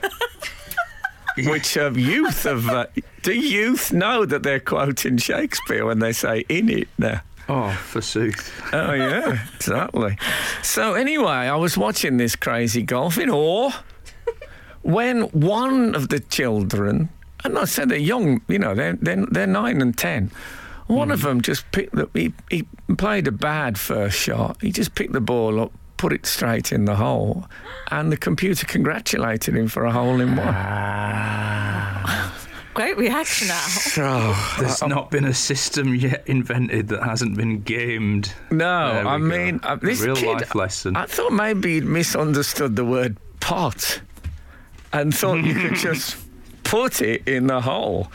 Which 1.46 1.78
um, 1.78 1.98
youth 1.98 2.44
of 2.44 2.68
uh, 2.68 2.86
do 3.22 3.32
youth 3.32 3.90
know 3.92 4.26
that 4.26 4.42
they're 4.42 4.60
quoting 4.60 5.16
Shakespeare 5.16 5.86
when 5.86 5.98
they 5.98 6.12
say 6.12 6.44
in 6.48 6.68
it 6.68 6.88
now? 6.98 7.22
Oh, 7.48 7.70
forsooth. 7.70 8.52
Oh 8.72 8.92
yeah, 8.92 9.38
exactly. 9.54 10.16
So 10.62 10.92
anyway, 10.94 11.48
I 11.48 11.56
was 11.56 11.76
watching 11.78 12.18
this 12.18 12.36
crazy 12.36 12.82
golf 12.82 13.16
in 13.18 13.30
awe. 13.30 13.72
When 14.82 15.22
one 15.30 15.94
of 15.94 16.08
the 16.08 16.20
children, 16.20 17.08
and 17.44 17.58
I 17.58 17.64
said 17.64 17.88
they're 17.88 17.98
young, 17.98 18.42
you 18.48 18.58
know, 18.58 18.74
they're 18.74 18.94
they're, 18.94 19.24
they're 19.26 19.46
nine 19.46 19.80
and 19.80 19.96
ten. 19.96 20.30
One 20.86 21.10
of 21.10 21.20
hmm. 21.22 21.28
them 21.28 21.40
just 21.40 21.70
picked 21.72 21.94
the. 21.94 22.08
He, 22.14 22.34
he 22.50 22.66
played 22.96 23.26
a 23.26 23.32
bad 23.32 23.78
first 23.78 24.18
shot. 24.18 24.58
He 24.60 24.72
just 24.72 24.94
picked 24.94 25.12
the 25.12 25.20
ball 25.20 25.60
up, 25.60 25.72
put 25.96 26.12
it 26.12 26.26
straight 26.26 26.72
in 26.72 26.84
the 26.84 26.96
hole, 26.96 27.46
and 27.90 28.12
the 28.12 28.16
computer 28.16 28.66
congratulated 28.66 29.56
him 29.56 29.68
for 29.68 29.84
a 29.84 29.92
hole 29.92 30.20
in 30.20 30.36
one. 30.36 30.48
Ah. 30.48 32.38
Great 32.74 32.96
reaction, 32.96 33.48
Al. 33.50 33.68
So 33.68 34.34
There's 34.58 34.80
uh, 34.80 34.86
not 34.86 35.10
been 35.10 35.26
a 35.26 35.34
system 35.34 35.94
yet 35.94 36.22
invented 36.26 36.88
that 36.88 37.02
hasn't 37.02 37.36
been 37.36 37.60
gamed. 37.60 38.32
no, 38.50 38.66
I 38.66 39.18
go. 39.18 39.18
mean 39.18 39.60
uh, 39.62 39.76
this 39.76 40.00
real 40.00 40.16
kid. 40.16 40.26
life 40.26 40.54
lesson. 40.54 40.96
I 40.96 41.04
thought 41.04 41.32
maybe 41.32 41.74
he'd 41.74 41.84
misunderstood 41.84 42.76
the 42.76 42.84
word 42.84 43.18
pot, 43.40 44.00
and 44.92 45.14
thought 45.14 45.44
you 45.44 45.54
could 45.54 45.76
just 45.76 46.16
put 46.64 47.02
it 47.02 47.26
in 47.26 47.46
the 47.46 47.60
hole. 47.60 48.10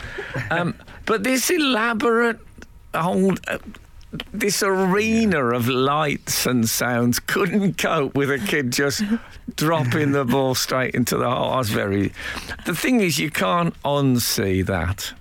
Um, 0.51 0.75
but 1.05 1.23
this 1.23 1.49
elaborate 1.49 2.39
whole. 2.93 3.33
Uh, 3.47 3.57
this 4.31 4.63
arena 4.63 5.47
of 5.47 5.67
lights 5.67 6.45
and 6.45 6.67
sounds 6.67 7.19
couldn't 7.19 7.77
cope 7.77 8.15
with 8.15 8.31
a 8.31 8.39
kid 8.39 8.71
just 8.71 9.03
dropping 9.57 10.13
the 10.13 10.23
ball 10.23 10.55
straight 10.55 10.95
into 10.95 11.17
the 11.17 11.29
hole. 11.29 11.51
I 11.51 11.57
was 11.57 11.69
very. 11.69 12.13
The 12.65 12.73
thing 12.73 13.01
is, 13.01 13.19
you 13.19 13.29
can't 13.29 13.75
unsee 13.83 14.65
that. 14.65 15.13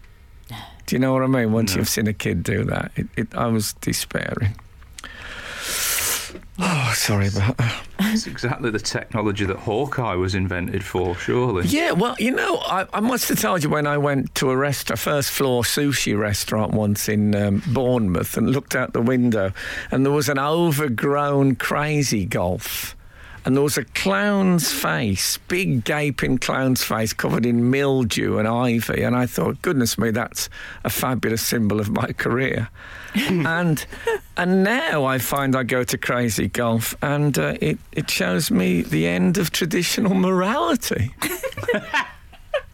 Do 0.87 0.95
you 0.95 1.01
know 1.01 1.13
what 1.13 1.25
I 1.25 1.27
mean? 1.27 1.53
Once 1.53 1.75
you've 1.75 1.89
seen 1.89 2.07
a 2.07 2.13
kid 2.13 2.45
do 2.45 2.63
that, 2.65 2.93
it, 2.95 3.09
it, 3.17 3.35
I 3.35 3.49
was 3.49 3.73
despairing. 3.75 4.55
Oh, 6.59 6.93
sorry 6.97 7.29
about 7.29 7.59
that. 7.59 7.87
It's 8.01 8.27
exactly 8.27 8.71
the 8.71 8.79
technology 8.79 9.45
that 9.45 9.57
Hawkeye 9.57 10.15
was 10.15 10.35
invented 10.35 10.83
for, 10.83 11.15
surely. 11.17 11.67
Yeah, 11.67 11.93
well, 11.93 12.17
you 12.19 12.31
know, 12.31 12.57
I, 12.59 12.87
I 12.95 13.01
must 13.01 13.29
have 13.29 13.39
told 13.41 13.63
you 13.63 13.69
when 13.69 13.87
I 13.87 13.99
went 13.99 14.35
to 14.37 14.51
a 14.51 14.57
restaurant, 14.57 14.99
first 14.99 15.31
floor 15.31 15.63
sushi 15.65 16.19
restaurant 16.19 16.73
once 16.73 17.09
in 17.09 17.35
um, 17.35 17.63
Bournemouth 17.67 18.37
and 18.39 18.51
looked 18.51 18.75
out 18.75 18.95
the 18.95 19.03
window, 19.03 19.53
and 19.91 20.05
there 20.05 20.13
was 20.13 20.31
an 20.31 20.39
overgrown 20.39 21.57
crazy 21.57 22.25
golf. 22.25 22.96
And 23.47 23.57
there 23.57 23.63
was 23.63 23.79
a 23.79 23.85
clown's 23.85 24.73
face, 24.73 25.39
big 25.49 25.85
gaping 25.85 26.39
clown's 26.39 26.83
face 26.83 27.13
covered 27.13 27.47
in 27.47 27.71
mildew 27.71 28.39
and 28.39 28.49
ivy. 28.49 29.03
And 29.03 29.15
I 29.15 29.27
thought, 29.27 29.63
goodness 29.63 29.97
me, 29.97 30.11
that's 30.11 30.51
a 30.85 30.91
fabulous 30.91 31.43
symbol 31.43 31.81
of 31.81 31.89
my 31.89 32.13
career. 32.13 32.69
and 33.15 33.87
and 34.37 34.63
now 34.63 35.05
I 35.05 35.19
find 35.19 35.57
I 35.57 35.63
go 35.63 35.85
to 35.85 35.97
crazy 35.97 36.49
golf 36.49 36.95
and 37.01 37.39
uh, 37.39 37.57
it, 37.61 37.79
it 37.93 38.11
shows 38.11 38.51
me 38.51 38.83
the 38.83 39.07
end 39.07 39.39
of 39.39 39.53
traditional 39.53 40.15
morality. 40.15 41.15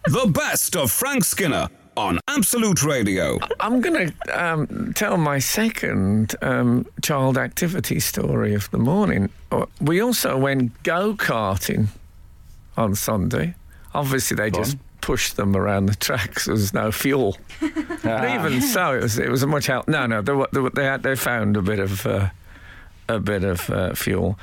The 0.05 0.27
best 0.27 0.75
of 0.75 0.91
Frank 0.91 1.23
Skinner 1.25 1.68
on 1.97 2.18
Absolute 2.28 2.82
Radio. 2.82 3.38
I'm 3.61 3.80
going 3.80 4.09
to 4.11 4.43
um, 4.45 4.93
tell 4.95 5.16
my 5.16 5.38
second 5.38 6.34
um, 6.43 6.86
child 7.03 7.36
activity 7.38 8.01
story 8.01 8.55
of 8.55 8.70
the 8.70 8.78
morning. 8.78 9.28
Uh, 9.51 9.66
We 9.80 10.01
also 10.01 10.36
went 10.38 10.82
go 10.82 11.14
karting 11.14 11.88
on 12.76 12.95
Sunday. 12.95 13.55
Obviously, 13.95 14.36
they 14.36 14.51
just 14.51 14.76
pushed 15.01 15.36
them 15.36 15.55
around 15.55 15.86
the 15.86 15.95
tracks. 15.95 16.47
There 16.47 16.55
was 16.55 16.72
no 16.72 16.90
fuel. 16.93 17.36
But 18.03 18.24
even 18.34 18.61
so, 18.62 18.97
it 18.97 19.03
was 19.03 19.18
it 19.18 19.30
was 19.30 19.43
a 19.45 19.47
much 19.47 19.66
help. 19.66 19.86
No, 19.86 20.07
no, 20.07 20.22
they, 20.22 20.34
they, 20.53 20.68
they 20.74 20.84
had 20.84 21.03
they 21.05 21.14
found 21.14 21.57
a 21.57 21.62
bit 21.62 21.78
of 21.78 22.05
uh, 22.05 22.30
a 23.09 23.20
bit 23.20 23.45
of 23.45 23.70
uh, 23.70 23.95
fuel, 23.95 24.36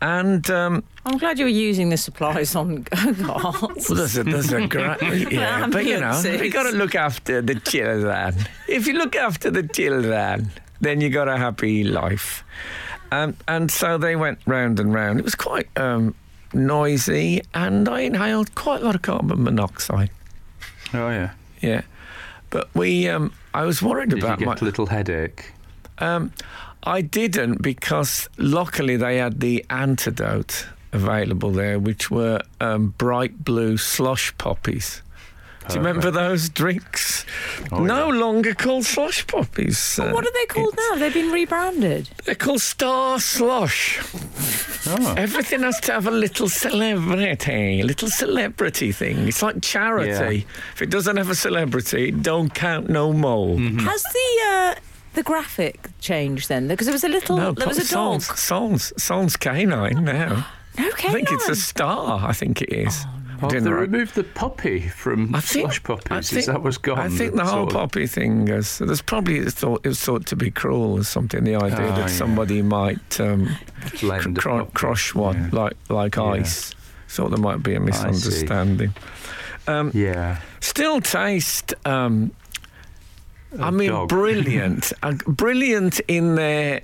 and. 0.00 0.48
Um, 0.50 0.84
I'm 1.04 1.18
glad 1.18 1.38
you 1.38 1.44
were 1.44 1.50
using 1.50 1.90
the 1.90 1.96
supplies 1.96 2.56
on 2.56 2.82
go-karts. 2.82 3.88
Well, 3.88 3.96
there's 3.98 4.16
a, 4.18 4.24
there's 4.24 4.52
a 4.52 4.66
great, 4.66 5.00
yeah, 5.32 5.68
but 5.68 5.84
you 5.84 6.00
know, 6.00 6.10
you 6.10 6.30
Ambulances. 6.30 6.52
got 6.52 6.64
to 6.64 6.76
look 6.76 6.94
after 6.96 7.40
the 7.40 7.54
children. 7.54 8.34
If 8.66 8.88
you 8.88 8.94
look 8.94 9.14
after 9.14 9.48
the 9.50 9.62
children, 9.62 10.50
then 10.80 11.00
you 11.00 11.08
got 11.10 11.28
a 11.28 11.36
happy 11.36 11.84
life. 11.84 12.42
Um, 13.12 13.36
and 13.46 13.70
so 13.70 13.98
they 13.98 14.16
went 14.16 14.40
round 14.46 14.80
and 14.80 14.92
round. 14.92 15.20
It 15.20 15.24
was 15.24 15.36
quite 15.36 15.68
um, 15.78 16.12
noisy, 16.52 17.42
and 17.54 17.88
I 17.88 18.00
inhaled 18.00 18.54
quite 18.56 18.82
a 18.82 18.84
lot 18.84 18.96
of 18.96 19.02
carbon 19.02 19.44
monoxide. 19.44 20.10
Oh, 20.92 21.08
yeah. 21.10 21.30
Yeah, 21.60 21.82
but 22.50 22.68
we, 22.74 23.08
um, 23.08 23.32
I 23.54 23.62
was 23.64 23.80
worried 23.80 24.10
Did 24.10 24.18
you 24.18 24.24
about 24.24 24.38
get 24.40 24.46
my. 24.46 24.54
a 24.60 24.64
little 24.64 24.86
headache? 24.86 25.52
Um, 25.98 26.32
I 26.86 27.02
didn't 27.02 27.62
because 27.62 28.28
luckily 28.38 28.96
they 28.96 29.16
had 29.16 29.40
the 29.40 29.64
antidote 29.68 30.66
available 30.92 31.50
there, 31.50 31.78
which 31.78 32.10
were 32.10 32.40
um, 32.60 32.94
bright 32.96 33.44
blue 33.44 33.76
slush 33.76 34.36
puppies. 34.38 35.02
Do 35.68 35.74
you 35.74 35.80
remember 35.80 36.12
those 36.12 36.48
drinks? 36.48 37.26
Oh, 37.72 37.82
no 37.82 38.08
longer 38.08 38.54
called 38.54 38.84
slush 38.84 39.26
puppies. 39.26 39.98
uh, 39.98 40.12
what 40.12 40.24
are 40.24 40.32
they 40.32 40.46
called 40.46 40.76
now? 40.76 40.96
They've 40.96 41.12
been 41.12 41.32
rebranded. 41.32 42.08
They're 42.24 42.36
called 42.36 42.60
Star 42.60 43.18
Slush. 43.18 43.98
Oh. 44.86 45.14
Everything 45.16 45.62
has 45.62 45.80
to 45.80 45.92
have 45.92 46.06
a 46.06 46.12
little 46.12 46.48
celebrity, 46.48 47.80
a 47.80 47.84
little 47.84 48.08
celebrity 48.08 48.92
thing. 48.92 49.26
It's 49.26 49.42
like 49.42 49.60
charity. 49.60 50.46
If 50.74 50.82
it 50.82 50.90
doesn't 50.90 51.16
have 51.16 51.30
a 51.30 51.34
celebrity, 51.34 52.12
don't 52.12 52.54
count 52.54 52.88
no 52.88 53.12
more. 53.12 53.56
Mm-hmm. 53.56 53.78
Has 53.80 54.04
the 54.04 54.46
uh, 54.48 54.74
the 55.16 55.24
graphic 55.24 55.90
change 56.00 56.46
then? 56.46 56.68
Because 56.68 56.86
there 56.86 56.92
was 56.94 57.02
a 57.04 57.08
little, 57.08 57.36
No, 57.36 57.50
there 57.52 57.66
was 57.66 57.78
a 57.78 57.92
dog. 57.92 58.22
Sounds, 58.22 58.40
sounds, 58.40 59.02
sounds 59.02 59.36
canine 59.36 60.04
now. 60.04 60.46
Okay, 60.78 61.08
I 61.08 61.12
think 61.12 61.32
it's 61.32 61.48
a 61.48 61.56
star. 61.56 62.20
I 62.28 62.34
think 62.34 62.60
it 62.60 62.70
is. 62.70 63.04
I 63.06 63.46
Oh, 63.46 63.48
didn't 63.48 63.64
they 63.64 63.70
write- 63.70 63.80
removed 63.90 64.14
the 64.14 64.24
puppy 64.24 64.88
from 64.88 65.34
I 65.34 65.40
think, 65.40 65.64
slush 65.72 65.82
puppies. 65.82 66.32
I 66.34 66.38
Is 66.38 66.46
that 66.46 66.62
what's 66.62 66.76
gone? 66.76 66.98
I 66.98 67.08
think 67.08 67.34
the 67.34 67.44
whole 67.44 67.64
sort 67.64 67.68
of- 67.68 67.74
poppy 67.74 68.06
thing 68.06 68.48
is. 68.48 68.78
There's 68.78 69.00
probably 69.02 69.38
it's 69.38 69.54
thought 69.54 69.80
it 69.84 69.88
was 69.88 70.00
thought 70.00 70.26
to 70.26 70.36
be 70.36 70.50
cruel 70.50 70.98
or 70.98 71.04
something. 71.04 71.44
The 71.44 71.56
idea 71.56 71.88
Ah, 71.90 71.96
that 71.96 71.98
yeah. 71.98 72.06
somebody 72.08 72.60
might 72.60 73.18
um, 73.20 73.48
cr- 74.34 74.64
crush 74.74 75.14
one 75.14 75.36
Yeah. 75.50 75.60
like 75.60 75.76
like 75.88 76.16
Yeah. 76.16 76.24
ice. 76.40 76.74
Thought 77.08 77.30
there 77.30 77.38
might 77.38 77.62
be 77.62 77.72
a 77.74 77.78
see. 77.78 77.84
misunderstanding. 77.84 78.92
Yeah. 79.94 80.36
Still 80.60 81.00
taste. 81.00 81.74
Um, 81.86 82.32
I 83.60 83.70
mean, 83.70 83.90
dog. 83.90 84.08
brilliant, 84.08 84.92
uh, 85.02 85.12
brilliant 85.26 86.00
in 86.08 86.34
there. 86.36 86.80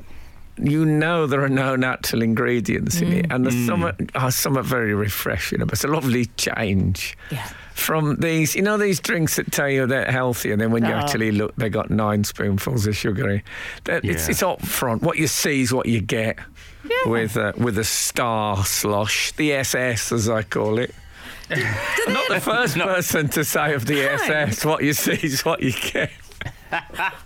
You 0.58 0.84
know 0.84 1.26
there 1.26 1.42
are 1.42 1.48
no 1.48 1.76
natural 1.76 2.20
ingredients 2.22 3.00
in 3.00 3.10
it, 3.10 3.26
and 3.32 3.46
there's 3.46 3.66
some 3.66 3.90
are 4.14 4.30
some 4.30 4.58
are 4.58 4.62
very 4.62 4.92
refreshing. 4.94 5.60
But 5.60 5.72
it's 5.72 5.84
a 5.84 5.88
lovely 5.88 6.26
change 6.36 7.16
Yeah. 7.30 7.48
from 7.74 8.16
these. 8.16 8.54
You 8.54 8.60
know 8.60 8.76
these 8.76 9.00
drinks 9.00 9.36
that 9.36 9.50
tell 9.50 9.70
you 9.70 9.86
they're 9.86 10.12
healthy, 10.12 10.52
and 10.52 10.60
then 10.60 10.70
when 10.70 10.84
you 10.84 10.90
Oh. 10.92 10.96
actually 10.96 11.32
look, 11.32 11.56
they 11.56 11.70
got 11.70 11.90
nine 11.90 12.22
spoonfuls 12.24 12.86
of 12.86 12.94
sugar. 12.94 13.42
That- 13.84 14.04
It's, 14.04 14.24
Yeah. 14.26 14.30
it's 14.30 14.42
up 14.42 14.60
front. 14.64 15.02
What 15.02 15.16
you 15.16 15.26
see 15.26 15.62
is 15.62 15.72
what 15.72 15.86
you 15.86 16.02
get 16.02 16.38
with 17.06 17.34
uh, 17.38 17.52
with 17.56 17.78
a 17.78 17.84
star 17.84 18.62
slosh, 18.66 19.32
the 19.32 19.54
SS 19.54 20.12
as 20.12 20.28
I 20.28 20.42
call 20.42 20.78
it. 20.78 20.94
I'm 21.50 22.12
not 22.12 22.28
the 22.28 22.40
first 22.40 22.76
person 22.76 23.28
to 23.30 23.44
say 23.44 23.72
of 23.74 23.86
the 23.86 24.02
SS, 24.02 24.64
what 24.66 24.82
you 24.82 24.92
see 24.92 25.12
is 25.22 25.44
what 25.46 25.62
you 25.62 25.72
get. 25.72 26.10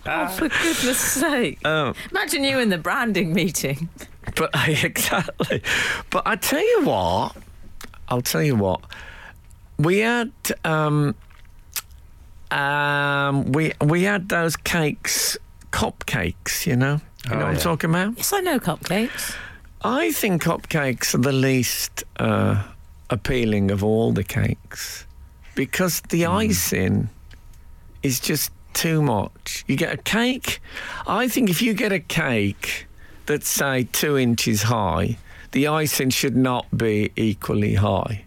Oh, 0.06 0.28
for 0.28 0.48
goodness 0.48 0.98
sake. 0.98 1.64
Um, 1.66 1.94
Imagine 2.10 2.44
you 2.44 2.58
in 2.58 2.68
the 2.68 2.78
branding 2.78 3.32
meeting. 3.32 3.88
But 4.34 4.50
exactly. 4.68 5.62
But 6.10 6.26
I 6.26 6.36
tell 6.36 6.60
you 6.60 6.84
what, 6.84 7.36
I'll 8.08 8.22
tell 8.22 8.42
you 8.42 8.56
what. 8.56 8.80
We 9.78 9.98
had 9.98 10.32
um, 10.64 11.14
um, 12.50 13.52
we 13.52 13.72
we 13.80 14.02
had 14.02 14.28
those 14.28 14.56
cakes, 14.56 15.36
cupcakes. 15.70 16.66
You 16.66 16.76
know, 16.76 17.00
you 17.24 17.30
know 17.30 17.36
what 17.38 17.46
I'm 17.46 17.54
yeah. 17.54 17.60
talking 17.60 17.90
about. 17.90 18.16
Yes, 18.16 18.32
I 18.32 18.40
know 18.40 18.58
cupcakes. 18.58 19.36
I 19.82 20.12
think 20.12 20.42
cupcakes 20.42 21.14
are 21.14 21.18
the 21.18 21.32
least 21.32 22.04
uh, 22.18 22.62
appealing 23.10 23.70
of 23.70 23.84
all 23.84 24.12
the 24.12 24.24
cakes 24.24 25.06
because 25.54 26.00
the 26.08 26.26
icing 26.26 27.08
is 28.02 28.18
just 28.20 28.50
too 28.76 29.02
much. 29.02 29.64
You 29.66 29.76
get 29.76 29.92
a 29.92 29.96
cake. 29.96 30.60
I 31.06 31.28
think 31.28 31.50
if 31.50 31.62
you 31.62 31.74
get 31.74 31.92
a 31.92 31.98
cake 31.98 32.86
that's 33.24 33.48
say 33.48 33.88
two 33.90 34.16
inches 34.16 34.64
high, 34.64 35.16
the 35.52 35.66
icing 35.66 36.10
should 36.10 36.36
not 36.36 36.66
be 36.76 37.10
equally 37.16 37.74
high. 37.74 38.24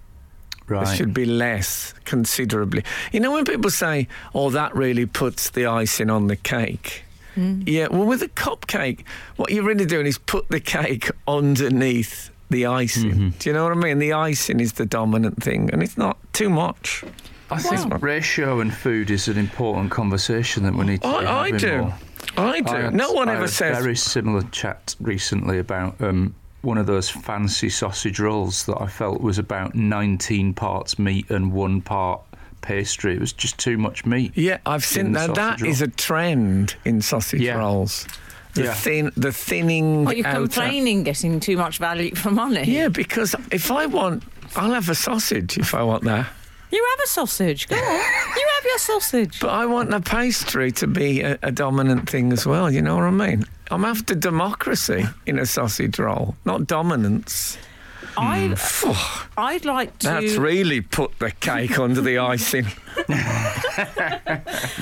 Right. 0.68 0.88
It 0.88 0.96
should 0.98 1.14
be 1.14 1.26
less 1.26 1.94
considerably. 2.06 2.84
You 3.12 3.20
know 3.20 3.32
when 3.32 3.46
people 3.46 3.72
say, 3.72 4.08
"Oh, 4.36 4.50
that 4.50 4.76
really 4.76 5.06
puts 5.06 5.50
the 5.52 5.66
icing 5.66 6.10
on 6.10 6.28
the 6.28 6.36
cake." 6.36 7.04
Mm. 7.36 7.64
Yeah, 7.68 7.88
well, 7.90 8.06
with 8.06 8.22
a 8.22 8.28
cupcake, 8.28 9.04
what 9.38 9.52
you're 9.52 9.64
really 9.64 9.86
doing 9.86 10.06
is 10.06 10.18
put 10.18 10.50
the 10.50 10.60
cake 10.60 11.10
underneath 11.28 12.32
the 12.50 12.66
icing. 12.66 13.12
Mm-hmm. 13.12 13.30
Do 13.40 13.50
you 13.50 13.54
know 13.54 13.64
what 13.64 13.72
I 13.72 13.76
mean? 13.76 14.00
The 14.00 14.14
icing 14.14 14.60
is 14.60 14.74
the 14.74 14.86
dominant 14.86 15.42
thing, 15.44 15.70
and 15.72 15.82
it's 15.82 15.98
not 15.98 16.18
too 16.34 16.50
much. 16.50 17.04
I 17.52 17.58
think 17.58 17.92
Wow. 17.92 17.98
ratio 18.00 18.60
and 18.60 18.74
food 18.74 19.10
is 19.10 19.28
an 19.28 19.38
important 19.38 19.90
conversation 19.92 20.64
that 20.64 20.76
we 20.76 20.86
need 20.86 21.02
to 21.02 21.08
be 21.08 21.26
I, 21.26 21.42
I 21.46 21.52
do. 21.52 21.78
more. 21.82 21.94
I 22.38 22.62
do. 22.62 22.72
I 22.72 22.82
had- 22.82 22.94
no 22.94 23.12
one 23.12 23.28
I 23.30 23.34
ever 23.34 23.42
had 23.42 23.50
says. 23.50 23.80
a 23.80 23.82
very 23.82 23.96
similar 23.96 24.44
chat 24.52 24.96
recently 25.00 25.58
about 25.60 26.00
um, 26.02 26.36
one 26.62 26.78
of 26.78 26.86
those 26.86 27.10
fancy 27.10 27.70
sausage 27.70 28.20
rolls 28.20 28.66
that 28.66 28.80
I 28.80 28.88
felt 28.88 29.22
was 29.22 29.40
about 29.40 29.74
19 29.76 30.54
parts 30.54 31.00
meat 31.00 31.30
and 31.32 31.52
one 31.52 31.82
part 31.82 32.22
pastry. 32.62 33.14
It 33.16 33.20
was 33.20 33.34
just 33.34 33.58
too 33.58 33.78
much 33.78 34.06
meat. 34.06 34.34
Yeah, 34.36 34.58
I've 34.66 34.84
seen 34.86 35.08
In 35.08 35.12
that. 35.14 35.34
That 35.36 35.60
sausage 35.60 35.68
is 35.68 35.82
a 35.82 35.88
trend 35.88 36.76
in 36.86 37.02
sausage 37.02 37.42
Yeah. 37.42 37.58
rolls. 37.58 38.06
The 38.56 38.64
Yeah. 38.64 38.74
thin, 38.74 39.12
the 39.16 39.32
thinning. 39.32 40.06
What, 40.06 40.18
you're 40.18 40.28
outer- 40.28 40.40
complaining 40.42 41.04
getting 41.04 41.40
too 41.40 41.56
much 41.58 41.78
value 41.78 42.14
for 42.16 42.32
money? 42.32 42.64
Yeah, 42.70 42.90
because 42.90 43.34
if 43.52 43.72
I 43.72 43.86
want, 43.86 44.24
I'll 44.56 44.72
have 44.74 44.90
a 44.90 44.96
sausage 44.96 45.58
if 45.58 45.74
I 45.74 45.82
want 45.84 46.04
that. 46.04 46.28
You 46.72 46.88
have 46.92 47.06
a 47.06 47.08
sausage. 47.08 47.68
Go 47.68 47.76
on. 47.76 47.82
You 47.82 48.48
have 48.56 48.66
your 48.66 48.78
sausage. 48.78 49.40
But 49.40 49.50
I 49.50 49.66
want 49.66 49.90
the 49.90 50.00
pastry 50.00 50.72
to 50.74 50.88
be 50.88 51.22
a, 51.22 51.40
a 51.42 51.52
dominant 51.52 52.10
thing 52.10 52.32
as 52.32 52.46
well. 52.46 52.72
You 52.72 52.82
know 52.82 52.96
what 52.96 53.06
I 53.06 53.12
mean? 53.12 53.46
I'm 53.72 53.86
after 53.86 54.16
democracy 54.16 55.06
in 55.26 55.40
a 55.40 55.46
sausage 55.46 56.00
roll, 56.00 56.36
not 56.46 56.68
dominance. 56.68 57.58
I'd, 58.18 58.52
mm. 58.52 59.28
I'd 59.38 59.66
like 59.66 59.98
to. 60.00 60.08
That's 60.08 60.36
really 60.36 60.82
put 60.82 61.18
the 61.20 61.32
cake 61.32 61.80
under 61.80 62.02
the 62.02 62.18
icing. 62.20 62.66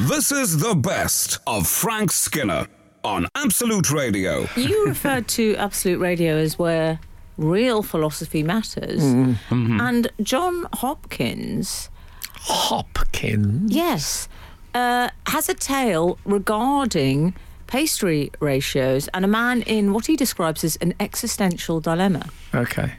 This 0.07 0.31
is 0.31 0.57
the 0.57 0.73
best 0.73 1.39
of 1.45 1.67
Frank 1.67 2.11
Skinner 2.11 2.67
on 3.03 3.27
Absolute 3.35 3.91
Radio. 3.91 4.47
You 4.55 4.85
referred 4.87 5.27
to 5.29 5.55
Absolute 5.55 5.99
Radio 5.99 6.37
as 6.37 6.57
where 6.57 6.99
real 7.37 7.83
philosophy 7.83 8.43
matters. 8.43 9.01
Mm-hmm. 9.01 9.79
And 9.79 10.11
John 10.21 10.67
Hopkins, 10.73 11.89
Hopkins. 12.33 13.71
yes, 13.71 14.27
uh, 14.73 15.09
has 15.27 15.49
a 15.49 15.53
tale 15.53 16.17
regarding 16.25 17.35
pastry 17.67 18.31
ratios 18.39 19.07
and 19.09 19.25
a 19.25 19.27
man 19.27 19.61
in 19.63 19.93
what 19.93 20.05
he 20.05 20.15
describes 20.15 20.63
as 20.63 20.77
an 20.77 20.93
existential 20.99 21.79
dilemma. 21.79 22.25
Okay. 22.55 22.93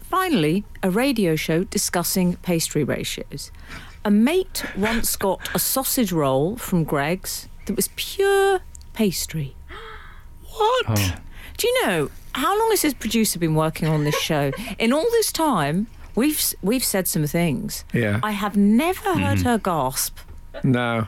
Finally, 0.00 0.64
a 0.82 0.90
radio 0.90 1.36
show 1.36 1.62
discussing 1.64 2.36
pastry 2.36 2.82
ratios. 2.82 3.52
A 4.04 4.10
mate 4.10 4.64
once 4.76 5.14
got 5.14 5.40
a 5.54 5.58
sausage 5.58 6.10
roll 6.10 6.56
from 6.56 6.84
Greggs 6.84 7.48
that 7.66 7.76
was 7.76 7.88
pure 7.96 8.60
pastry. 8.92 9.54
What? 10.52 10.84
Oh. 10.88 11.14
Do 11.56 11.68
you 11.68 11.86
know 11.86 12.10
how 12.32 12.58
long 12.58 12.70
has 12.70 12.82
his 12.82 12.94
producer 12.94 13.38
been 13.38 13.54
working 13.54 13.88
on 13.88 14.04
this 14.04 14.18
show? 14.18 14.52
In 14.78 14.92
all 14.92 15.08
this 15.10 15.32
time, 15.32 15.86
we've 16.14 16.40
we've 16.62 16.84
said 16.84 17.08
some 17.08 17.26
things. 17.26 17.84
Yeah. 17.92 18.20
I 18.22 18.32
have 18.32 18.56
never 18.56 19.14
heard 19.14 19.38
mm-hmm. 19.38 19.48
her 19.48 19.58
gasp 19.58 20.18
No. 20.62 21.06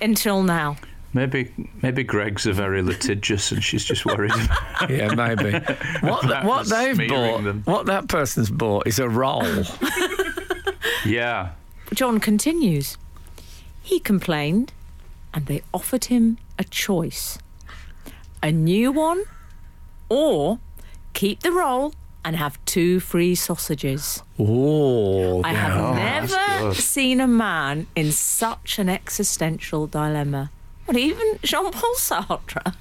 until 0.00 0.42
now. 0.42 0.76
Maybe 1.12 1.52
maybe 1.82 2.04
Greggs 2.04 2.46
are 2.46 2.52
very 2.52 2.82
litigious 2.82 3.50
and 3.50 3.62
she's 3.64 3.84
just 3.84 4.06
worried. 4.06 4.32
Yeah, 4.88 5.14
maybe. 5.14 5.52
What 6.00 6.26
That 6.28 6.44
what 6.44 6.68
they've 6.68 7.08
bought, 7.08 7.42
them. 7.44 7.62
what 7.64 7.86
that 7.86 8.08
person's 8.08 8.48
bought 8.50 8.86
is 8.86 8.98
a 8.98 9.08
roll. 9.08 9.44
Yeah. 11.04 11.50
John 11.94 12.20
continues. 12.20 12.96
He 13.82 13.98
complained, 13.98 14.72
and 15.34 15.46
they 15.46 15.62
offered 15.74 16.04
him 16.06 16.38
a 16.58 16.64
choice: 16.64 17.38
a 18.42 18.52
new 18.52 18.92
one, 18.92 19.24
or 20.10 20.58
keep 21.14 21.40
the 21.40 21.52
roll 21.52 21.94
and 22.22 22.36
have 22.36 22.62
two 22.66 23.00
free 23.00 23.34
sausages. 23.34 24.22
Oh, 24.38 25.42
I 25.42 25.54
have 25.54 25.80
Oh, 25.80 25.94
never 25.94 26.74
seen 26.74 27.18
a 27.20 27.26
man 27.26 27.86
in 27.96 28.12
such 28.12 28.78
an 28.78 28.90
existential 28.90 29.86
dilemma. 29.86 30.50
What, 30.84 30.98
even 30.98 31.38
Jean 31.42 31.70
Paul 31.70 31.94
Sartre? 31.94 32.74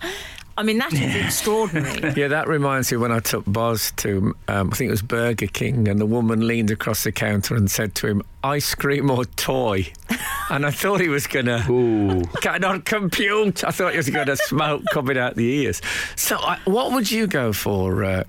I 0.60 0.64
mean, 0.64 0.78
that 0.80 0.92
is 0.92 1.16
extraordinary. 1.16 2.14
Yeah, 2.20 2.28
that 2.28 2.50
reminds 2.50 2.92
me 2.92 2.98
when 2.98 3.14
I 3.14 3.20
took 3.20 3.46
Boz 3.46 3.94
to, 3.98 4.36
um, 4.50 4.72
I 4.74 4.76
think 4.76 4.90
it 4.90 4.92
was 4.92 5.02
Burger 5.02 5.48
King, 5.48 5.88
and 5.88 6.02
the 6.02 6.06
woman 6.06 6.46
leaned 6.46 6.70
across 6.70 7.06
the 7.06 7.14
counter 7.14 7.56
and 7.56 7.72
said 7.72 7.96
to 7.96 8.08
him, 8.08 8.24
ice 8.44 8.76
cream 8.76 9.10
or 9.10 9.24
toy? 9.24 9.88
And 10.52 10.66
I 10.66 10.72
thought 10.72 11.00
he 11.00 11.10
was 11.10 11.28
going 11.28 11.46
to, 11.46 11.64
Ooh. 11.70 12.24
cannot 12.42 12.84
compute. 12.84 13.64
I 13.64 13.70
thought 13.70 13.92
he 13.92 13.98
was 13.98 14.10
going 14.10 14.26
to 14.26 14.36
smoke 14.36 14.82
coming 14.92 15.16
out 15.16 15.36
the 15.36 15.46
ears. 15.46 15.80
So, 16.16 16.38
I, 16.38 16.58
what 16.66 16.92
would 16.92 17.12
you 17.12 17.28
go 17.28 17.54
for, 17.54 18.04
uh, 18.04 18.24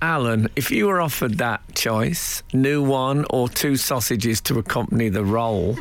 Alun, 0.00 0.48
if 0.54 0.70
you 0.70 0.86
were 0.86 1.00
offered 1.00 1.38
that 1.38 1.60
choice, 1.74 2.44
new 2.52 2.84
one 2.84 3.26
or 3.30 3.48
two 3.48 3.76
sausages 3.76 4.40
to 4.42 4.60
accompany 4.60 5.08
the 5.08 5.24
roll? 5.24 5.76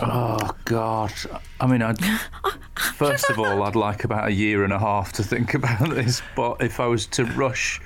Oh 0.00 0.50
God. 0.64 1.12
I 1.60 1.66
mean, 1.66 1.82
I'd, 1.82 1.98
first 2.94 3.30
of 3.30 3.38
all, 3.38 3.62
I'd 3.62 3.76
like 3.76 4.04
about 4.04 4.28
a 4.28 4.32
year 4.32 4.64
and 4.64 4.72
a 4.72 4.78
half 4.78 5.12
to 5.14 5.22
think 5.22 5.54
about 5.60 5.90
this. 5.90 6.22
But 6.36 6.62
if 6.62 6.80
I 6.80 6.86
was 6.86 7.06
to 7.08 7.24
rush, 7.24 7.80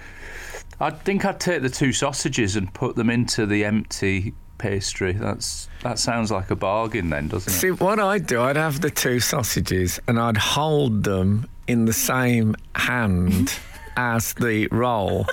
I 0.80 0.90
think 0.90 1.24
I'd 1.24 1.40
take 1.40 1.62
the 1.62 1.70
two 1.70 1.92
sausages 1.92 2.57
and 2.57 2.72
put 2.72 2.97
them 2.97 3.11
into 3.11 3.47
the 3.47 3.64
empty 3.64 4.34
pastry. 4.59 5.12
That's 5.12 5.68
that 5.82 5.99
sounds 5.99 6.30
like 6.30 6.51
a 6.51 6.57
bargain, 6.57 7.11
then, 7.11 7.28
doesn't 7.28 7.53
it? 7.53 7.57
See, 7.57 7.70
what 7.70 8.01
I'd 8.01 8.26
do, 8.26 8.40
I'd 8.40 8.57
have 8.57 8.80
the 8.80 8.90
two 8.90 9.20
sausages 9.20 10.01
and 10.07 10.18
I'd 10.18 10.36
hold 10.36 11.05
them 11.05 11.49
in 11.66 11.84
the 11.84 11.92
same 11.92 12.55
hand 12.74 13.59
as 13.97 14.32
the 14.34 14.66
roll. 14.68 15.26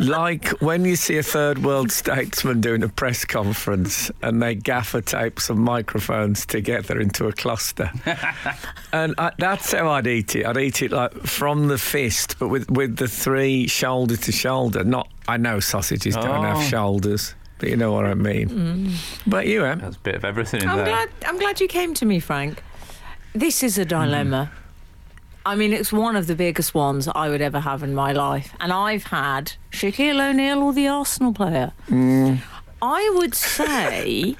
like 0.00 0.48
when 0.60 0.84
you 0.84 0.96
see 0.96 1.16
a 1.18 1.22
third 1.22 1.62
world 1.62 1.92
statesman 1.92 2.60
doing 2.60 2.82
a 2.82 2.88
press 2.88 3.24
conference 3.24 4.10
and 4.22 4.42
they 4.42 4.54
gaffer 4.54 5.00
tape 5.00 5.38
some 5.38 5.60
microphones 5.60 6.44
together 6.46 6.98
into 7.00 7.26
a 7.28 7.32
cluster. 7.32 7.90
and 8.92 9.14
I, 9.18 9.30
that's 9.38 9.72
how 9.72 9.88
I'd 9.90 10.06
eat 10.06 10.34
it. 10.36 10.46
I'd 10.46 10.56
eat 10.56 10.82
it 10.82 10.90
like 10.92 11.12
from 11.26 11.68
the 11.68 11.78
fist, 11.78 12.36
but 12.38 12.48
with, 12.48 12.70
with 12.70 12.96
the 12.96 13.08
three 13.08 13.66
shoulder 13.68 14.16
to 14.16 14.32
shoulder. 14.32 14.82
Not, 14.84 15.08
I 15.28 15.36
know 15.36 15.60
sausages 15.60 16.14
don't 16.16 16.42
have 16.44 16.56
Oh. 16.58 16.62
shoulders, 16.62 17.34
but 17.58 17.68
you 17.68 17.76
know 17.76 17.92
what 17.92 18.04
I 18.04 18.14
mean. 18.14 18.48
Mm. 18.48 19.20
But 19.26 19.46
you, 19.46 19.64
Em? 19.64 19.78
That's 19.80 19.96
a 19.96 20.00
bit 20.00 20.14
of 20.16 20.24
everything 20.24 20.62
in 20.62 20.68
I'm 20.68 20.76
there. 20.78 20.86
glad. 20.86 21.08
I'm 21.26 21.38
glad 21.38 21.60
you 21.60 21.68
came 21.68 21.94
to 21.94 22.04
me, 22.06 22.18
Frank. 22.20 22.62
This 23.32 23.62
is 23.62 23.78
a 23.78 23.84
dilemma. 23.84 24.50
I 25.46 25.56
mean, 25.56 25.72
it's 25.72 25.92
one 25.92 26.16
of 26.16 26.26
the 26.26 26.34
biggest 26.34 26.74
ones 26.74 27.06
I 27.14 27.28
would 27.28 27.42
ever 27.42 27.60
have 27.60 27.82
in 27.82 27.94
my 27.94 28.12
life, 28.12 28.54
and 28.60 28.72
I've 28.72 29.04
had 29.04 29.52
Shaquille 29.70 30.30
O'Neal 30.30 30.62
or 30.62 30.72
the 30.72 30.88
Arsenal 30.88 31.34
player. 31.34 31.72
I 32.80 33.12
would 33.16 33.34
say 33.34 34.36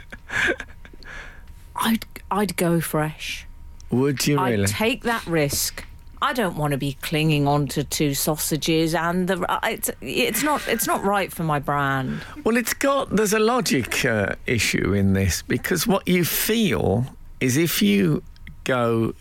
I'd 1.76 2.04
I'd 2.30 2.56
go 2.56 2.80
fresh. 2.80 3.46
Would 3.90 4.26
you 4.26 4.38
really? 4.42 4.62
I'd 4.64 4.68
take 4.68 5.02
that 5.04 5.26
risk. 5.26 5.84
I 6.22 6.32
don't 6.32 6.56
want 6.56 6.70
to 6.70 6.78
be 6.78 6.94
clinging 7.02 7.46
on 7.46 7.66
to 7.68 7.84
two 7.84 8.14
sausages, 8.14 8.94
and 8.94 9.28
the 9.28 9.44
uh, 9.50 9.60
it's 9.64 9.90
it's 10.00 10.42
not 10.42 10.66
it's 10.66 10.86
not 10.86 11.04
right 11.04 11.30
for 11.30 11.42
my 11.42 11.58
brand. 11.58 12.22
Well, 12.44 12.56
it's 12.56 12.72
got 12.72 13.10
there's 13.14 13.34
a 13.34 13.38
logic 13.38 14.06
uh, 14.06 14.36
issue 14.46 14.94
in 14.94 15.12
this 15.12 15.42
because 15.42 15.86
what 15.86 16.08
you 16.08 16.24
feel 16.24 17.06
is 17.40 17.58
if 17.58 17.82
you 17.82 18.22
go 18.64 19.14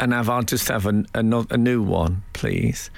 and 0.00 0.12
have 0.12 0.28
I'll 0.28 0.42
just 0.42 0.68
have 0.68 0.86
a, 0.86 1.04
a, 1.14 1.46
a 1.50 1.56
new 1.56 1.82
one, 1.82 2.22
please. 2.32 2.90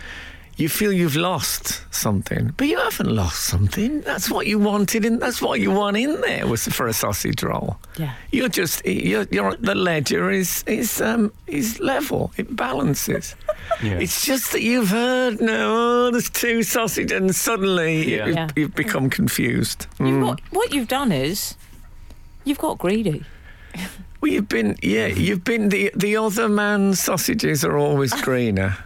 You 0.57 0.69
feel 0.69 0.93
you've 0.93 1.17
lost 1.17 1.83
something, 1.91 2.53
but 2.59 2.67
you 2.69 2.79
haven't 2.79 3.09
lost 3.09 3.45
something. 3.47 4.03
That's 4.03 4.29
what 4.31 4.47
you 4.47 4.59
wanted, 4.59 5.07
and 5.07 5.19
that's 5.19 5.41
what 5.41 5.59
you 5.59 5.71
want 5.71 5.97
in 5.97 6.21
there 6.21 6.47
was 6.47 6.67
for 6.69 6.87
a 6.87 6.93
sausage 6.93 7.43
roll. 7.43 7.79
Yeah. 7.99 8.13
You're 8.31 8.51
just 8.51 8.85
you're, 8.85 9.27
you're 9.31 9.57
the 9.57 9.75
ledger 9.75 10.31
is 10.31 10.63
is 10.67 11.01
um 11.01 11.33
is 11.47 11.81
level. 11.81 12.33
It 12.37 12.55
balances. 12.57 13.35
Yeah. 13.83 13.99
It's 14.01 14.27
just 14.27 14.53
that 14.53 14.61
you've 14.63 14.89
heard 14.91 15.41
no, 15.41 16.07
oh, 16.09 16.11
there's 16.11 16.29
two 16.29 16.63
sausage, 16.63 17.13
and 17.13 17.35
suddenly 17.35 18.17
Yeah. 18.17 18.27
you've, 18.27 18.37
Yeah. 18.37 18.49
you've 18.57 18.75
become 18.75 19.09
confused. 19.09 19.87
You've 19.99 20.21
got, 20.23 20.41
what 20.51 20.75
you've 20.75 20.89
done 20.89 21.11
is 21.13 21.55
you've 22.45 22.59
got 22.59 22.77
greedy. 22.77 23.25
Well, 24.21 24.31
you've 24.33 24.49
been, 24.49 24.77
yeah, 24.83 25.07
you've 25.07 25.45
been 25.45 25.69
the 25.71 25.91
the 25.97 26.17
other 26.17 26.49
man's 26.49 27.01
sausages 27.01 27.65
are 27.65 27.77
always 27.79 28.13
greener. 28.23 28.77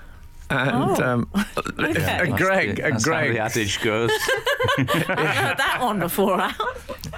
And 0.51 0.71
Oh. 1.01 1.05
um, 1.05 1.29
a 1.35 1.45
That's 1.73 2.33
Greg, 2.41 2.77
the- 2.77 2.87
a 2.89 2.91
that's 2.93 3.09
how 3.09 3.21
the 3.23 3.39
adage 3.41 3.81
goes. 3.81 4.11
I've 4.79 4.89
heard 4.91 5.59
that 5.59 5.79
one 5.81 5.99
before. 5.99 6.41
Al. 6.41 6.53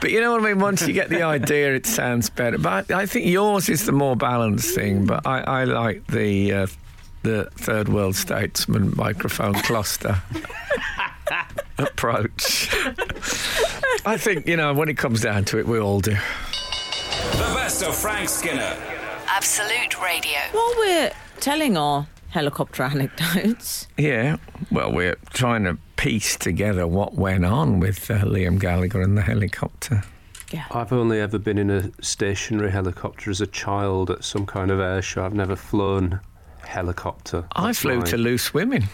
But 0.00 0.10
you 0.12 0.20
know 0.20 0.30
what 0.32 0.42
I 0.42 0.44
mean? 0.44 0.60
Once 0.60 0.86
you 0.86 0.92
get 0.94 1.08
the 1.10 1.22
idea, 1.22 1.74
it 1.74 1.86
sounds 1.86 2.30
better. 2.30 2.56
But 2.58 2.90
I, 2.90 3.02
I 3.02 3.06
think 3.06 3.26
yours 3.26 3.68
is 3.68 3.84
the 3.84 3.92
more 3.92 4.14
balanced 4.16 4.74
thing. 4.74 5.06
But 5.06 5.26
I, 5.26 5.40
I 5.40 5.64
like 5.64 6.06
the 6.06 6.52
uh, 6.52 6.66
the 7.24 7.50
third 7.56 7.88
world 7.88 8.14
statesman 8.14 8.94
microphone 8.96 9.54
cluster 9.54 10.22
approach. 11.78 12.68
I 14.06 14.16
think 14.16 14.46
you 14.46 14.56
know 14.56 14.72
when 14.72 14.88
it 14.88 14.96
comes 14.96 15.20
down 15.20 15.44
to 15.46 15.58
it, 15.58 15.66
we 15.66 15.78
all 15.80 16.00
do. 16.00 16.16
The 17.32 17.52
best 17.54 17.82
of 17.82 17.94
Frank 17.96 18.28
Skinner. 18.28 18.76
Absolute 19.26 20.00
Radio. 20.02 20.38
While 20.52 20.72
we're 20.78 21.10
telling 21.40 21.76
our 21.76 22.06
helicopter 22.30 22.82
anecdotes, 22.94 23.88
Yeah. 23.98 24.36
Well, 24.70 24.92
we're 24.92 25.16
trying 25.34 25.64
to 25.64 25.78
piece 25.96 26.36
together 26.36 26.86
what 26.86 27.14
went 27.14 27.44
on 27.44 27.80
with 27.80 28.10
uh, 28.10 28.18
Liam 28.24 28.58
Gallagher 28.60 29.00
and 29.02 29.16
the 29.18 29.22
helicopter. 29.22 30.02
Yeah. 30.52 30.64
I've 30.70 30.92
only 30.92 31.20
ever 31.20 31.38
been 31.38 31.58
in 31.58 31.70
a 31.70 31.90
stationary 32.02 32.70
helicopter 32.70 33.30
as 33.30 33.40
a 33.40 33.46
child 33.46 34.10
at 34.10 34.24
some 34.24 34.46
kind 34.46 34.70
of 34.70 34.78
air 34.80 35.02
show. 35.02 35.24
I've 35.24 35.34
never 35.34 35.56
flown 35.56 36.20
helicopter. 36.64 37.46
I 37.52 37.72
flew 37.72 37.98
my- 37.98 38.04
to 38.06 38.16
Loose 38.16 38.54
Women. 38.54 38.84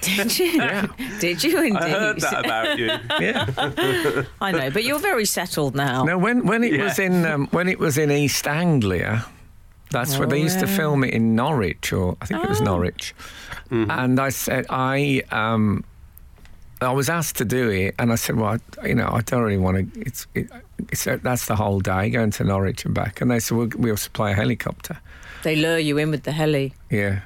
Did 0.00 0.38
you? 0.38 0.88
Did 1.18 1.44
you 1.44 1.58
indeed? 1.62 1.76
I 1.82 1.88
heard 1.88 2.20
that 2.20 2.44
about 2.44 2.78
you. 2.78 2.86
Yeah. 3.20 4.24
I 4.40 4.52
know, 4.52 4.70
but 4.70 4.84
you're 4.84 4.98
very 4.98 5.24
settled 5.24 5.74
now. 5.74 6.04
No, 6.04 6.18
when 6.18 6.46
when 6.46 6.62
it 6.64 6.72
Yeah. 6.74 6.84
was 6.84 6.98
in 6.98 7.24
um, 7.26 7.46
when 7.48 7.68
it 7.68 7.78
was 7.78 7.98
in 7.98 8.10
East 8.10 8.46
Anglia, 8.46 9.24
that's 9.90 10.18
where 10.18 10.28
they 10.28 10.40
used 10.40 10.60
to 10.60 10.66
Oh, 10.66 10.76
film 10.76 11.04
it 11.04 11.14
in 11.14 11.34
Norwich, 11.34 11.92
or 11.92 12.16
I 12.20 12.26
think 12.26 12.44
it 12.44 12.48
was 12.48 12.60
Oh. 12.60 12.64
Norwich. 12.64 13.14
And 13.70 14.20
I 14.20 14.28
said 14.28 14.66
I 14.70 15.22
um, 15.32 15.84
I 16.80 16.92
was 16.92 17.08
asked 17.08 17.36
to 17.38 17.44
do 17.44 17.70
it, 17.70 17.94
and 17.98 18.12
I 18.12 18.16
said, 18.16 18.36
well, 18.36 18.58
I, 18.82 18.86
you 18.86 18.94
know, 18.94 19.08
I 19.08 19.20
don't 19.22 19.42
really 19.42 19.56
want 19.56 19.94
to. 19.94 20.00
It's 20.00 20.26
it, 20.34 20.48
it's 20.90 21.04
that's 21.04 21.46
the 21.46 21.56
whole 21.56 21.80
day 21.80 22.10
going 22.10 22.30
to 22.32 22.44
Norwich 22.44 22.84
and 22.84 22.94
back. 22.94 23.20
And 23.20 23.30
they 23.30 23.40
said, 23.40 23.56
well, 23.56 23.68
we'll 23.76 23.96
supply 23.96 24.30
a 24.30 24.34
helicopter. 24.34 24.98
They 25.42 25.56
lure 25.56 25.78
you 25.78 25.98
in 25.98 26.10
with 26.10 26.22
the 26.22 26.32
heli. 26.32 26.72
Yeah. 26.90 27.20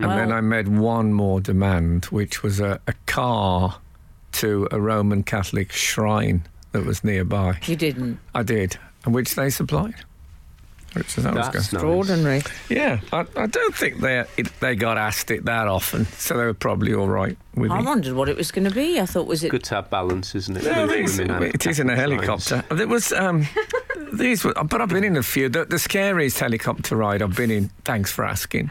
And 0.00 0.10
then 0.10 0.32
I 0.32 0.40
made 0.40 0.68
one 0.68 1.12
more 1.12 1.40
demand, 1.40 2.04
which 2.06 2.42
was 2.42 2.60
a, 2.60 2.80
a 2.86 2.94
car 3.06 3.78
to 4.32 4.68
a 4.70 4.80
Roman 4.80 5.22
Catholic 5.24 5.72
shrine 5.72 6.42
that 6.72 6.84
was 6.84 7.02
nearby. 7.02 7.58
You 7.66 7.74
didn't. 7.76 8.20
I 8.34 8.42
did, 8.44 8.78
and 9.04 9.14
which 9.14 9.34
they 9.34 9.50
supplied. 9.50 9.94
Which 10.94 11.16
that 11.16 11.34
That's 11.34 11.48
good. 11.48 11.54
nice. 11.58 11.72
Extraordinary. 11.72 12.42
Yeah, 12.70 13.00
I, 13.12 13.26
I 13.36 13.46
don't 13.46 13.74
think 13.74 14.00
they 14.00 14.24
it, 14.38 14.48
they 14.60 14.74
got 14.74 14.96
asked 14.96 15.30
it 15.30 15.44
that 15.44 15.68
often, 15.68 16.06
so 16.06 16.36
they 16.38 16.44
were 16.44 16.54
probably 16.54 16.94
all 16.94 17.08
right 17.08 17.36
with 17.54 17.70
I 17.70 17.80
it. 17.80 17.84
wondered 17.84 18.14
what 18.14 18.28
it 18.28 18.36
was 18.38 18.50
going 18.50 18.66
to 18.68 18.74
be. 18.74 18.98
I 18.98 19.04
thought 19.04 19.26
was 19.26 19.44
it 19.44 19.50
Good 19.50 19.64
to 19.64 19.74
have 19.74 19.90
balance, 19.90 20.34
isn't 20.34 20.56
it? 20.56 20.62
Yeah, 20.62 20.84
it 20.84 20.90
is, 20.92 21.18
women 21.18 21.36
and 21.42 21.44
it 21.54 21.66
is 21.66 21.78
in 21.78 21.90
a 21.90 21.96
helicopter. 21.96 22.64
shrines. 22.66 22.80
It 22.80 22.88
was 22.88 23.12
um, 23.12 23.46
these, 24.14 24.44
were, 24.44 24.54
but 24.54 24.80
I've 24.80 24.88
been 24.88 25.04
in 25.04 25.16
a 25.16 25.22
few. 25.22 25.50
The, 25.50 25.66
the 25.66 25.78
scariest 25.78 26.38
helicopter 26.38 26.96
ride 26.96 27.20
I've 27.20 27.36
been 27.36 27.50
in. 27.50 27.68
Thanks 27.84 28.10
for 28.10 28.24
asking. 28.24 28.70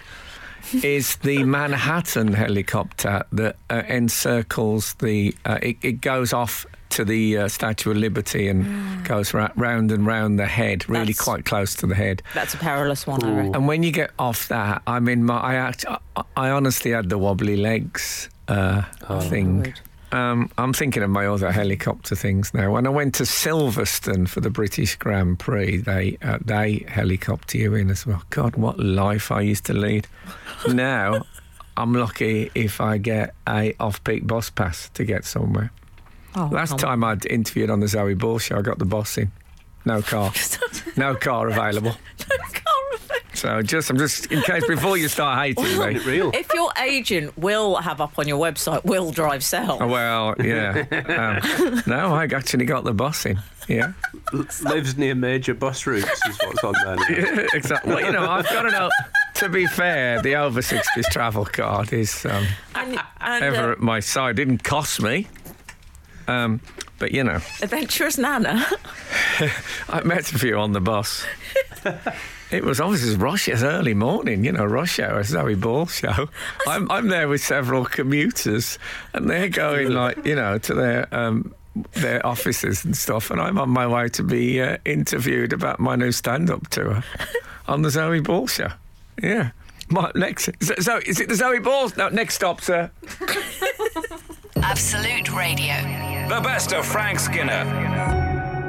Is 0.73 1.15
the 1.17 1.43
Manhattan 1.43 2.33
helicopter 2.33 3.23
that 3.31 3.55
uh, 3.69 3.83
encircles 3.87 4.93
the? 4.95 5.35
Uh, 5.45 5.59
it, 5.61 5.77
it 5.81 6.01
goes 6.01 6.33
off 6.33 6.65
to 6.89 7.03
the 7.05 7.37
uh, 7.37 7.47
Statue 7.47 7.91
of 7.91 7.97
Liberty 7.97 8.47
and 8.47 9.05
goes 9.05 9.33
ra- 9.33 9.51
round 9.55 9.91
and 9.91 10.05
round 10.05 10.39
the 10.39 10.45
head, 10.45 10.87
really 10.89 11.05
That's- 11.13 11.21
quite 11.21 11.45
close 11.45 11.75
to 11.75 11.87
the 11.87 11.95
head. 11.95 12.23
that's 12.33 12.53
a 12.53 12.57
perilous 12.57 13.05
one, 13.05 13.23
I 13.23 13.35
reckon. 13.35 13.55
And 13.55 13.67
when 13.67 13.83
you 13.83 13.91
get 13.91 14.11
off 14.17 14.47
that, 14.47 14.81
I 14.87 14.99
mean, 14.99 15.23
my, 15.25 15.37
I, 15.37 15.55
act, 15.55 15.85
I, 15.87 16.23
I 16.37 16.49
honestly 16.49 16.91
had 16.91 17.09
the 17.09 17.17
wobbly 17.17 17.57
legs 17.57 18.29
uh, 18.47 18.83
thing. 19.29 19.63
Good. 19.63 19.79
Um, 20.11 20.49
I'm 20.57 20.73
thinking 20.73 21.03
of 21.03 21.09
my 21.09 21.25
other 21.27 21.51
helicopter 21.51 22.15
things 22.15 22.53
now. 22.53 22.71
When 22.71 22.87
I 22.87 22.89
went 22.89 23.15
to 23.15 23.23
Silverstone 23.23 24.27
for 24.27 24.39
the 24.39 24.49
British 24.49 24.95
Grand 24.95 25.37
Prix, 25.37 25.77
they 25.77 26.17
uh, 26.21 26.37
they 26.43 26.85
helicopter 26.87 27.57
you 27.57 27.75
in 27.75 27.89
as 27.89 28.05
well. 28.05 28.23
God, 28.29 28.55
what 28.55 28.79
life 28.79 29.31
I 29.31 29.41
used 29.41 29.65
to 29.65 29.73
lead. 29.73 30.07
now, 30.67 31.25
I'm 31.77 31.93
lucky 31.93 32.49
if 32.55 32.79
I 32.79 32.97
get 32.97 33.35
a 33.47 33.75
off-peak 33.79 34.25
bus 34.25 34.49
pass 34.49 34.89
to 34.89 35.03
get 35.03 35.25
somewhere. 35.25 35.71
Oh, 36.35 36.49
Last 36.51 36.77
time 36.77 37.03
I'd 37.03 37.25
interviewed 37.25 37.69
on 37.69 37.79
the 37.79 37.87
Zoe 37.87 38.13
Ball 38.13 38.39
show, 38.39 38.57
I 38.57 38.61
got 38.61 38.79
the 38.79 38.85
bus 38.85 39.17
in. 39.17 39.31
No 39.87 40.01
car. 40.01 40.31
no 40.97 41.15
car 41.15 41.47
available. 41.47 41.95
So 43.33 43.61
just, 43.61 43.89
I'm 43.91 43.97
just 43.99 44.31
in 44.31 44.41
case 44.41 44.65
before 44.67 44.97
you 44.97 45.07
start 45.07 45.37
hating 45.57 45.63
me. 45.79 45.99
real? 45.99 46.31
If 46.33 46.51
your 46.55 46.71
agent 46.81 47.37
will 47.37 47.75
have 47.75 48.01
up 48.01 48.17
on 48.17 48.27
your 48.27 48.39
website, 48.39 48.83
will 48.83 49.11
drive 49.11 49.43
sell. 49.43 49.77
Oh, 49.79 49.87
Well, 49.87 50.33
yeah. 50.43 50.85
Um, 50.91 51.83
no, 51.85 52.15
I 52.15 52.23
actually 52.23 52.65
got 52.65 52.83
the 52.83 52.93
bus 52.93 53.27
in. 53.27 53.39
Yeah. 53.67 53.93
Lives 54.63 54.97
near 54.97 55.13
major 55.13 55.53
bus 55.53 55.85
routes 55.85 56.09
is 56.27 56.37
what's 56.45 56.63
on 56.63 56.73
there. 57.07 57.35
now. 57.35 57.45
exactly. 57.53 57.93
Well, 57.93 58.03
you 58.05 58.11
know, 58.11 58.27
I've 58.27 58.45
got 58.45 58.63
to 58.63 58.71
know. 58.71 58.89
To 59.35 59.49
be 59.49 59.67
fair, 59.67 60.19
the 60.21 60.35
over 60.35 60.61
60s 60.61 61.03
travel 61.11 61.45
card 61.45 61.93
is 61.93 62.25
um, 62.25 62.45
And, 62.73 62.99
and 63.21 63.43
ever 63.43 63.69
uh, 63.69 63.71
at 63.73 63.79
my 63.79 63.99
side. 63.99 64.35
Didn't 64.37 64.63
cost 64.63 64.99
me. 65.01 65.27
Um, 66.27 66.59
but, 66.99 67.11
you 67.11 67.23
know, 67.23 67.39
adventurous 67.61 68.17
Nana. 68.17 68.65
I 69.89 70.01
met 70.03 70.31
a 70.31 70.37
few 70.37 70.57
on 70.57 70.73
the 70.73 70.81
bus. 70.81 71.25
It 72.49 72.63
was 72.63 72.79
obviously 72.79 73.15
rush. 73.15 73.49
It's 73.49 73.61
early 73.61 73.93
morning, 73.93 74.45
you 74.45 74.53
know, 74.53 74.63
rush 74.65 74.99
hour, 74.99 75.21
Zoe 75.23 75.55
Ball 75.55 75.85
show. 75.87 76.29
I'm, 76.67 76.89
I'm 76.89 77.09
there 77.09 77.27
with 77.27 77.43
several 77.43 77.83
commuters, 77.83 78.79
and 79.13 79.29
they're 79.29 79.49
going 79.49 79.91
like, 79.91 80.25
you 80.25 80.35
know, 80.35 80.57
to 80.57 80.73
their 80.73 81.13
um, 81.13 81.53
their 81.93 82.25
offices 82.25 82.85
and 82.85 82.95
stuff, 82.95 83.31
and 83.31 83.41
I'm 83.41 83.59
on 83.59 83.69
my 83.69 83.85
way 83.85 84.07
to 84.09 84.23
be 84.23 84.61
uh, 84.61 84.77
interviewed 84.85 85.53
about 85.53 85.79
my 85.79 85.95
new 85.95 86.11
stand-up 86.11 86.69
tour 86.69 87.03
on 87.67 87.81
the 87.81 87.91
Zoe 87.91 88.21
Ball 88.21 88.47
show. 88.47 88.69
Yeah. 89.21 89.51
My, 89.89 90.11
next, 90.15 90.49
so 90.61 90.99
is 91.05 91.19
it 91.19 91.29
the 91.29 91.35
Zoe 91.35 91.59
Ball? 91.59 91.91
No, 91.97 92.09
next 92.09 92.35
stop, 92.35 92.61
sir. 92.61 92.91
Absolute 94.63 95.33
Radio. 95.33 95.73
The 96.29 96.41
best 96.41 96.73
of 96.73 96.85
Frank 96.85 97.19
Skinner. 97.19 97.63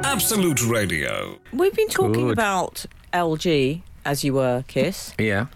Absolute 0.03 0.65
Radio. 0.65 1.39
We've 1.53 1.73
been 1.75 1.87
talking 1.89 2.27
Good. 2.27 2.33
about 2.33 2.85
LG 3.13 3.81
as 4.05 4.23
you 4.23 4.33
were, 4.33 4.63
Kiss. 4.67 5.13
Yeah. 5.19 5.47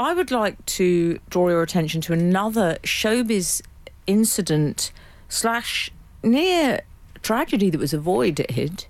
I 0.00 0.14
would 0.14 0.30
like 0.30 0.64
to 0.66 1.18
draw 1.28 1.48
your 1.48 1.62
attention 1.62 2.00
to 2.02 2.12
another 2.12 2.78
showbiz 2.82 3.62
incident 4.06 4.92
slash 5.28 5.90
near 6.22 6.80
tragedy 7.22 7.70
that 7.70 7.78
was 7.78 7.92
avoided. 7.92 8.86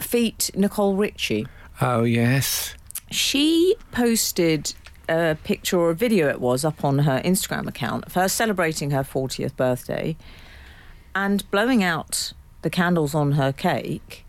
Feet 0.00 0.50
Nicole 0.54 0.96
Richie. 0.96 1.46
Oh 1.80 2.04
yes. 2.04 2.74
She 3.10 3.74
posted 3.90 4.74
a 5.12 5.36
picture 5.44 5.78
or 5.78 5.90
a 5.90 5.94
video, 5.94 6.28
it 6.28 6.40
was, 6.40 6.64
up 6.64 6.84
on 6.84 7.00
her 7.00 7.20
Instagram 7.24 7.66
account 7.68 8.04
of 8.06 8.14
her 8.14 8.28
celebrating 8.28 8.90
her 8.90 9.02
40th 9.02 9.56
birthday 9.56 10.16
and 11.14 11.48
blowing 11.50 11.82
out 11.82 12.32
the 12.62 12.70
candles 12.70 13.14
on 13.14 13.32
her 13.32 13.52
cake. 13.52 14.24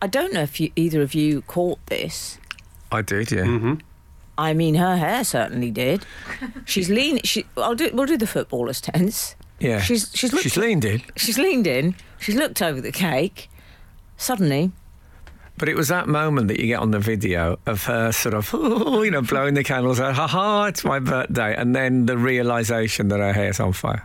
I 0.00 0.06
don't 0.06 0.32
know 0.32 0.42
if 0.42 0.60
you, 0.60 0.72
either 0.74 1.02
of 1.02 1.14
you 1.14 1.42
caught 1.42 1.84
this. 1.86 2.38
I 2.90 3.02
did. 3.02 3.30
Yeah. 3.30 3.44
Mm-hmm. 3.44 3.74
I 4.38 4.54
mean, 4.54 4.74
her 4.76 4.96
hair 4.96 5.24
certainly 5.24 5.70
did. 5.70 6.04
She's 6.64 6.88
lean. 6.88 7.20
She. 7.22 7.44
I'll 7.56 7.74
do. 7.74 7.90
We'll 7.92 8.06
do 8.06 8.16
the 8.16 8.26
footballer's 8.26 8.80
tense. 8.80 9.36
Yeah. 9.60 9.80
She's 9.80 10.10
she's 10.14 10.32
looked, 10.32 10.42
She's 10.42 10.56
leaned 10.56 10.84
in. 10.84 11.02
She's 11.16 11.38
leaned 11.38 11.66
in. 11.66 11.94
She's 12.18 12.34
looked 12.34 12.60
over 12.60 12.80
the 12.80 12.92
cake. 12.92 13.50
Suddenly, 14.16 14.72
But 15.58 15.68
it 15.68 15.76
was 15.76 15.88
that 15.88 16.08
moment 16.08 16.48
that 16.48 16.58
you 16.58 16.66
get 16.66 16.80
on 16.80 16.90
the 16.90 16.98
video 16.98 17.58
of 17.66 17.84
her 17.84 18.10
sort 18.12 18.34
of, 18.34 18.52
you 18.52 19.10
know, 19.10 19.22
blowing 19.22 19.54
the 19.54 19.62
candles 19.62 20.00
out, 20.00 20.14
ha 20.14 20.26
ha, 20.26 20.64
it's 20.64 20.82
my 20.84 20.98
birthday. 20.98 21.54
And 21.54 21.74
then 21.76 22.06
the 22.06 22.16
realization 22.18 23.08
that 23.08 23.20
her 23.20 23.32
hair's 23.32 23.60
on 23.60 23.72
fire. 23.72 24.02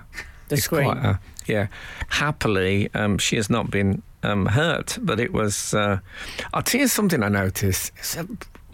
the 0.50 0.56
It's 0.56 0.66
scream. 0.66 0.92
quite 0.92 1.04
a- 1.06 1.20
yeah. 1.48 1.68
Happily, 2.10 2.90
um, 2.94 3.18
she 3.18 3.38
has 3.38 3.50
not 3.50 3.72
been 3.72 4.02
um, 4.24 4.48
hurt, 4.48 4.98
but 5.02 5.20
it 5.20 5.32
was. 5.32 5.74
Uh, 5.74 6.00
I'll 6.54 6.62
tell 6.64 6.82
you 6.82 6.88
something 6.88 7.24
I 7.24 7.30
noticed. 7.30 7.92
It's 7.98 8.18
a 8.18 8.28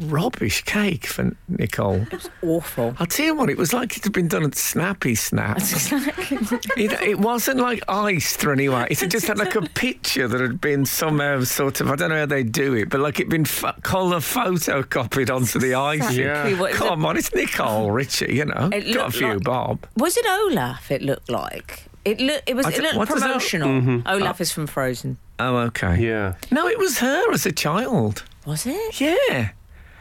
rubbish 0.04 0.64
cake 0.64 1.06
for 1.08 1.36
Nicole. 1.48 2.02
It 2.02 2.12
was 2.14 2.30
Awful. 2.42 2.96
I'll 3.00 3.06
tell 3.08 3.26
you 3.26 3.36
what, 3.36 3.50
it 3.50 3.58
was 3.58 3.74
like 3.74 3.98
it 3.98 4.04
had 4.04 4.14
been 4.14 4.28
done 4.28 4.44
at 4.44 4.56
Snappy 4.56 5.16
Snap. 5.16 5.58
it, 5.62 6.92
it 7.02 7.20
wasn't 7.20 7.60
like 7.60 7.84
iced 7.88 8.44
or 8.44 8.52
anyway. 8.52 8.88
It 8.90 9.10
just 9.10 9.28
had 9.28 9.38
like 9.38 9.56
a 9.56 9.62
picture 9.62 10.28
that 10.28 10.40
had 10.42 10.60
been 10.62 10.86
somehow 10.86 11.42
sort 11.44 11.82
of, 11.82 11.90
I 11.90 11.96
don't 11.96 12.10
know 12.10 12.20
how 12.20 12.26
they 12.26 12.44
do 12.44 12.74
it, 12.76 12.90
but 12.90 13.00
like 13.00 13.20
it'd 13.20 13.30
been 13.30 13.46
ph- 13.46 13.76
colour 13.84 14.18
photocopied 14.18 15.34
onto 15.34 15.60
the 15.60 15.76
ice. 15.76 16.10
Exactly 16.10 16.56
what 16.56 16.72
it 16.72 16.76
Come 16.76 17.06
on, 17.06 17.18
it's 17.18 17.34
Nicole 17.34 17.92
Richie, 17.92 18.34
you 18.36 18.46
know. 18.46 18.70
It 18.72 18.94
Got 18.94 19.10
a 19.10 19.12
few 19.12 19.34
like- 19.34 19.44
bob. 19.44 19.86
Was 19.98 20.18
it 20.18 20.26
Olaf? 20.28 20.92
It 20.92 21.02
looked 21.02 21.30
like. 21.30 21.86
It 22.06 22.20
looked. 22.20 22.50
It 22.50 22.56
was. 22.56 22.68
It 22.68 22.82
looked 22.82 22.96
what 22.98 23.08
does 23.08 23.22
that- 23.22 23.28
promotional. 23.28 23.70
Mm-hmm. 23.70 24.08
Olaf 24.08 24.42
uh, 24.42 24.44
is 24.44 24.52
from 24.52 24.68
Frozen. 24.68 25.18
Oh, 25.40 25.56
okay. 25.58 25.98
Yeah. 26.00 26.36
No, 26.52 26.68
it 26.68 26.78
was 26.78 27.00
her 27.00 27.32
as 27.32 27.46
a 27.46 27.52
child. 27.52 28.24
Was 28.46 28.66
it? 28.66 29.00
Yeah. 29.00 29.52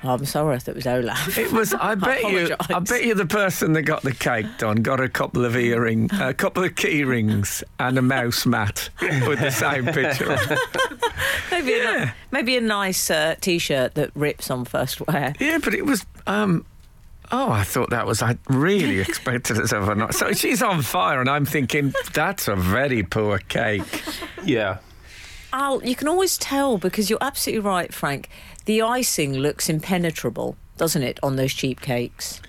Oh, 0.05 0.15
I'm 0.15 0.25
sorry. 0.25 0.57
I 0.57 0.59
thought 0.59 0.73
it 0.73 0.77
was 0.77 0.87
Olaf. 0.87 1.39
It 1.43 1.53
was. 1.53 1.73
I 1.75 1.95
bet 1.95 2.23
you. 2.25 2.55
I 2.71 2.81
bet 2.81 3.05
you 3.05 3.15
the 3.15 3.27
person 3.27 3.73
that 3.75 3.83
got 3.83 4.03
the 4.03 4.13
cake 4.13 4.47
done 4.59 4.77
got 4.83 4.99
a 5.01 5.09
couple 5.09 5.45
of 5.45 5.57
earring, 5.57 6.11
a 6.15 6.35
couple 6.35 6.65
of 6.65 6.75
key 6.75 7.05
rings, 7.05 7.63
and 7.79 7.97
a 7.99 8.03
mouse 8.03 8.45
mat 8.45 8.91
with 9.01 9.39
the 9.41 9.51
same 9.51 9.87
picture. 9.87 10.33
on. 10.33 10.39
maybe, 11.51 11.73
a, 11.75 11.77
Yeah. 11.85 12.05
ni- 12.07 12.11
maybe 12.33 12.57
a 12.57 12.61
nice 12.61 13.11
uh, 13.11 13.37
t-shirt 13.41 13.95
that 13.95 14.11
rips 14.15 14.51
on 14.51 14.65
first 14.65 15.01
wear. 15.07 15.35
Yeah, 15.39 15.59
but 15.63 15.73
it 15.75 15.87
was. 15.87 16.05
Um, 16.27 16.67
oh, 17.31 17.51
I 17.53 17.63
thought 17.63 17.91
that 17.91 18.07
was. 18.07 18.23
I 18.23 18.37
really 18.49 18.99
expected 18.99 19.59
it 19.59 19.73
overnight. 19.73 20.15
So 20.15 20.33
she's 20.33 20.63
on 20.63 20.83
fire, 20.83 21.21
and 21.21 21.31
I'm 21.31 21.45
thinking 21.47 21.95
that's 22.13 22.49
a 22.49 22.57
very 22.57 23.05
poor 23.05 23.39
cake. 23.39 24.03
Yeah. 24.45 24.79
Al, 25.55 25.85
you 25.85 25.95
can 25.95 26.09
always 26.09 26.39
tell 26.39 26.79
because 26.79 27.11
you're 27.11 27.19
absolutely 27.21 27.61
right, 27.69 27.93
Frank. 27.93 28.31
The 28.65 28.83
icing 28.83 29.35
looks 29.35 29.69
impenetrable, 29.69 30.57
doesn't 30.77 31.03
it, 31.03 31.19
on 31.23 31.37
those 31.37 31.53
cheap 31.55 31.81
cakes? 31.81 32.41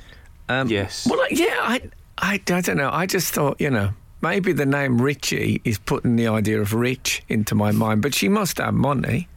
Um, 0.50 0.68
Yes. 0.68 1.08
Well, 1.10 1.26
yeah, 1.32 1.58
I, 1.62 1.82
I, 2.18 2.34
I 2.52 2.62
don't 2.62 2.78
know. 2.78 2.90
I 2.92 3.06
just 3.06 3.34
thought, 3.34 3.60
you 3.60 3.70
know, 3.70 3.92
maybe 4.22 4.54
the 4.54 4.66
name 4.66 5.02
Richie 5.02 5.62
is 5.64 5.78
putting 5.80 6.16
the 6.16 6.28
idea 6.28 6.62
of 6.62 6.74
rich 6.74 7.24
into 7.30 7.56
my 7.56 7.72
mind, 7.72 8.02
but 8.02 8.14
she 8.14 8.30
must 8.30 8.58
have 8.60 8.74
money. 8.74 9.28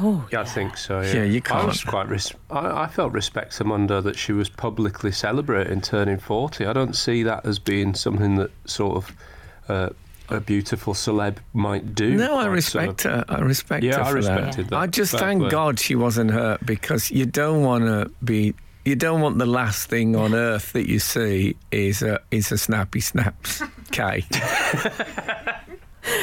Oh, 0.00 0.26
Yeah, 0.32 0.40
I 0.40 0.44
think 0.44 0.76
so. 0.76 1.00
Yeah, 1.02 1.14
Yeah, 1.14 1.22
you 1.24 1.42
I 1.50 1.64
was 1.64 1.78
can't- 1.82 1.90
quite. 1.90 2.08
Res- 2.08 2.32
I, 2.50 2.82
I 2.82 2.86
felt 2.88 3.12
respect 3.12 3.60
Amanda 3.60 4.00
that 4.02 4.16
she 4.16 4.32
was 4.32 4.48
publicly 4.48 5.12
celebrating 5.12 5.80
turning 5.80 6.18
forty. 6.18 6.66
I 6.66 6.72
don't 6.72 6.96
see 6.96 7.22
that 7.22 7.46
as 7.46 7.60
being 7.60 7.94
something 7.94 8.34
that 8.36 8.50
sort 8.64 8.96
of 8.96 9.16
uh, 9.68 9.90
a 10.28 10.40
beautiful 10.40 10.94
celeb 10.94 11.36
might 11.52 11.94
do. 11.94 12.16
No, 12.16 12.38
I 12.38 12.46
respect 12.46 13.02
sort 13.02 13.12
her. 13.14 13.24
I 13.28 13.40
respect 13.40 13.84
Yeah, 13.84 13.96
her 13.96 14.02
I 14.02 14.08
for 14.10 14.14
respected 14.16 14.68
that. 14.70 14.76
I 14.76 14.86
just 14.86 15.10
Fair 15.12 15.20
thank 15.20 15.40
play. 15.42 15.50
God 15.50 15.78
she 15.78 15.94
wasn't 15.94 16.30
hurt 16.30 16.64
because 16.64 17.10
you 17.10 17.26
don't 17.26 17.62
want 17.62 17.84
to 17.84 18.10
be. 18.24 18.54
You 18.84 18.96
don't 18.96 19.22
want 19.22 19.38
the 19.38 19.46
last 19.46 19.88
thing 19.88 20.14
on 20.16 20.34
earth 20.48 20.72
that 20.74 20.88
you 20.88 20.98
see 20.98 21.56
is 21.70 22.02
a 22.02 22.20
is 22.30 22.52
a 22.52 22.58
snappy 22.58 23.00
snaps 23.00 23.62
cake. 23.90 24.26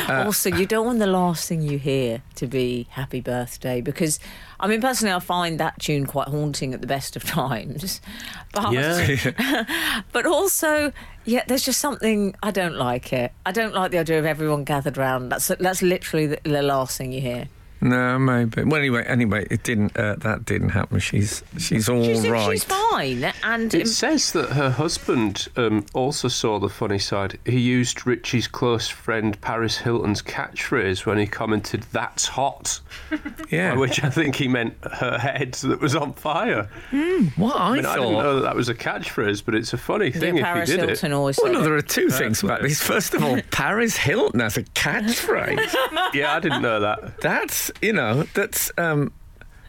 Uh, 0.07 0.25
also, 0.25 0.47
you 0.47 0.67
don't 0.67 0.85
want 0.85 0.99
the 0.99 1.07
last 1.07 1.49
thing 1.49 1.63
you 1.63 1.79
hear 1.79 2.21
to 2.35 2.45
be 2.45 2.85
"Happy 2.91 3.19
Birthday" 3.19 3.81
because, 3.81 4.19
I 4.59 4.67
mean, 4.67 4.79
personally, 4.79 5.11
I 5.11 5.19
find 5.19 5.59
that 5.59 5.79
tune 5.79 6.05
quite 6.05 6.27
haunting 6.27 6.71
at 6.75 6.81
the 6.81 6.87
best 6.87 7.15
of 7.15 7.23
times. 7.41 7.99
But 8.53 8.73
Yeah. 8.73 9.63
but 10.11 10.27
also, 10.27 10.91
yeah, 11.25 11.43
there's 11.47 11.63
just 11.63 11.79
something 11.79 12.35
I 12.41 12.51
don't 12.51 12.75
like 12.75 13.13
it. 13.13 13.31
I 13.45 13.51
don't 13.51 13.73
like 13.73 13.91
the 13.91 13.99
idea 13.99 14.19
of 14.19 14.25
everyone 14.25 14.63
gathered 14.63 14.97
round. 14.97 15.31
That's 15.31 15.47
that's 15.59 15.81
literally 15.81 16.27
the, 16.27 16.39
the 16.43 16.61
last 16.61 16.97
thing 16.97 17.11
you 17.11 17.21
hear. 17.21 17.47
No, 17.81 18.19
maybe. 18.19 18.63
Well, 18.63 18.79
anyway, 18.79 19.03
anyway, 19.07 19.47
it 19.49 19.63
didn't. 19.63 19.97
Uh, 19.97 20.15
that 20.19 20.45
didn't 20.45 20.69
happen. 20.69 20.99
She's 20.99 21.43
she's 21.57 21.89
all 21.89 22.03
She's, 22.03 22.29
right. 22.29 22.51
she's 22.51 22.63
fine, 22.63 23.31
and 23.43 23.73
It 23.73 23.87
says 23.87 24.31
that 24.33 24.49
her 24.51 24.69
husband 24.69 25.47
um, 25.55 25.85
also 25.93 26.27
saw 26.27 26.59
the 26.59 26.69
funny 26.69 26.99
side. 26.99 27.39
He 27.45 27.59
used 27.59 28.05
Richie's 28.05 28.47
close 28.47 28.87
friend 28.87 29.39
Paris 29.41 29.77
Hilton's 29.77 30.21
catchphrase 30.21 31.05
when 31.07 31.17
he 31.17 31.25
commented, 31.25 31.83
"That's 31.91 32.27
hot," 32.27 32.79
yeah. 33.49 33.75
which 33.75 34.03
I 34.03 34.09
think 34.11 34.35
he 34.35 34.47
meant 34.47 34.75
her 34.83 35.17
head 35.17 35.53
that 35.55 35.81
was 35.81 35.95
on 35.95 36.13
fire. 36.13 36.69
what 37.35 37.55
I, 37.55 37.69
I 37.69 37.75
mean, 37.75 37.85
I 37.85 37.95
didn't 37.95 38.13
know 38.13 38.35
that 38.35 38.41
that 38.41 38.55
was 38.55 38.69
a 38.69 38.75
catchphrase, 38.75 39.43
but 39.43 39.55
it's 39.55 39.73
a 39.73 39.77
funny 39.77 40.11
thing 40.11 40.37
yeah, 40.37 40.41
if 40.41 40.45
Paris 40.45 40.69
he 40.69 40.77
did 40.77 40.89
Hilton 40.89 41.11
it. 41.11 41.15
always 41.15 41.39
Well, 41.41 41.53
no, 41.53 41.61
there 41.63 41.75
are 41.75 41.81
two 41.81 42.09
things 42.09 42.43
about 42.43 42.61
this. 42.61 42.79
First 42.81 43.15
of 43.15 43.23
all, 43.23 43.39
Paris 43.51 43.97
Hilton 43.97 44.39
has 44.39 44.57
a 44.57 44.63
catchphrase. 44.63 46.13
Yeah, 46.13 46.35
I 46.35 46.39
didn't 46.39 46.61
know 46.61 46.79
that. 46.81 47.19
that's 47.21 47.70
you 47.81 47.93
know 47.93 48.23
that's 48.33 48.71
um, 48.77 49.11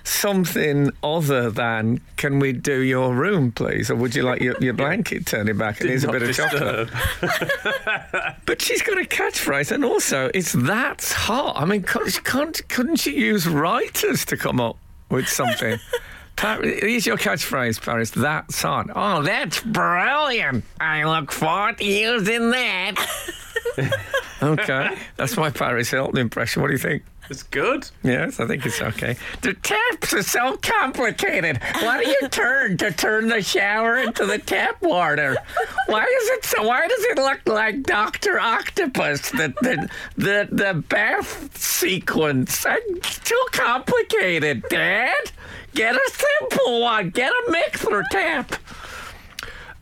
something 0.04 0.90
other 1.02 1.50
than 1.50 2.00
can 2.16 2.38
we 2.38 2.52
do 2.52 2.80
your 2.80 3.14
room 3.14 3.52
please 3.52 3.90
or 3.90 3.94
would 3.94 4.14
you 4.14 4.22
like 4.22 4.40
your, 4.40 4.56
your 4.60 4.74
blanket 4.74 5.26
turning 5.26 5.56
back 5.56 5.80
and 5.80 5.88
here's 5.88 6.04
a 6.04 6.10
bit 6.10 6.22
of 6.22 6.34
chocolate 6.34 6.88
disturb. 6.88 8.36
but 8.46 8.60
she's 8.60 8.82
got 8.82 8.98
a 8.98 9.04
catchphrase 9.04 9.70
and 9.70 9.84
also 9.84 10.30
it's 10.34 10.52
that's 10.52 11.12
hot 11.12 11.54
i 11.56 11.64
mean 11.64 11.82
can't, 11.82 12.68
couldn't 12.68 12.96
she 12.96 13.16
use 13.16 13.46
writers 13.46 14.24
to 14.24 14.36
come 14.36 14.60
up 14.60 14.76
with 15.08 15.28
something 15.28 15.78
here's 16.40 17.06
your 17.06 17.16
catchphrase, 17.16 17.80
Paris. 17.80 18.10
That's 18.10 18.62
hot. 18.62 18.90
Oh, 18.94 19.22
that's 19.22 19.60
brilliant. 19.60 20.64
I 20.80 21.04
look 21.04 21.30
forward 21.30 21.78
to 21.78 21.84
using 21.84 22.50
that. 22.50 22.94
okay. 24.42 24.96
That's 25.16 25.36
my 25.36 25.50
Paris 25.50 25.90
Hilton 25.90 26.18
impression. 26.18 26.62
What 26.62 26.68
do 26.68 26.74
you 26.74 26.78
think? 26.78 27.02
It's 27.30 27.44
good. 27.44 27.88
Yes, 28.02 28.40
I 28.40 28.46
think 28.46 28.66
it's 28.66 28.82
okay. 28.82 29.16
The 29.42 29.54
taps 29.54 30.12
are 30.12 30.22
so 30.22 30.56
complicated. 30.56 31.60
Why 31.80 32.02
do 32.02 32.10
you 32.10 32.28
turn 32.28 32.76
to 32.78 32.90
turn 32.90 33.28
the 33.28 33.40
shower 33.40 33.96
into 33.96 34.26
the 34.26 34.38
tap 34.38 34.82
water? 34.82 35.36
Why 35.86 36.02
is 36.02 36.28
it 36.30 36.44
so? 36.44 36.66
Why 36.66 36.86
does 36.86 37.04
it 37.04 37.16
look 37.16 37.40
like 37.46 37.84
Doctor 37.84 38.38
Octopus? 38.40 39.30
The 39.30 39.54
the 39.62 39.88
the, 40.16 40.48
the 40.50 40.84
bath 40.88 41.56
sequence. 41.56 42.66
It's 42.68 43.18
too 43.20 43.46
complicated, 43.52 44.64
Dad. 44.68 45.32
Get 45.74 45.94
a 45.94 46.10
simple 46.12 46.80
one. 46.80 47.10
Get 47.10 47.30
a 47.30 47.50
mixer 47.50 48.04
tap. 48.10 48.56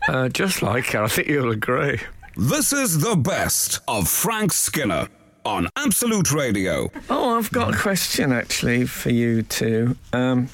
Uh, 0.09 0.29
just 0.29 0.63
like 0.63 0.87
her, 0.87 1.03
I 1.05 1.09
think 1.09 1.29
you'll 1.29 1.51
agree. 1.51 2.01
This 2.43 2.73
is 2.73 2.99
the 3.01 3.17
best 3.17 3.81
of 3.87 4.09
Frank 4.09 4.53
Skinner 4.55 5.09
on 5.45 5.69
Absolute 5.77 6.33
Radio. 6.33 6.91
Oh, 7.11 7.37
I've 7.37 7.51
got 7.53 7.75
a 7.75 7.77
question 7.79 8.33
actually 8.33 8.87
for 8.87 9.11
you 9.11 9.43
too. 9.43 9.95
Um, 10.15 10.49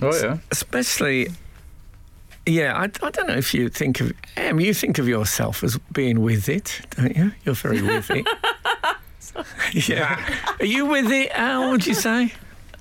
Oh 0.00 0.14
yeah. 0.20 0.38
especially 0.50 1.28
yeah 2.46 2.76
I, 2.76 2.84
I 3.06 3.10
don't 3.10 3.26
know 3.28 3.34
if 3.36 3.52
you 3.54 3.68
think 3.68 4.00
of 4.00 4.12
em 4.36 4.58
you 4.58 4.74
think 4.74 4.98
of 4.98 5.06
yourself 5.06 5.62
as 5.62 5.78
being 5.92 6.20
with 6.22 6.48
it 6.48 6.80
don't 6.96 7.16
you 7.16 7.30
you're 7.44 7.54
very 7.54 7.82
with 7.82 8.10
it 8.10 8.26
yeah 9.88 10.18
are 10.58 10.64
you 10.64 10.86
with 10.86 11.08
it 11.12 11.30
al 11.34 11.70
would 11.70 11.86
you 11.86 11.94
say 11.94 12.32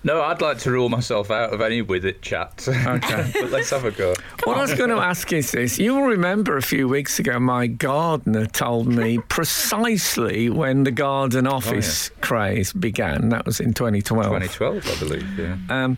No, 0.03 0.21
I'd 0.23 0.41
like 0.41 0.57
to 0.59 0.71
rule 0.71 0.89
myself 0.89 1.29
out 1.29 1.53
of 1.53 1.61
any 1.61 1.83
with 1.83 2.05
it 2.05 2.21
chat. 2.23 2.67
Okay. 2.67 3.31
but 3.39 3.51
let's 3.51 3.69
have 3.69 3.85
a 3.85 3.91
go. 3.91 4.15
what 4.45 4.57
I 4.57 4.61
was 4.61 4.73
going 4.73 4.89
to 4.89 4.97
ask 4.97 5.31
is 5.31 5.51
this. 5.51 5.77
You'll 5.77 6.01
remember 6.01 6.57
a 6.57 6.61
few 6.61 6.87
weeks 6.87 7.19
ago, 7.19 7.39
my 7.39 7.67
gardener 7.67 8.47
told 8.47 8.87
me 8.87 9.19
precisely 9.29 10.49
when 10.49 10.85
the 10.85 10.91
garden 10.91 11.45
office 11.45 12.09
craze 12.21 12.73
began. 12.73 13.29
That 13.29 13.45
was 13.45 13.59
in 13.59 13.73
2012. 13.73 14.25
2012, 14.25 14.87
I 14.87 14.99
believe. 14.99 15.39
Yeah. 15.39 15.57
Um, 15.69 15.97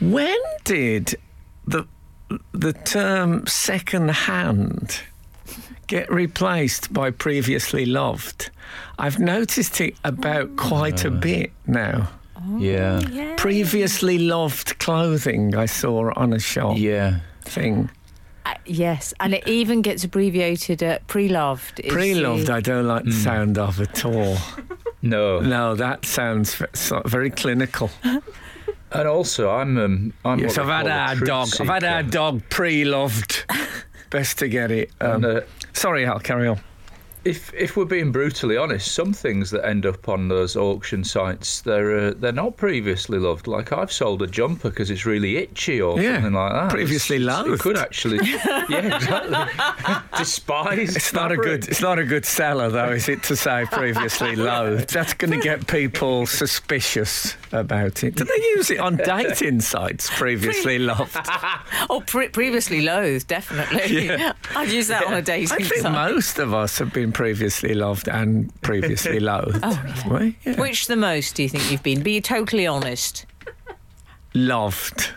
when 0.00 0.38
did 0.64 1.14
the 1.66 1.86
the 2.52 2.72
term 2.72 3.46
second 3.46 4.10
hand 4.10 5.00
get 5.86 6.10
replaced 6.10 6.92
by 6.92 7.12
previously 7.12 7.86
loved? 7.86 8.50
I've 8.98 9.20
noticed 9.20 9.80
it 9.80 9.94
about 10.02 10.56
quite 10.56 11.04
a 11.04 11.10
bit 11.10 11.52
now. 11.66 12.08
Yeah. 12.58 13.00
Yeah. 13.10 13.34
Previously 13.36 14.18
loved 14.18 14.78
clothing 14.78 15.54
I 15.54 15.66
saw 15.66 16.12
on 16.14 16.32
a 16.32 16.38
shop 16.38 16.76
Yeah. 16.78 17.20
thing. 17.42 17.90
Uh, 18.46 18.54
yes, 18.66 19.14
and 19.20 19.32
it 19.34 19.46
even 19.48 19.80
gets 19.80 20.04
abbreviated 20.04 20.82
at 20.82 21.06
pre-loved. 21.06 21.80
Pre-loved, 21.88 22.46
the- 22.48 22.52
I 22.54 22.60
don't 22.60 22.86
like 22.86 23.04
the 23.04 23.12
sound 23.12 23.58
of 23.58 23.80
at 23.80 24.04
all. 24.04 24.36
No. 25.02 25.38
No, 25.40 25.74
that 25.74 26.06
sounds 26.06 26.62
very 27.06 27.30
clinical. 27.30 27.90
And 28.92 29.08
also, 29.08 29.50
I'm 29.50 29.76
um, 29.76 30.12
I'm. 30.24 30.38
Yes, 30.38 30.56
I've 30.56 30.68
had 30.68 30.86
a 30.86 30.90
our 30.92 31.14
truth 31.16 31.26
dog. 31.28 31.48
I've 31.60 31.66
had 31.66 31.82
our 31.84 32.02
dog 32.04 32.42
pre-loved. 32.48 33.44
Best 34.10 34.38
to 34.38 34.46
get 34.48 34.70
it. 34.70 34.90
Um, 35.00 35.24
And, 35.24 35.24
uh, 35.24 35.40
sorry, 35.72 36.06
Al, 36.06 36.20
carry 36.20 36.46
on. 36.46 36.60
If 37.24 37.52
if 37.54 37.76
we're 37.76 37.84
being 37.84 38.12
brutally 38.12 38.56
honest, 38.56 38.92
some 38.92 39.12
things 39.12 39.50
that 39.50 39.64
end 39.66 39.86
up 39.86 40.08
on 40.08 40.28
those 40.28 40.56
auction 40.56 41.04
sites, 41.04 41.60
they're 41.62 42.08
uh, 42.08 42.12
they're 42.16 42.32
not 42.32 42.56
previously 42.56 43.18
loved. 43.18 43.46
Like 43.46 43.72
I've 43.72 43.92
sold 43.92 44.22
a 44.22 44.26
jumper 44.26 44.70
because 44.70 44.90
it's 44.90 45.04
really 45.06 45.36
itchy 45.36 45.80
or 45.80 46.00
Yeah, 46.00 46.14
something 46.16 46.32
like 46.34 46.52
that. 46.52 46.70
previously 46.70 47.16
It's- 47.16 47.36
loathed. 47.46 47.54
It 47.54 47.60
could 47.62 47.78
actually, 47.78 48.18
yeah, 48.28 48.96
exactly. 48.96 50.04
Despised. 50.18 50.96
It's 50.96 51.12
not 51.12 51.32
a 51.32 51.36
good. 51.36 51.68
It's 51.68 51.80
not 51.82 51.98
a 51.98 52.04
good 52.04 52.24
seller, 52.24 52.68
though, 52.70 52.90
is 52.92 53.08
it? 53.08 53.22
To 53.24 53.36
say 53.36 53.64
previously 53.70 54.36
loathed. 54.50 54.90
That's 54.92 55.14
going 55.14 55.32
to 55.32 55.40
get 55.40 55.66
people 55.66 56.26
suspicious 56.26 57.36
about 57.54 58.02
it. 58.04 58.14
Did 58.16 58.28
they 58.28 58.42
use 58.56 58.70
it 58.70 58.78
on 58.78 58.96
dating 59.04 59.60
sites? 59.60 60.10
Previously 60.10 60.78
loved. 60.78 61.16
Oh, 61.90 62.00
pre- 62.06 62.28
previously 62.28 62.80
loathed, 62.82 63.26
definitely. 63.28 64.10
I'd 64.56 64.70
use 64.70 64.88
that 64.88 65.04
on 65.06 65.14
a 65.14 65.22
dating 65.22 65.52
I 65.52 65.56
think 65.64 65.82
site. 65.82 65.92
most 65.92 66.38
of 66.38 66.54
us 66.54 66.78
have 66.78 66.92
been 66.92 67.12
previously 67.12 67.74
loved 67.74 68.08
and 68.08 68.50
previously 68.62 69.18
oh, 69.18 69.22
loathed. 69.22 69.60
Oh, 69.62 69.74
haven't? 69.74 70.36
Yeah. 70.44 70.60
Which 70.60 70.86
the 70.86 70.96
most 70.96 71.34
do 71.34 71.42
you 71.42 71.48
think 71.48 71.70
you've 71.70 71.82
been? 71.82 72.02
Be 72.02 72.20
totally 72.20 72.66
honest. 72.66 73.26
Loved. 74.34 75.10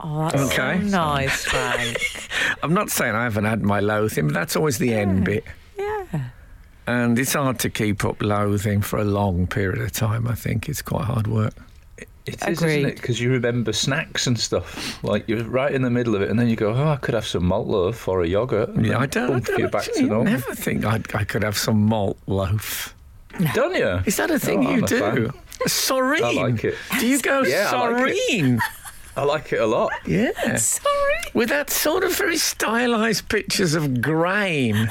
Oh, 0.00 0.28
that's 0.30 0.52
Okay. 0.52 0.80
so 0.80 0.86
nice, 0.88 1.44
Frank. 1.44 2.28
I'm 2.62 2.74
not 2.74 2.90
saying 2.90 3.14
I 3.14 3.22
haven't 3.24 3.44
had 3.44 3.62
my 3.62 3.78
loathing, 3.80 4.26
but 4.26 4.34
that's 4.34 4.56
always 4.56 4.78
the 4.78 4.92
end 4.94 5.24
bit. 5.24 5.44
yeah. 5.78 6.04
And 6.86 7.18
it's 7.18 7.34
hard 7.34 7.58
to 7.60 7.70
keep 7.70 8.04
up 8.04 8.20
loathing 8.22 8.80
for 8.82 8.98
a 8.98 9.04
long 9.04 9.46
period 9.46 9.80
of 9.80 9.92
time. 9.92 10.26
I 10.26 10.34
think 10.34 10.68
it's 10.68 10.82
quite 10.82 11.04
hard 11.04 11.26
work. 11.26 11.54
It 12.24 12.36
is, 12.46 12.58
Agreed. 12.58 12.78
isn't 12.78 12.90
it? 12.90 12.96
Because 12.96 13.20
you 13.20 13.30
remember 13.32 13.72
snacks 13.72 14.26
and 14.28 14.38
stuff. 14.38 15.02
Like 15.02 15.28
you're 15.28 15.42
right 15.44 15.72
in 15.74 15.82
the 15.82 15.90
middle 15.90 16.14
of 16.14 16.22
it, 16.22 16.30
and 16.30 16.38
then 16.38 16.48
you 16.48 16.54
go, 16.56 16.72
"Oh, 16.72 16.88
I 16.90 16.96
could 16.96 17.14
have 17.14 17.26
some 17.26 17.44
malt 17.44 17.66
loaf 17.66 18.06
or 18.06 18.22
a 18.22 18.28
yogurt." 18.28 18.68
and 18.70 18.84
Yeah, 18.86 18.92
then 18.92 19.02
I 19.02 19.06
don't. 19.06 19.24
I 19.30 19.32
bump 19.34 19.48
you 19.48 19.56
don't 19.58 19.72
back 19.72 19.82
to 19.84 19.90
actually 19.90 20.08
normal. 20.08 20.24
never 20.32 20.54
think 20.54 20.84
I'd, 20.84 21.14
I 21.14 21.24
could 21.24 21.42
have 21.42 21.56
some 21.58 21.82
malt 21.84 22.18
loaf. 22.26 22.94
Don't 23.54 23.74
you? 23.74 24.00
Is 24.06 24.16
that 24.18 24.30
a 24.30 24.38
thing 24.38 24.58
Oh, 24.66 24.70
you 24.70 24.76
I'm 24.78 24.84
a 24.84 24.86
do? 24.86 24.98
fan. 25.00 25.32
Soreen. 25.66 26.22
I 26.24 26.32
like 26.32 26.64
it. 26.64 26.74
Do 27.00 27.06
you 27.06 27.20
go 27.20 27.42
Yeah, 27.42 27.70
I 27.72 27.88
like 27.88 28.12
it. 28.12 28.16
Soreen? 28.30 28.58
I 29.16 29.24
like 29.24 29.52
it 29.52 29.60
a 29.60 29.66
lot. 29.66 29.90
Yeah. 30.06 30.56
Sorry. 30.56 30.88
With 31.34 31.48
that 31.50 31.70
sort 31.70 32.04
of 32.04 32.16
very 32.16 32.36
stylized 32.36 33.28
pictures 33.28 33.74
of 33.74 34.00
grain 34.00 34.88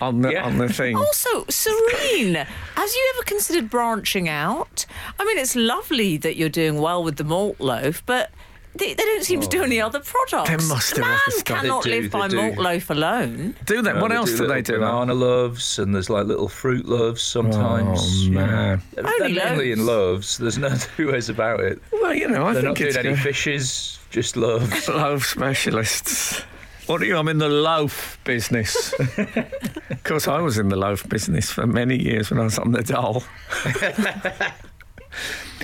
on 0.00 0.22
the 0.22 0.32
Yeah. 0.32 0.44
on 0.44 0.58
the 0.58 0.68
thing. 0.68 0.96
Also, 0.96 1.44
Soreen, 1.44 2.34
have 2.34 2.88
you 2.88 3.12
ever 3.14 3.24
considered 3.24 3.70
branching 3.70 4.28
out? 4.28 4.86
I 5.18 5.24
mean, 5.24 5.38
it's 5.38 5.56
lovely 5.56 6.16
that 6.18 6.36
you're 6.36 6.48
doing 6.48 6.80
well 6.80 7.02
with 7.02 7.16
the 7.16 7.24
malt 7.24 7.60
loaf, 7.60 8.02
but 8.06 8.30
they, 8.78 8.94
they 8.94 9.04
don't 9.04 9.24
seem 9.24 9.40
to 9.40 9.48
do 9.48 9.62
any 9.62 9.80
oh. 9.80 9.86
other 9.86 10.00
products. 10.00 10.50
They 10.50 10.68
must 10.68 10.94
do 10.94 11.00
Man 11.00 11.18
other 11.26 11.42
cannot 11.42 11.84
They 11.84 11.90
do, 11.90 12.02
live 12.02 12.10
by 12.10 12.28
do. 12.28 12.36
malt 12.36 12.58
loaf 12.58 12.90
alone. 12.90 13.54
Do 13.64 13.82
they? 13.82 13.90
You 13.90 13.94
know, 13.94 14.02
what 14.02 14.10
they 14.10 14.16
else 14.16 14.30
do, 14.30 14.42
little 14.42 14.54
they 14.54 14.62
do? 14.62 14.78
Banana 14.78 15.14
loaves, 15.14 15.78
and 15.78 15.94
there's 15.94 16.10
like 16.10 16.26
little 16.26 16.48
fruit 16.48 16.86
loaves 16.86 17.22
sometimes. 17.22 18.00
Oh, 18.02 18.24
you 18.24 18.30
know. 18.30 18.46
man. 18.46 18.82
They're, 18.92 19.06
Only 19.06 19.34
they're 19.34 19.50
mainly 19.50 19.72
in 19.72 19.86
loaves. 19.86 20.38
There's 20.38 20.58
no 20.58 20.74
two 20.96 21.12
ways 21.12 21.28
about 21.28 21.60
it. 21.60 21.80
Well, 21.92 22.14
you 22.14 22.28
know, 22.28 22.46
I 22.46 22.52
They're 22.52 22.62
think 22.62 22.78
not 22.78 22.86
it's 22.86 22.94
doing 22.96 23.06
any 23.06 23.16
fishes, 23.16 23.98
just 24.10 24.36
loaves. 24.36 24.88
loaf 24.88 25.24
specialists. 25.24 26.42
What 26.86 27.02
are 27.02 27.04
you? 27.04 27.16
I'm 27.16 27.26
in 27.26 27.38
the 27.38 27.48
loaf 27.48 28.16
business. 28.22 28.92
of 29.18 30.04
course, 30.04 30.28
I 30.28 30.38
was 30.38 30.56
in 30.56 30.68
the 30.68 30.76
loaf 30.76 31.08
business 31.08 31.50
for 31.50 31.66
many 31.66 32.00
years 32.00 32.30
when 32.30 32.38
I 32.38 32.44
was 32.44 32.60
on 32.60 32.70
the 32.70 32.82
dole. 32.82 33.24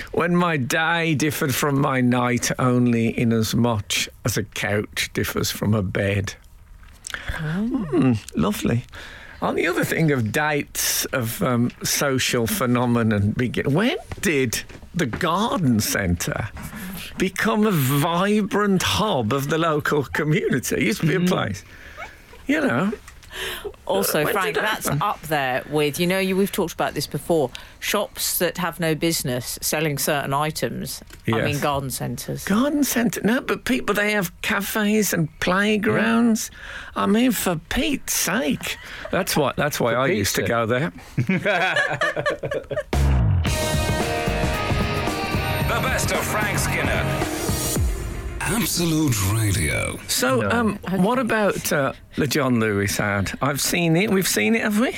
when 0.11 0.35
my 0.35 0.57
day 0.57 1.15
differed 1.15 1.55
from 1.55 1.79
my 1.79 2.01
night 2.01 2.51
only 2.59 3.17
in 3.17 3.31
as 3.31 3.55
much 3.55 4.09
as 4.25 4.35
a 4.35 4.43
couch 4.43 5.11
differs 5.13 5.49
from 5.49 5.73
a 5.73 5.81
bed. 5.81 6.35
Hmm, 7.15 8.13
lovely. 8.35 8.83
On 9.41 9.55
the 9.55 9.65
other 9.67 9.85
thing 9.85 10.11
of 10.11 10.33
dates 10.33 11.05
of 11.05 11.41
um, 11.41 11.71
social 11.83 12.47
phenomenon 12.47 13.31
begin. 13.31 13.73
When 13.73 13.95
did 14.19 14.61
the 14.93 15.05
garden 15.05 15.79
centre 15.79 16.49
become 17.17 17.65
a 17.65 17.71
vibrant 17.71 18.83
hub 18.83 19.33
of 19.33 19.49
the 19.49 19.57
local 19.57 20.03
community? 20.03 20.75
It 20.75 20.83
used 20.83 21.01
to 21.01 21.07
be 21.07 21.15
a 21.15 21.19
mm. 21.19 21.27
place. 21.27 21.63
You 22.47 22.61
know, 22.61 22.91
Also, 23.85 24.23
When 24.23 24.33
Frank, 24.33 24.55
that's 24.55 24.87
up 24.87 25.21
there 25.23 25.63
with 25.69 25.99
you 25.99 26.07
know 26.07 26.19
you 26.19 26.35
we've 26.37 26.51
talked 26.51 26.73
about 26.73 26.93
this 26.93 27.07
before. 27.07 27.49
Shops 27.79 28.39
that 28.39 28.57
have 28.57 28.79
no 28.79 28.95
business 28.95 29.59
selling 29.61 29.97
certain 29.97 30.33
items. 30.33 31.03
I 31.27 31.41
mean, 31.41 31.59
garden 31.59 31.89
centres. 31.89 32.45
garden 32.45 32.83
centre. 32.83 33.21
No, 33.23 33.41
but 33.41 33.65
people 33.65 33.93
they 33.93 34.11
have 34.11 34.31
cafes 34.41 35.13
and 35.13 35.27
playgrounds. 35.39 36.49
I 36.95 37.07
mean, 37.07 37.31
for 37.31 37.59
Pete's 37.69 38.13
sake, 38.13 38.77
that's 39.11 39.35
why. 39.35 39.53
That's 39.57 39.79
why 39.79 39.95
I 39.95 40.07
Pete's 40.07 40.17
used 40.17 40.35
to 40.35 40.43
go 40.43 40.65
there. 40.65 40.93
The 45.67 45.79
best 45.79 46.11
of 46.11 46.23
Frank 46.25 46.59
Skinner. 46.59 47.01
Absolute 48.41 49.31
Radio. 49.31 49.97
So, 50.09 50.49
um, 50.51 50.77
what 50.97 51.19
about 51.19 51.71
uh, 51.71 51.93
the 52.17 52.27
John 52.27 52.59
Lewis 52.59 52.99
ad? 52.99 53.31
I've 53.41 53.61
seen 53.61 53.95
it. 53.95 54.09
We've 54.11 54.27
seen 54.27 54.55
it, 54.55 54.61
have 54.61 54.79
we? 54.79 54.93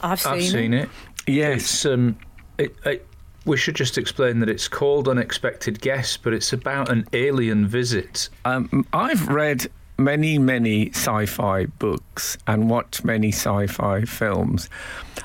I've 0.00 0.18
seen, 0.18 0.32
I've 0.32 0.42
seen 0.42 0.74
it. 0.74 0.88
Yes. 1.26 1.60
It's 1.60 1.86
um, 1.86 2.18
it, 2.56 2.74
it, 2.86 3.06
we 3.44 3.58
should 3.58 3.74
just 3.76 3.98
explain 3.98 4.40
that 4.40 4.48
it's 4.48 4.66
called 4.66 5.08
Unexpected 5.08 5.80
Guest, 5.82 6.22
but 6.22 6.32
it's 6.32 6.54
about 6.54 6.90
an 6.90 7.06
alien 7.12 7.66
visit. 7.66 8.30
Um, 8.46 8.86
I've 8.94 9.28
read 9.28 9.66
many, 9.98 10.38
many 10.38 10.90
sci 10.90 11.26
fi 11.26 11.66
books 11.66 12.38
and 12.46 12.70
watched 12.70 13.04
many 13.04 13.28
sci 13.28 13.66
fi 13.66 14.04
films. 14.04 14.68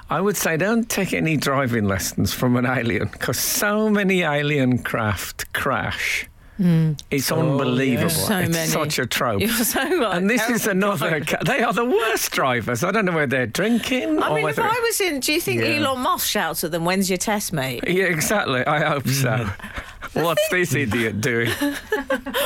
I 0.10 0.20
would 0.20 0.36
say 0.36 0.58
don't 0.58 0.90
take 0.90 1.14
any 1.14 1.38
driving 1.38 1.86
lessons 1.86 2.34
from 2.34 2.56
an 2.58 2.66
alien 2.66 3.10
because 3.10 3.40
so 3.40 3.90
many 3.90 4.24
alien 4.24 4.80
craft 4.80 5.52
crash. 5.54 6.28
Mm. 6.60 7.00
It's 7.10 7.32
oh, 7.32 7.40
unbelievable. 7.40 8.10
So 8.10 8.38
it's 8.38 8.52
many. 8.52 8.68
such 8.68 9.00
a 9.00 9.06
trope. 9.06 9.42
So 9.64 9.80
right. 9.82 10.18
and 10.18 10.30
this 10.30 10.48
is 10.50 10.68
another. 10.68 11.20
driver. 11.20 11.46
They 11.46 11.64
are 11.64 11.74
the 11.74 11.86
worst 11.86 12.32
drivers. 12.32 12.84
I 12.84 12.92
don't 12.92 13.06
know 13.06 13.12
whether 13.12 13.28
they're 13.28 13.48
drinking 13.48 14.22
I 14.22 14.30
or 14.30 14.36
mean, 14.36 14.48
if. 14.50 14.60
I 14.60 14.80
was 14.80 15.02
in, 15.02 15.20
do 15.20 15.34
you 15.34 15.42
think 15.42 15.62
Yeah. 15.62 15.78
Elon 15.78 16.00
Musk 16.00 16.28
shouts 16.28 16.64
at 16.64 16.72
them, 16.72 16.86
"When's 16.86 17.10
your 17.10 17.18
test, 17.18 17.54
mate"? 17.54 17.84
Yeah, 17.88 18.06
exactly. 18.06 18.66
I 18.66 18.84
hope 18.84 19.08
so. 19.08 19.30
Mm. 19.30 19.84
What's 20.14 20.48
this 20.50 20.74
idiot 20.76 21.22
doing? 21.22 21.50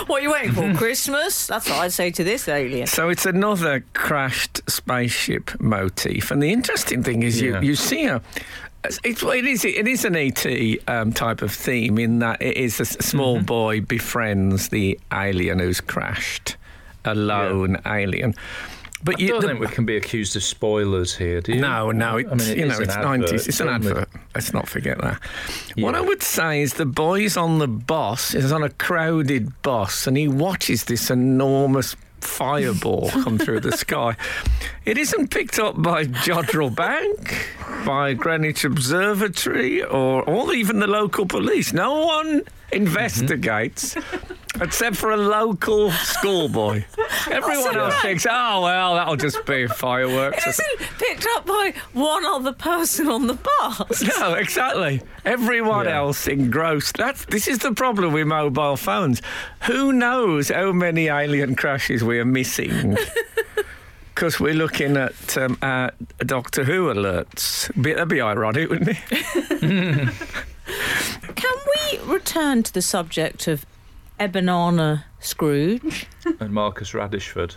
What 0.07 0.19
are 0.19 0.21
you 0.21 0.31
waiting 0.31 0.53
for? 0.53 0.73
Christmas? 0.75 1.47
That's 1.47 1.69
what 1.69 1.79
I'd 1.79 1.91
say 1.93 2.11
to 2.11 2.23
this 2.23 2.47
alien. 2.47 2.87
So 2.87 3.09
it's 3.09 3.25
another 3.25 3.83
crashed 3.93 4.61
spaceship 4.69 5.59
motif, 5.59 6.31
and 6.31 6.41
the 6.41 6.51
interesting 6.51 7.03
thing 7.03 7.23
is 7.23 7.41
Yeah. 7.41 7.59
you 7.61 7.69
you 7.69 7.75
see 7.75 8.05
a. 8.05 8.21
It's, 9.03 9.21
it 9.23 9.45
is 9.45 9.65
it 9.65 9.87
is 9.87 10.05
an 10.05 10.15
ET 10.15 10.45
um, 10.87 11.11
type 11.11 11.41
of 11.41 11.51
theme 11.51 11.97
in 11.97 12.19
that 12.19 12.41
it 12.41 12.55
is 12.55 12.79
a 12.79 12.83
s- 12.83 12.97
small 13.05 13.41
boy 13.41 13.81
befriends 13.81 14.69
the 14.69 14.97
alien 15.11 15.59
who's 15.59 15.81
crashed, 15.81 16.55
a 17.03 17.13
lone 17.13 17.77
alien. 17.85 18.33
But 19.07 19.19
I 19.19 19.23
you, 19.23 19.27
don't 19.29 19.41
the- 19.41 19.47
think 19.47 19.59
we 19.61 19.67
can 19.67 19.85
be 19.85 19.95
accused 19.95 20.35
of 20.35 20.43
spoilers 20.43 21.15
here, 21.15 21.39
do 21.41 21.53
you? 21.53 21.61
no, 21.61 21.91
no, 21.91 22.17
it's 22.17 22.29
I 22.29 22.35
mean, 22.35 22.49
it 22.49 22.57
you 22.57 22.67
know 22.67 22.77
it's 22.77 22.95
nineties. 22.95 23.47
It's 23.47 23.59
an 23.61 23.69
advert. 23.69 24.09
Let's 24.35 24.53
not 24.53 24.67
forget 24.67 24.97
that. 24.99 25.19
What 25.77 25.95
I 25.95 26.01
would 26.01 26.21
say 26.21 26.61
is 26.61 26.73
the 26.73 26.85
boy's 26.85 27.37
on 27.37 27.59
the 27.59 27.67
bus. 27.69 28.35
Is 28.35 28.51
on 28.51 28.63
a 28.63 28.69
crowded 28.69 29.61
bus, 29.61 30.07
and 30.07 30.17
he 30.17 30.27
watches 30.27 30.83
this 30.83 31.09
enormous 31.09 31.95
fireball 32.19 33.09
come 33.09 33.37
through 33.37 33.61
the 33.61 33.71
sky. 33.71 34.15
It 34.85 34.97
isn't 34.97 35.31
picked 35.31 35.59
up 35.59 35.81
by 35.81 36.05
Jodrell 36.05 36.73
Bank, 36.73 37.49
by 37.85 38.13
Greenwich 38.13 38.63
Observatory, 38.63 39.83
or, 39.83 40.23
or 40.23 40.53
even 40.53 40.79
the 40.79 40.87
local 40.87 41.25
police. 41.25 41.73
No 41.73 42.05
one 42.05 42.43
investigates. 42.71 43.95
Except 44.59 44.95
for 44.95 45.11
a 45.11 45.17
local 45.17 45.91
schoolboy. 45.91 46.83
Everyone 47.29 47.77
else 47.77 47.93
right. 47.93 48.01
thinks, 48.01 48.25
oh, 48.27 48.61
well, 48.63 48.95
that'll 48.95 49.15
just 49.15 49.45
be 49.45 49.67
fireworks. 49.67 50.47
It 50.47 50.49
isn't 50.49 50.79
picked 50.97 51.27
up 51.35 51.45
by 51.45 51.73
one 51.93 52.25
other 52.25 52.53
person 52.53 53.07
on 53.07 53.27
the 53.27 53.35
bus. 53.35 54.01
No, 54.19 54.33
exactly. 54.33 55.03
Everyone 55.25 55.85
Yeah. 55.85 55.97
else 55.97 56.27
engrossed. 56.27 56.97
That's 56.97 57.25
this 57.25 57.47
is 57.47 57.59
the 57.59 57.73
problem 57.73 58.13
with 58.13 58.25
mobile 58.25 58.77
phones. 58.77 59.21
Who 59.63 59.93
knows 59.93 60.49
how 60.49 60.71
many 60.71 61.07
alien 61.07 61.55
crashes 61.55 62.03
we 62.03 62.17
are 62.19 62.25
missing? 62.25 62.97
Because 64.15 64.39
we're 64.39 64.55
looking 64.55 64.97
at 64.97 65.37
um, 65.37 65.59
uh, 65.61 65.91
Doctor 66.17 66.63
Who 66.63 66.87
alerts. 66.91 67.69
Be, 67.79 67.93
that'd 67.93 68.07
be 68.07 68.19
ironic, 68.19 68.67
wouldn't 68.67 68.97
it? 69.11 70.13
Can 71.35 71.55
we 71.75 71.99
return 71.99 72.63
to 72.63 72.73
the 72.73 72.81
subject 72.81 73.47
of 73.47 73.65
Ebanana 74.19 75.03
Scrooge? 75.19 76.07
And 76.39 76.51
Marcus 76.51 76.91
Radishford. 76.91 77.55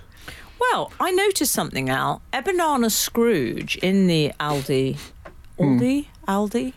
Well, 0.61 0.93
I 1.01 1.11
noticed 1.11 1.53
something, 1.53 1.89
Al. 1.89 2.23
Ebanana 2.33 2.91
Scrooge 2.91 3.77
in 3.77 4.07
the 4.07 4.33
Aldi. 4.39 4.99
Hmm. 5.59 5.79
Aldi? 5.79 6.07
Aldi? 6.29 6.73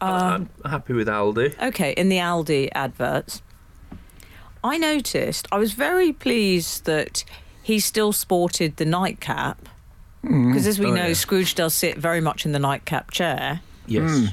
Uh, 0.00 0.04
um, 0.04 0.48
I'm 0.64 0.70
happy 0.70 0.92
with 0.92 1.08
Aldi. 1.08 1.60
Okay, 1.68 1.92
in 1.92 2.08
the 2.08 2.16
Aldi 2.18 2.68
adverts. 2.74 3.42
I 4.62 4.78
noticed, 4.78 5.46
I 5.52 5.58
was 5.58 5.72
very 5.74 6.12
pleased 6.12 6.84
that 6.86 7.24
he 7.62 7.78
still 7.80 8.12
sported 8.12 8.76
the 8.78 8.84
nightcap. 8.86 9.68
Hmm. 10.22 10.48
Because 10.52 10.66
as 10.66 10.78
we 10.78 10.86
Oh, 10.86 10.94
know, 10.94 11.06
yeah. 11.08 11.12
Scrooge 11.14 11.54
does 11.54 11.74
sit 11.74 11.98
very 11.98 12.20
much 12.20 12.46
in 12.46 12.52
the 12.52 12.58
nightcap 12.58 13.10
chair. 13.10 13.60
Yes. 13.86 14.10
Hmm. 14.10 14.26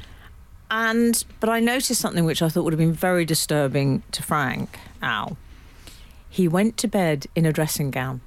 And 0.72 1.22
but 1.38 1.50
I 1.50 1.60
noticed 1.60 2.00
something 2.00 2.24
which 2.24 2.40
I 2.42 2.48
thought 2.48 2.64
would 2.64 2.72
have 2.72 2.78
been 2.78 2.94
very 2.94 3.24
disturbing 3.26 4.02
to 4.12 4.22
Frank, 4.22 4.78
Al. 5.02 5.36
He 6.30 6.48
went 6.48 6.78
to 6.78 6.88
bed 6.88 7.26
in 7.36 7.44
a 7.44 7.52
dressing 7.52 7.90
gown. 7.90 8.22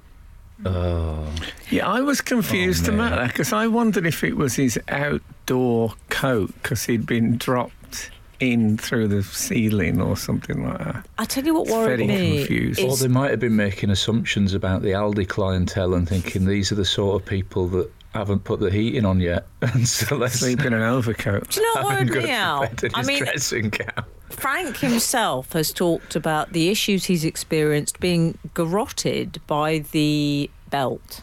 Oh. 0.64 1.28
Yeah, 1.70 1.88
I 1.88 2.00
was 2.00 2.20
confused 2.20 2.88
Oh, 2.88 2.94
about 2.94 3.10
that 3.16 3.26
because 3.28 3.52
I 3.52 3.66
wondered 3.66 4.06
if 4.06 4.22
it 4.22 4.36
was 4.36 4.54
his 4.54 4.78
outdoor 4.88 5.94
coat 6.08 6.54
because 6.62 6.84
he'd 6.84 7.04
been 7.04 7.36
dropped 7.36 8.10
in 8.38 8.78
through 8.78 9.08
the 9.08 9.22
ceiling 9.24 10.00
or 10.00 10.16
something 10.16 10.62
like 10.64 10.78
that. 10.78 11.06
I 11.18 11.24
tell 11.24 11.44
you 11.44 11.54
what 11.54 11.62
It's 11.64 11.72
worried 11.72 11.96
very 11.96 12.06
me. 12.06 12.38
confused. 12.38 12.80
Or 12.80 12.96
they 12.96 13.08
might 13.08 13.32
have 13.32 13.40
been 13.40 13.56
making 13.56 13.90
assumptions 13.90 14.54
about 14.54 14.82
the 14.82 14.90
Aldi 14.92 15.28
clientele 15.28 15.94
and 15.94 16.08
thinking 16.08 16.46
these 16.46 16.70
are 16.70 16.76
the 16.76 16.84
sort 16.84 17.20
of 17.20 17.26
people 17.26 17.66
that 17.68 17.90
haven't 18.16 18.44
put 18.44 18.60
the 18.60 18.70
heating 18.70 19.04
on 19.04 19.20
yet. 19.20 19.46
And 19.62 19.86
so 19.88 20.16
let's 20.16 20.40
Sleep 20.40 20.64
in 20.64 20.72
an 20.72 20.82
overcoat. 20.82 21.50
do 21.50 21.60
you 21.60 21.74
know 21.74 21.82
what 21.82 21.98
have 21.98 22.08
worried 22.08 22.24
me 22.24 22.30
out? 22.30 22.84
I 22.94 23.02
mean, 23.02 23.18
dressing 23.18 23.70
gown. 23.70 24.04
Frank 24.30 24.76
himself 24.76 25.52
has 25.52 25.72
talked 25.72 26.14
about 26.14 26.52
the 26.52 26.68
issues 26.68 27.06
he's 27.06 27.24
experienced 27.24 27.98
being 28.00 28.38
garroted 28.54 29.40
by 29.46 29.80
the 29.92 30.50
belt 30.70 31.22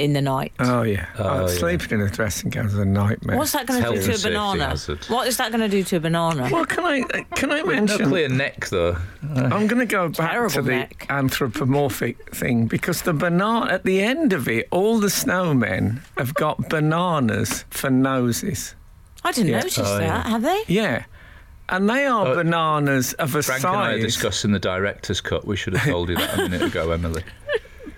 in 0.00 0.12
the 0.14 0.20
night. 0.22 0.52
Oh 0.58 0.82
yeah, 0.82 1.06
Oh, 1.18 1.24
oh, 1.28 1.40
yeah. 1.42 1.46
sleeping 1.46 1.90
in 1.90 2.00
a 2.00 2.10
dressing 2.10 2.50
gown 2.50 2.66
is 2.66 2.74
a 2.74 2.84
nightmare. 2.84 3.36
What's 3.36 3.52
that 3.52 3.66
going 3.66 3.82
to 3.82 3.90
do 4.00 4.00
to 4.00 4.14
a 4.14 4.18
banana? 4.30 4.68
hazard. 4.70 5.04
What 5.06 5.28
is 5.28 5.36
that 5.36 5.50
going 5.52 5.60
to 5.60 5.68
do 5.68 5.82
to 5.84 5.96
a 5.96 6.00
banana? 6.00 6.48
Well, 6.50 6.64
can 6.64 6.84
I 6.84 7.02
can 7.34 7.52
I 7.52 7.60
No 7.60 7.66
mention? 7.66 8.08
clear 8.08 8.28
neck 8.28 8.68
though. 8.68 8.96
I'm 9.22 9.66
going 9.66 9.78
to 9.78 9.86
go 9.86 10.08
back 10.08 10.32
Terrible 10.32 10.50
to 10.54 10.62
the 10.62 10.70
neck. 10.70 11.06
anthropomorphic 11.10 12.34
thing 12.34 12.66
because 12.66 13.02
the 13.02 13.12
banana 13.12 13.70
at 13.70 13.84
the 13.84 14.00
end 14.00 14.32
of 14.32 14.48
it, 14.48 14.68
all 14.70 14.98
the 14.98 15.08
snowmen 15.08 16.00
have 16.16 16.34
got 16.34 16.68
bananas 16.68 17.64
for 17.70 17.90
noses. 17.90 18.74
I 19.24 19.32
didn't 19.32 19.50
Yeah. 19.50 19.58
notice 19.58 19.78
Oh, 19.78 19.98
that. 19.98 20.02
yeah. 20.02 20.28
Have 20.28 20.42
they? 20.42 20.62
Yeah, 20.66 21.04
and 21.68 21.88
they 21.90 22.06
are 22.06 22.26
Uh, 22.28 22.34
bananas 22.36 23.12
of 23.14 23.34
a 23.34 23.42
Frank 23.42 23.64
and 23.64 23.76
I 23.76 23.92
are 23.92 23.98
discussing 24.00 24.52
the 24.52 24.58
director's 24.58 25.20
cut. 25.20 25.46
We 25.46 25.56
should 25.56 25.74
have 25.74 25.90
told 25.90 26.08
you 26.08 26.16
that 26.16 26.38
a 26.38 26.42
minute 26.48 26.62
ago, 26.62 26.90
Emily. 26.90 27.22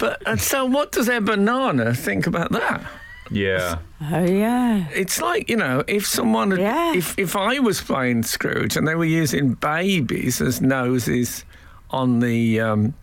But 0.03 0.21
and 0.27 0.41
so, 0.41 0.65
what 0.65 0.91
does 0.91 1.09
a 1.09 1.21
banana 1.21 1.95
think 1.95 2.27
about 2.27 2.51
that? 2.51 2.83
Yeah. 3.31 3.79
Oh 4.11 4.25
yeah. 4.25 4.89
It's 4.93 5.21
like 5.23 5.49
you 5.49 5.57
know, 5.57 5.85
if 5.87 6.05
someone, 6.07 6.51
had, 6.51 6.61
Yeah. 6.61 6.95
if 6.97 7.17
if 7.17 7.37
I 7.37 7.61
was 7.61 7.81
playing 7.81 8.25
Scrooge 8.25 8.77
and 8.77 8.87
they 8.89 8.97
were 8.97 9.05
using 9.23 9.55
babies 9.55 10.41
as 10.41 10.61
noses 10.61 11.45
on 11.91 12.19
the 12.19 12.61
um, 12.61 12.95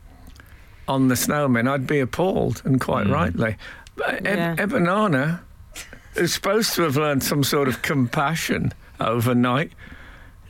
on 0.89 1.07
the 1.07 1.15
snowmen, 1.15 1.69
I'd 1.69 1.87
be 1.87 2.01
appalled, 2.01 2.61
and 2.65 2.81
quite 2.81 3.07
rightly. 3.07 3.55
But 3.95 4.15
Eb- 4.27 4.37
Yeah. 4.37 4.55
Ebanana, 4.57 5.39
who's 6.15 6.33
supposed 6.33 6.73
to 6.75 6.81
have 6.83 6.97
learned 6.97 7.23
some 7.23 7.43
sort 7.45 7.69
of 7.69 7.81
compassion 7.81 8.73
overnight, 8.99 9.71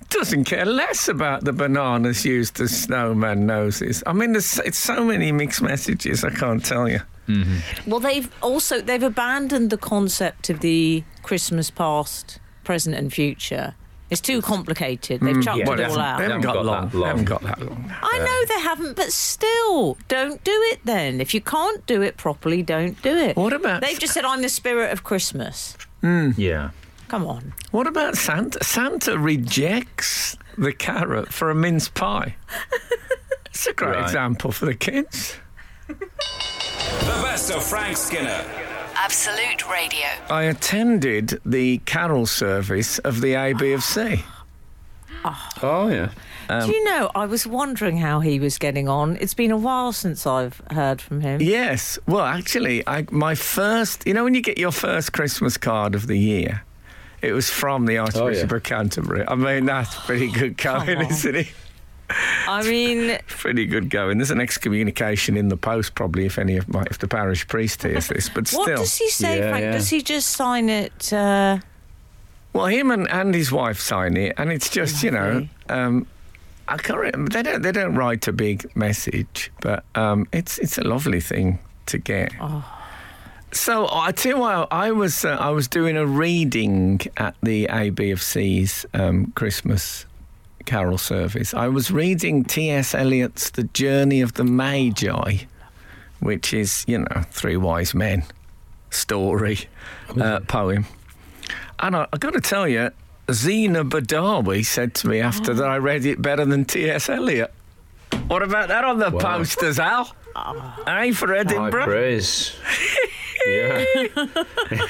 doesn't 0.09 0.45
care 0.45 0.65
less 0.65 1.07
about 1.07 1.43
the 1.45 1.53
bananas 1.53 2.25
used 2.25 2.59
as 2.59 2.75
snowman 2.75 3.45
noses. 3.45 4.03
I 4.07 4.13
mean, 4.13 4.31
there's 4.33 4.57
it's 4.59 4.77
so 4.77 5.03
many 5.05 5.31
mixed 5.31 5.61
messages. 5.61 6.23
I 6.23 6.29
can't 6.31 6.63
tell 6.65 6.89
you. 6.89 7.01
Mm-hmm. 7.27 7.89
Well, 7.89 7.99
they've 7.99 8.29
also 8.41 8.81
they've 8.81 9.03
abandoned 9.03 9.69
the 9.69 9.77
concept 9.77 10.49
of 10.49 10.61
the 10.61 11.03
Christmas 11.23 11.69
past, 11.69 12.39
present, 12.63 12.95
and 12.95 13.13
future. 13.13 13.75
It's 14.09 14.21
too 14.21 14.41
complicated. 14.41 15.21
They've 15.21 15.35
mm, 15.35 15.43
chucked 15.43 15.65
Well, 15.67 15.73
it 15.73 15.77
they 15.77 15.83
all 15.83 15.99
out. 15.99 16.17
they 16.17 16.23
haven't 16.23 16.41
Haven't 16.41 16.41
got, 16.41 16.53
got 16.53 16.65
long. 16.65 16.89
that 16.89 16.97
They 16.97 17.05
haven't 17.05 17.25
got 17.25 17.41
that 17.43 17.61
long. 17.61 17.93
I 18.01 18.17
know 18.17 18.55
they 18.55 18.61
haven't, 18.61 18.95
but 18.95 19.13
still, 19.13 19.97
don't 20.07 20.43
do 20.43 20.51
it 20.71 20.79
then. 20.83 21.21
If 21.21 21.35
you 21.35 21.41
can't 21.41 21.85
do 21.85 22.01
it 22.01 22.17
properly, 22.17 22.63
don't 22.63 22.99
do 23.03 23.15
it. 23.15 23.37
What 23.37 23.53
about 23.53 23.81
They've 23.81 23.99
just 23.99 24.13
said, 24.15 24.25
I'm 24.25 24.41
the 24.41 24.49
spirit 24.49 24.91
of 24.91 25.03
Christmas. 25.03 25.77
Hmm. 26.01 26.31
Yeah. 26.37 26.71
Come 27.09 27.25
on. 27.25 27.53
What 27.71 27.87
about 27.87 28.15
Santa? 28.15 28.63
Santa 28.63 29.17
rejects 29.17 30.37
the 30.57 30.71
carrot 30.71 31.33
for 31.33 31.49
a 31.49 31.55
mince 31.55 31.89
pie. 31.89 32.35
It's 33.47 33.65
a 33.67 33.73
great 33.73 33.95
Right. 33.95 34.03
example 34.03 34.51
for 34.51 34.65
the 34.67 34.75
kids. 34.75 35.35
The 35.87 35.95
best 37.23 37.51
of 37.51 37.63
Frank 37.63 37.97
Skinner. 37.97 38.43
Absolute 38.95 39.69
Radio. 39.69 40.05
I 40.29 40.43
attended 40.43 41.39
the 41.45 41.79
carol 41.79 42.25
service 42.25 42.99
of 42.99 43.21
the 43.21 43.33
ABFC. 43.35 44.23
Ah. 45.25 45.49
Oh 45.63 45.89
yeah. 45.89 46.09
Um, 46.47 46.67
Do 46.69 46.75
you 46.75 46.83
know, 46.85 47.11
I 47.15 47.25
was 47.25 47.45
wondering 47.45 47.97
how 47.97 48.19
he 48.21 48.39
was 48.39 48.57
getting 48.57 48.87
on. 48.87 49.17
It's 49.19 49.33
been 49.33 49.51
a 49.51 49.57
while 49.57 49.91
since 49.93 50.25
I've 50.25 50.61
heard 50.71 51.01
from 51.01 51.21
him. 51.21 51.41
Yes. 51.41 51.99
Well, 52.07 52.23
actually, 52.25 52.87
I, 52.87 53.05
my 53.11 53.35
first, 53.35 54.05
you 54.07 54.13
know, 54.13 54.23
when 54.23 54.33
you 54.35 54.41
get 54.41 54.57
your 54.57 54.71
first 54.71 55.11
Christmas 55.13 55.57
card 55.57 55.93
of 55.95 56.07
the 56.07 56.17
year, 56.17 56.63
it 57.21 57.33
was 57.33 57.49
from 57.49 57.85
the 57.85 57.97
Archbishop 57.97 58.51
of 58.51 58.63
Canterbury. 58.63 59.25
I 59.27 59.35
mean, 59.35 59.65
that's 59.65 59.95
pretty 60.05 60.31
good 60.31 60.57
going, 60.57 61.01
isn't 61.01 61.35
it? 61.35 61.47
I 62.47 62.63
mean, 62.67 63.19
Pretty 63.27 63.67
good 63.67 63.89
going. 63.91 64.17
There's 64.17 64.31
an 64.31 64.41
excommunication 64.41 65.37
in 65.37 65.49
the 65.49 65.57
post, 65.57 65.93
probably, 65.93 66.25
if 66.25 66.39
any 66.39 66.57
of 66.57 66.67
my, 66.67 66.83
if 66.89 66.97
the 66.97 67.07
parish 67.07 67.47
priest 67.47 67.83
hears 67.83 68.07
this. 68.07 68.29
But 68.29 68.47
still, 68.47 68.61
what 68.61 68.77
does 68.77 68.97
he 68.97 69.09
say, 69.09 69.37
Yeah, 69.37 69.49
Frank? 69.49 69.61
yeah. 69.63 69.71
Does 69.73 69.89
he 69.89 70.01
just 70.01 70.29
sign 70.31 70.69
it? 70.69 71.13
Uh, 71.13 71.59
well, 72.53 72.65
him 72.65 72.89
and, 72.89 73.07
and 73.11 73.35
his 73.35 73.51
wife 73.51 73.79
sign 73.79 74.17
it, 74.17 74.33
and 74.39 74.51
it's 74.51 74.69
just, 74.69 75.03
you 75.03 75.11
know, 75.11 75.47
um, 75.69 76.07
I 76.67 76.77
can't. 76.77 76.99
Remember, 76.99 77.29
they 77.29 77.43
don't. 77.43 77.61
They 77.61 77.71
don't 77.71 77.93
write 77.93 78.27
a 78.27 78.31
big 78.33 78.75
message, 78.75 79.51
but 79.61 79.83
um, 79.93 80.27
it's 80.33 80.57
it's 80.57 80.77
a 80.79 80.83
lovely 80.83 81.19
thing 81.19 81.59
to 81.87 81.99
get. 81.99 82.31
So 83.51 83.87
I 83.91 84.11
tell 84.11 84.33
you 84.33 84.39
what, 84.39 84.71
I 84.71 84.91
was 84.91 85.25
uh, 85.25 85.29
I 85.29 85.49
was 85.49 85.67
doing 85.67 85.97
a 85.97 86.05
reading 86.05 87.01
at 87.17 87.35
the 87.41 87.65
ABFC's 87.67 88.85
um, 88.93 89.31
Christmas 89.35 90.05
Carol 90.65 90.99
service. 90.99 91.53
I 91.53 91.67
was 91.67 91.89
reading 91.89 92.43
T.S. 92.43 92.93
Eliot's 92.93 93.49
*The 93.49 93.63
Journey 93.63 94.21
of 94.21 94.33
the 94.33 94.43
Magi*, 94.43 95.45
which 96.19 96.53
is 96.53 96.85
you 96.87 96.99
know 96.99 97.23
three 97.31 97.57
wise 97.57 97.95
men 97.95 98.23
story 98.91 99.61
uh, 100.19 100.41
poem. 100.41 100.85
And 101.79 101.95
I, 101.95 102.07
I 102.13 102.17
got 102.17 102.33
to 102.33 102.41
tell 102.41 102.67
you, 102.67 102.91
Zeinab 103.27 103.89
Badawi 103.89 104.63
said 104.63 104.93
to 104.95 105.07
me 105.07 105.21
after 105.21 105.55
that 105.55 105.67
I 105.67 105.77
read 105.77 106.05
it 106.05 106.21
better 106.21 106.45
than 106.45 106.65
T.S. 106.65 107.09
Eliot. 107.09 107.51
What 108.27 108.43
about 108.43 108.67
that 108.67 108.83
on 108.83 108.99
the 108.99 109.09
posters, 109.09 109.79
Al? 109.79 110.13
Hey, 110.85 111.11
for 111.11 111.29
High 111.29 111.39
Edinburgh. 111.39 111.85
praise. 111.85 112.55
yeah. 113.45 113.85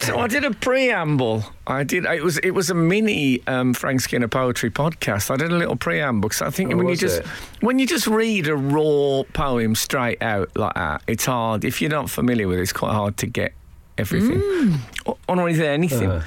So 0.00 0.18
I 0.18 0.26
did 0.26 0.44
a 0.44 0.50
preamble. 0.50 1.44
I 1.66 1.82
did. 1.82 2.04
It 2.04 2.22
was 2.22 2.36
it 2.38 2.50
was 2.50 2.68
a 2.68 2.74
mini 2.74 3.42
um, 3.46 3.72
Frank 3.72 4.02
Skinner 4.02 4.28
poetry 4.28 4.70
podcast. 4.70 5.30
I 5.30 5.36
did 5.36 5.50
a 5.50 5.56
little 5.56 5.76
preamble 5.76 6.28
because 6.28 6.42
I 6.42 6.50
think 6.50 6.74
Oh, 6.74 6.76
when 6.76 6.88
you 6.88 6.96
just 6.96 7.20
it? 7.20 7.26
when 7.60 7.78
you 7.78 7.86
just 7.86 8.06
read 8.06 8.46
a 8.46 8.54
raw 8.54 9.22
poem 9.32 9.74
straight 9.74 10.20
out 10.22 10.54
like 10.56 10.74
that, 10.74 11.02
it's 11.06 11.24
hard. 11.24 11.64
If 11.64 11.80
you're 11.80 11.90
not 11.90 12.10
familiar 12.10 12.46
with 12.48 12.58
it, 12.58 12.62
it's 12.62 12.72
quite 12.72 12.92
hard 12.92 13.16
to 13.18 13.26
get 13.26 13.54
everything 13.96 14.78
or, 15.06 15.16
or 15.26 15.36
not 15.36 15.44
really 15.44 15.66
anything. 15.66 16.10
Uh. 16.10 16.24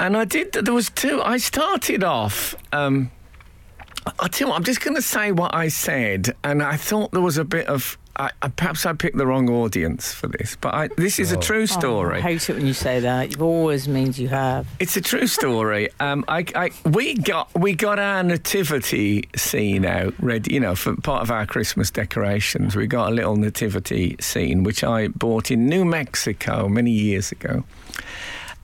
And 0.00 0.16
I 0.16 0.24
did. 0.24 0.50
There 0.52 0.74
was 0.74 0.90
two. 0.90 1.22
I 1.22 1.36
started 1.36 2.02
off. 2.02 2.56
Um, 2.72 3.12
I 4.18 4.26
tell 4.26 4.48
you 4.48 4.50
what, 4.50 4.56
I'm 4.56 4.64
just 4.64 4.80
going 4.80 4.96
to 4.96 5.02
say 5.02 5.30
what 5.30 5.54
I 5.54 5.68
said, 5.68 6.34
and 6.42 6.60
I 6.60 6.76
thought 6.76 7.12
there 7.12 7.20
was 7.20 7.38
a 7.38 7.44
bit 7.44 7.68
of. 7.68 7.96
I, 8.18 8.30
I, 8.42 8.48
perhaps 8.48 8.84
I 8.84 8.92
picked 8.94 9.16
the 9.16 9.26
wrong 9.26 9.48
audience 9.48 10.12
for 10.12 10.26
this, 10.26 10.56
but 10.60 10.74
I, 10.74 10.88
this 10.96 11.18
is 11.18 11.30
a 11.30 11.36
true 11.36 11.62
oh, 11.62 11.66
story. 11.66 12.18
I 12.18 12.20
hate 12.20 12.50
it 12.50 12.56
when 12.56 12.66
you 12.66 12.72
say 12.72 13.00
that. 13.00 13.32
It 13.32 13.40
always 13.40 13.86
means 13.86 14.18
you 14.18 14.28
have. 14.28 14.66
It's 14.80 14.96
a 14.96 15.00
true 15.00 15.26
story. 15.26 15.88
Um, 16.00 16.24
I, 16.28 16.44
I, 16.54 16.70
we 16.88 17.14
got 17.14 17.52
we 17.58 17.74
got 17.74 17.98
our 17.98 18.22
nativity 18.22 19.28
scene 19.36 19.84
out 19.84 20.14
ready. 20.20 20.54
You 20.54 20.60
know, 20.60 20.74
for 20.76 20.94
part 20.96 21.22
of 21.22 21.30
our 21.30 21.44
Christmas 21.44 21.90
decorations, 21.90 22.76
we 22.76 22.86
got 22.86 23.10
a 23.10 23.14
little 23.14 23.36
nativity 23.36 24.16
scene 24.20 24.62
which 24.62 24.84
I 24.84 25.08
bought 25.08 25.50
in 25.50 25.66
New 25.66 25.84
Mexico 25.84 26.68
many 26.68 26.92
years 26.92 27.32
ago. 27.32 27.64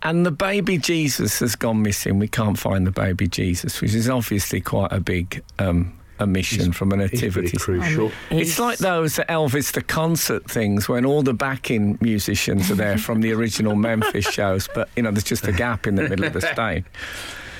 And 0.02 0.24
the 0.24 0.30
baby 0.30 0.78
Jesus 0.78 1.40
has 1.40 1.56
gone 1.56 1.82
missing. 1.82 2.18
We 2.18 2.28
can't 2.28 2.58
find 2.58 2.86
the 2.86 2.92
baby 2.92 3.26
Jesus, 3.26 3.80
which 3.80 3.94
is 3.94 4.08
obviously 4.08 4.60
quite 4.60 4.92
a 4.92 5.00
big 5.00 5.42
um, 5.58 5.92
omission 6.20 6.72
from 6.72 6.92
a 6.92 6.96
He's 6.96 7.10
pretty 7.10 7.26
nativity. 7.26 7.56
crucial. 7.58 8.06
Um, 8.06 8.12
it's 8.30 8.58
like 8.58 8.78
those 8.78 9.16
Elvis 9.16 9.72
the 9.72 9.82
concert 9.82 10.50
things 10.50 10.88
when 10.88 11.04
all 11.04 11.22
the 11.22 11.34
backing 11.34 11.98
musicians 12.00 12.70
are 12.70 12.74
there 12.76 12.98
from 12.98 13.20
the 13.20 13.32
original 13.32 13.74
Memphis 13.76 14.24
shows, 14.26 14.68
but 14.74 14.88
you 14.96 15.02
know 15.02 15.10
there's 15.10 15.24
just 15.24 15.46
a 15.46 15.52
gap 15.52 15.86
in 15.86 15.94
the 15.96 16.08
middle 16.08 16.24
of 16.26 16.32
the 16.32 16.40
stage. 16.40 16.84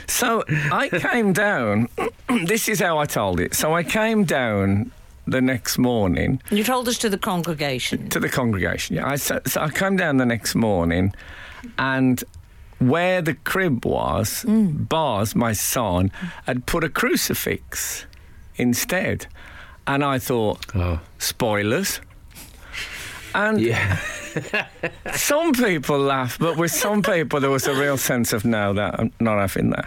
So 0.07 0.45
I 0.49 0.89
came 0.89 1.33
down. 1.33 1.89
this 2.45 2.69
is 2.69 2.81
how 2.81 2.99
I 2.99 3.07
told 3.07 3.41
it. 3.41 3.55
So 3.55 3.75
I 3.75 3.83
came 3.83 4.25
down 4.25 4.91
the 5.27 5.41
next 5.41 5.79
morning 5.79 6.39
You 6.51 6.63
told 6.63 6.87
us 6.87 6.99
to 6.99 7.09
the 7.09 7.17
congregation. 7.17 8.11
to 8.11 8.21
the 8.21 8.29
congregation. 8.29 8.97
Yeah, 8.97 9.09
I 9.09 9.17
so, 9.17 9.41
so 9.47 9.63
I 9.63 9.71
came 9.71 9.97
down 9.97 10.19
the 10.19 10.27
next 10.27 10.55
morning, 10.55 11.15
and 11.79 12.23
where 12.79 13.23
the 13.23 13.35
crib 13.35 13.87
was, 13.87 14.45
mm. 14.47 14.87
Buzz, 14.89 15.35
my 15.35 15.53
son, 15.53 16.13
had 16.47 16.67
put 16.67 16.85
a 16.85 16.89
crucifix 16.91 18.05
instead, 18.57 19.27
and 19.87 20.05
I 20.05 20.19
thought, 20.19 20.65
Oh. 20.75 21.01
spoilers. 21.19 22.01
And 23.35 23.61
Yeah. 23.61 23.99
some 25.15 25.53
people 25.53 25.99
laugh, 25.99 26.39
but 26.39 26.57
with 26.57 26.71
some 26.71 27.03
people 27.03 27.41
there 27.41 27.51
was 27.51 27.67
a 27.67 27.75
real 27.75 27.97
sense 27.97 28.33
of 28.33 28.45
no, 28.45 28.73
that 28.75 28.99
I'm 28.99 29.13
not 29.21 29.39
having 29.39 29.71
that. 29.71 29.87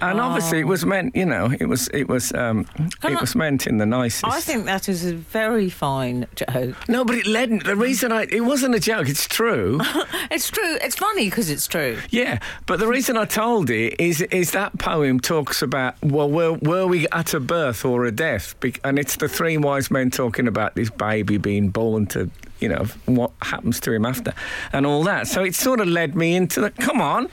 And 0.00 0.20
obviously 0.20 0.60
it 0.60 0.66
was 0.66 0.84
meant, 0.84 1.16
you 1.16 1.24
know, 1.26 1.50
it 1.58 1.66
was 1.66 1.88
it 1.88 2.08
was 2.08 2.32
um, 2.34 2.66
it 2.78 2.94
I- 3.02 3.20
was 3.20 3.34
meant 3.34 3.66
in 3.66 3.78
the 3.78 3.86
nicest. 3.86 4.24
I 4.26 4.40
think 4.40 4.66
that 4.66 4.88
is 4.88 5.04
a 5.06 5.14
very 5.14 5.70
fine 5.70 6.26
joke. 6.34 6.76
no, 6.88 7.04
but 7.04 7.14
it 7.16 7.26
led. 7.26 7.62
The 7.62 7.76
reason 7.76 8.12
I 8.12 8.26
it 8.30 8.44
wasn't 8.44 8.74
a 8.74 8.80
joke. 8.80 9.08
It's 9.08 9.26
true. 9.26 9.80
It's 10.28 10.50
true. 10.50 10.76
It's 10.82 10.96
funny 10.96 11.26
because 11.30 11.48
it's 11.50 11.66
true. 11.68 11.98
Yeah, 12.10 12.40
but 12.66 12.80
the 12.80 12.88
reason 12.88 13.16
I 13.16 13.26
told 13.26 13.70
it 13.70 13.94
is 14.00 14.20
is 14.22 14.50
that 14.50 14.76
poem 14.78 15.20
talks 15.20 15.62
about 15.62 15.94
well, 16.02 16.28
were, 16.28 16.54
were 16.54 16.86
we 16.86 17.06
at 17.12 17.32
a 17.32 17.40
birth 17.40 17.84
or 17.84 18.04
a 18.04 18.10
death? 18.12 18.54
And 18.84 18.98
it's 18.98 19.16
the 19.16 19.28
three 19.28 19.56
wise 19.56 19.88
men 19.90 20.10
talking 20.10 20.48
about 20.48 20.74
this 20.74 20.90
baby 20.90 21.38
being 21.38 21.68
born 21.70 22.06
to, 22.08 22.28
you 22.60 22.68
know, 22.68 22.86
what 23.06 23.30
happens 23.42 23.78
to 23.80 23.92
him 23.92 24.04
after, 24.04 24.34
and 24.72 24.84
all 24.84 25.04
that. 25.04 25.28
So 25.28 25.44
it 25.44 25.54
sort 25.54 25.80
of 25.80 25.86
led 25.86 26.16
me 26.16 26.34
into 26.34 26.60
the 26.60 26.70
come 26.70 27.00
on. 27.00 27.28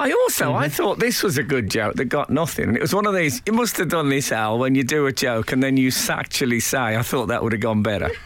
I 0.00 0.12
also 0.12 0.54
I 0.54 0.66
mm-hmm. 0.66 0.72
thought 0.72 0.98
this 0.98 1.22
was 1.22 1.36
a 1.36 1.42
good 1.42 1.70
joke 1.70 1.96
that 1.96 2.06
got 2.06 2.30
nothing, 2.30 2.68
and 2.68 2.76
it 2.76 2.80
was 2.80 2.94
one 2.94 3.06
of 3.06 3.14
these. 3.14 3.42
You 3.44 3.52
must 3.52 3.76
have 3.76 3.90
done 3.90 4.08
this, 4.08 4.32
Al, 4.32 4.58
when 4.58 4.74
you 4.74 4.82
do 4.82 5.06
a 5.06 5.12
joke 5.12 5.52
and 5.52 5.62
then 5.62 5.76
you 5.76 5.88
s- 5.88 6.08
actually 6.08 6.60
say, 6.60 6.96
"I 6.96 7.02
thought 7.02 7.26
that 7.26 7.42
would 7.42 7.52
have 7.52 7.60
gone 7.60 7.82
better." 7.82 8.10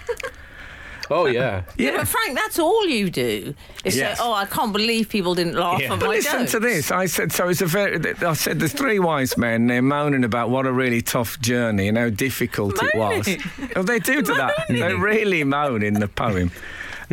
Oh 1.10 1.26
yeah. 1.26 1.64
Yeah, 1.76 1.98
but 1.98 2.08
Frank, 2.08 2.34
that's 2.34 2.58
all 2.58 2.86
you 2.86 3.10
do. 3.10 3.54
Is 3.84 3.96
Yes. 3.96 4.18
say, 4.18 4.24
"Oh, 4.24 4.32
I 4.32 4.46
can't 4.46 4.72
believe 4.72 5.08
people 5.08 5.34
didn't 5.34 5.54
laugh 5.54 5.82
at 5.82 5.90
But 5.90 6.00
my 6.00 6.06
listen 6.06 6.40
jokes." 6.40 6.52
to 6.52 6.60
this. 6.60 6.90
I 6.90 7.06
said 7.06 7.32
so. 7.32 7.48
It's 7.48 7.60
a 7.60 7.66
very. 7.66 8.00
I 8.22 8.32
said 8.32 8.58
there's 8.58 8.72
three 8.72 8.98
wise 8.98 9.36
men. 9.36 9.66
They're 9.66 9.82
moaning 9.82 10.24
about 10.24 10.50
what 10.50 10.66
a 10.66 10.72
really 10.72 11.02
tough 11.02 11.38
journey 11.40 11.88
and 11.88 11.98
how 11.98 12.08
difficult 12.08 12.82
it 12.82 12.96
was. 12.96 13.26
Moaning? 13.26 13.42
Oh, 13.76 13.82
they 13.82 13.98
do 13.98 14.22
do 14.22 14.34
that. 14.34 14.54
They 14.68 14.94
really 14.94 15.44
moan 15.44 15.82
in 15.82 15.94
the 15.94 16.08
poem. 16.08 16.50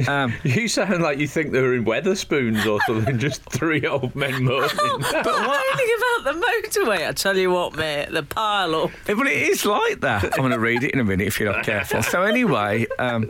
Um, 0.08 0.34
You 0.44 0.68
sound 0.68 1.02
like 1.02 1.20
you 1.20 1.28
think 1.28 1.52
they 1.52 1.62
were 1.62 1.74
in 1.76 1.86
Wetherspoons 1.86 2.66
or 2.66 2.80
something, 2.88 3.18
just 3.20 3.42
three 3.50 3.86
old 3.86 4.16
men 4.16 4.44
moaning. 4.44 4.70
But 5.12 5.26
moaning 5.26 5.90
about 5.98 6.34
the 6.34 6.46
motorway. 6.70 7.08
I 7.08 7.12
tell 7.14 7.38
you 7.38 7.52
what, 7.52 7.76
mate, 7.76 8.10
the 8.12 8.24
pile 8.24 8.76
up. 8.76 8.92
but 9.06 9.28
it 9.28 9.50
is 9.50 9.66
like 9.66 10.02
that. 10.02 10.24
I'm 10.26 10.40
going 10.40 10.52
to 10.52 10.60
read 10.60 10.84
it 10.84 10.92
in 10.92 11.00
a 11.00 11.04
minute 11.04 11.28
if 11.28 11.40
you're 11.40 11.52
not 11.52 11.66
careful. 11.66 12.04
So 12.04 12.24
anyway. 12.24 12.88
Um, 13.00 13.30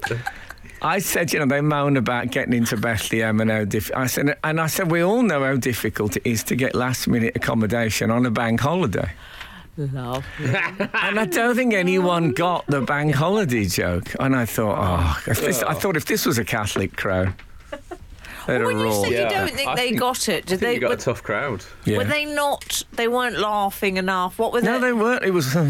I 0.83 0.97
said, 0.97 1.31
you 1.31 1.37
know, 1.39 1.45
they 1.45 1.61
moan 1.61 1.95
about 1.95 2.31
getting 2.31 2.53
into 2.53 2.75
Bethlehem 2.75 3.39
and 3.39 3.51
how 3.51 3.65
diff- 3.65 3.91
I 3.95 4.07
said, 4.07 4.35
and 4.43 4.59
I 4.59 4.65
said, 4.65 4.89
we 4.89 5.01
all 5.01 5.21
know 5.21 5.43
how 5.43 5.55
difficult 5.55 6.17
it 6.17 6.23
is 6.25 6.41
to 6.45 6.55
get 6.55 6.73
last 6.73 7.07
minute 7.07 7.35
accommodation 7.35 8.09
on 8.09 8.25
a 8.25 8.31
bank 8.31 8.61
holiday. 8.61 9.11
Love. 9.77 10.25
And 10.39 11.19
I 11.19 11.25
don't 11.25 11.55
think 11.55 11.73
anyone 11.73 12.31
got 12.31 12.65
the 12.67 12.81
bank 12.81 13.15
holiday 13.15 13.65
joke. 13.65 14.13
And 14.19 14.35
I 14.35 14.45
thought, 14.45 14.77
oh, 14.79 15.31
if 15.31 15.41
this, 15.41 15.63
I 15.63 15.71
oh. 15.71 15.73
thought 15.75 15.97
if 15.97 16.05
this 16.05 16.25
was 16.25 16.37
a 16.37 16.43
Catholic 16.43 16.95
crowd, 16.97 17.33
they'd 18.47 18.63
when 18.63 18.79
you 18.79 18.91
said 18.93 19.11
Yeah, 19.11 19.23
you 19.23 19.29
don't 19.29 19.55
think 19.55 19.69
I 19.69 19.75
they 19.75 19.87
think- 19.89 19.99
got 19.99 20.29
it, 20.29 20.31
I 20.31 20.35
did 20.35 20.47
think 20.47 20.61
they? 20.61 20.73
you 20.75 20.79
got 20.81 20.89
were, 20.89 20.95
a 20.95 20.97
tough 20.97 21.23
crowd. 21.23 21.63
Yeah. 21.85 21.97
were 21.97 22.03
they 22.03 22.25
not? 22.25 22.83
They 22.93 23.07
weren't 23.07 23.39
laughing 23.39 23.97
enough. 23.97 24.37
What 24.37 24.51
were 24.53 24.61
they? 24.61 24.67
No, 24.67 24.79
they? 24.79 24.87
they 24.87 24.93
weren't. 24.93 25.23
It 25.23 25.31
was. 25.31 25.55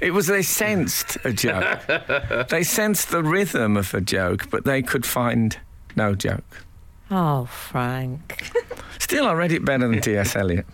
It 0.00 0.12
was 0.12 0.26
they 0.26 0.42
sensed 0.42 1.16
a 1.24 1.32
joke. 1.32 1.78
they 2.48 2.64
sensed 2.64 3.12
the 3.12 3.22
rhythm 3.22 3.76
of 3.76 3.94
a 3.94 4.00
joke, 4.00 4.50
but 4.50 4.64
they 4.64 4.82
could 4.82 5.06
find 5.06 5.56
no 5.94 6.16
joke. 6.16 6.64
Oh, 7.08 7.44
Frank. 7.44 8.50
Still, 8.98 9.28
I 9.28 9.32
read 9.34 9.52
it 9.52 9.64
better 9.64 9.86
than 9.86 10.00
T.S. 10.00 10.34
Eliot. 10.34 10.66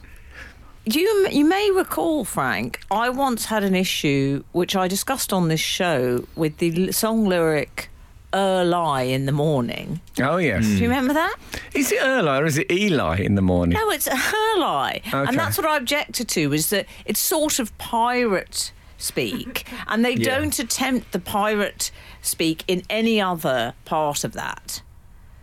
You 0.95 1.29
you 1.31 1.45
may 1.45 1.71
recall, 1.71 2.25
Frank. 2.25 2.81
I 2.91 3.11
once 3.11 3.47
had 3.47 3.63
an 3.65 3.75
issue 3.75 4.43
which 4.53 4.75
I 4.77 4.89
discussed 4.89 5.33
on 5.33 5.49
this 5.49 5.61
show 5.61 6.25
with 6.37 6.59
the 6.59 6.93
song 6.93 7.27
lyric 7.27 7.91
"Early 8.33 9.13
in 9.13 9.27
the 9.27 9.33
morning." 9.33 10.01
Oh 10.21 10.37
yes. 10.39 10.65
Do 10.65 10.77
you 10.77 10.89
remember 10.89 11.15
that? 11.15 11.35
Is 11.75 11.93
it 11.93 11.99
Early 12.03 12.29
or 12.39 12.47
is 12.47 12.57
it 12.59 12.71
Eli 12.73 13.19
in 13.21 13.35
the 13.35 13.43
morning? 13.43 13.77
No, 13.79 13.91
it's 13.91 14.09
Early, 14.09 15.03
Okay. 15.07 15.11
and 15.13 15.39
that's 15.39 15.59
what 15.59 15.67
I 15.67 15.77
objected 15.77 16.29
to. 16.29 16.49
Was 16.49 16.71
that 16.71 16.87
it's 17.05 17.21
sort 17.21 17.59
of 17.59 17.77
pirate 17.79 18.73
speak, 18.97 19.67
and 19.89 20.05
they 20.05 20.13
Yeah. 20.15 20.39
don't 20.39 20.59
attempt 20.59 21.13
the 21.13 21.19
pirate 21.21 21.91
speak 22.23 22.65
in 22.67 22.83
any 22.89 23.21
other 23.21 23.75
part 23.85 24.25
of 24.25 24.33
that. 24.33 24.81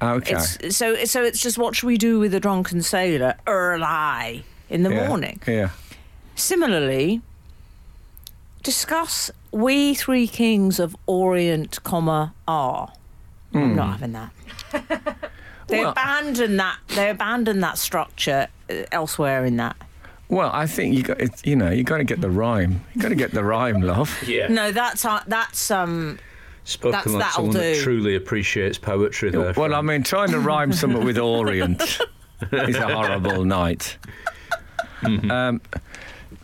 Okay. 0.01 0.33
It's, 0.35 0.75
so 0.75 1.05
so 1.05 1.23
it's 1.23 1.39
just 1.41 1.57
what 1.57 1.75
should 1.75 1.87
we 1.87 1.97
do 1.97 2.19
with 2.19 2.33
a 2.33 2.39
drunken 2.39 2.81
sailor 2.81 3.35
early 3.47 4.43
in 4.69 4.83
the 4.83 4.91
yeah. 4.91 5.07
morning? 5.07 5.41
Yeah. 5.47 5.69
Similarly, 6.35 7.21
discuss 8.63 9.31
we 9.51 9.93
three 9.93 10.27
kings 10.27 10.79
of 10.79 10.95
Orient, 11.05 11.81
comma 11.83 12.33
are. 12.47 12.91
I'm 13.53 13.75
not 13.75 13.99
having 13.99 14.11
that. 14.11 14.31
they 15.67 15.79
Well- 15.79 15.91
abandon 15.91 16.57
that. 16.57 16.77
They 16.89 17.09
abandon 17.09 17.61
that 17.61 17.77
structure 17.77 18.47
uh, 18.69 18.83
elsewhere 18.91 19.45
in 19.45 19.57
that. 19.57 19.77
Well, 20.27 20.49
I 20.51 20.65
think 20.65 20.95
you 20.95 21.03
got 21.03 21.21
it, 21.21 21.45
you 21.45 21.55
know 21.55 21.69
you 21.69 21.83
got 21.83 21.97
to 21.97 22.03
get 22.03 22.19
the 22.19 22.31
rhyme. 22.31 22.81
You 22.95 23.01
got 23.01 23.09
to 23.09 23.15
get 23.15 23.31
the 23.31 23.43
rhyme, 23.43 23.81
love. 23.81 24.11
Yeah. 24.27 24.47
No, 24.47 24.71
that's 24.71 25.05
uh, 25.05 25.21
that's 25.27 25.71
um. 25.71 26.19
Spoken 26.67 26.91
That's- 26.93 27.13
like 27.13 27.19
that'll 27.21 27.35
someone 27.53 27.57
that 27.57 27.83
truly 27.83 28.15
appreciates 28.15 28.79
poetry 28.79 29.29
there. 29.29 29.53
Well, 29.55 29.75
I 29.75 29.81
mean, 29.81 30.01
trying 30.01 30.31
to 30.31 30.39
rhyme 30.39 30.73
something 30.73 31.05
with 31.05 31.17
Orient 31.19 31.99
is 32.51 32.75
a 32.75 32.87
horrible 32.87 33.45
night. 33.45 33.97
Um, 35.31 35.61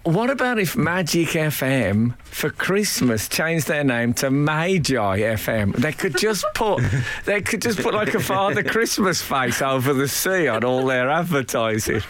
what 0.03 0.29
about 0.31 0.57
if 0.57 0.75
Magic 0.75 1.27
FM 1.29 2.15
for 2.23 2.49
Christmas 2.49 3.27
changed 3.29 3.67
their 3.67 3.83
name 3.83 4.13
to 4.15 4.31
Magi 4.31 4.95
FM? 4.95 5.75
They 5.75 5.91
could 5.91 6.17
just 6.17 6.43
put 6.55 6.81
they 7.25 7.41
could 7.41 7.61
just 7.61 7.79
put 7.79 7.93
like 7.93 8.13
a 8.15 8.19
Father 8.19 8.63
Christmas 8.63 9.21
face 9.21 9.61
over 9.61 9.93
the 9.93 10.07
sea 10.07 10.47
on 10.47 10.63
all 10.63 10.85
their 10.85 11.09
advertising. 11.09 12.01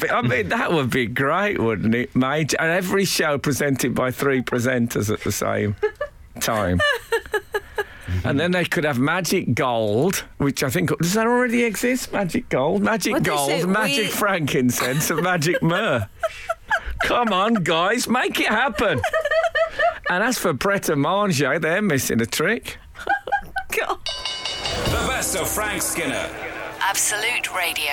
Be- 0.00 0.10
I 0.10 0.22
mean, 0.22 0.48
that 0.48 0.72
would 0.72 0.90
be 0.90 1.06
great, 1.06 1.58
wouldn't 1.60 1.94
it? 1.94 2.14
Major, 2.16 2.56
and 2.58 2.70
every 2.70 3.04
show 3.04 3.36
presented 3.38 3.94
by 3.94 4.10
three 4.10 4.40
presenters 4.42 5.12
at 5.12 5.20
the 5.20 5.32
same 5.32 5.76
time. 6.40 6.80
And 8.24 8.40
then 8.40 8.52
they 8.52 8.64
could 8.64 8.84
have 8.84 8.98
Magic 8.98 9.54
Gold, 9.54 10.24
which 10.38 10.62
I 10.62 10.70
think 10.70 10.96
does 10.98 11.12
that 11.12 11.26
already 11.26 11.64
exist? 11.64 12.12
Magic 12.12 12.48
Gold, 12.48 12.82
Magic 12.82 13.12
What 13.12 13.22
is 13.22 13.26
Gold. 13.28 13.68
Magic 13.68 14.06
We- 14.06 14.10
Frankincense, 14.10 15.10
and 15.10 15.22
Magic 15.22 15.62
Myrrh. 15.62 16.08
Come 17.04 17.32
on, 17.32 17.54
guys, 17.54 18.08
make 18.08 18.40
it 18.40 18.46
happen. 18.48 19.00
And 20.08 20.24
as 20.24 20.38
for 20.38 20.54
Pret 20.54 20.88
a 20.88 20.96
Manger, 20.96 21.58
they're 21.58 21.82
missing 21.82 22.20
a 22.22 22.26
trick. 22.26 22.78
God. 23.78 23.98
The 24.86 25.06
best 25.08 25.36
of 25.36 25.48
Frank 25.48 25.82
Skinner. 25.82 26.28
Absolute 26.80 27.54
Radio. 27.54 27.92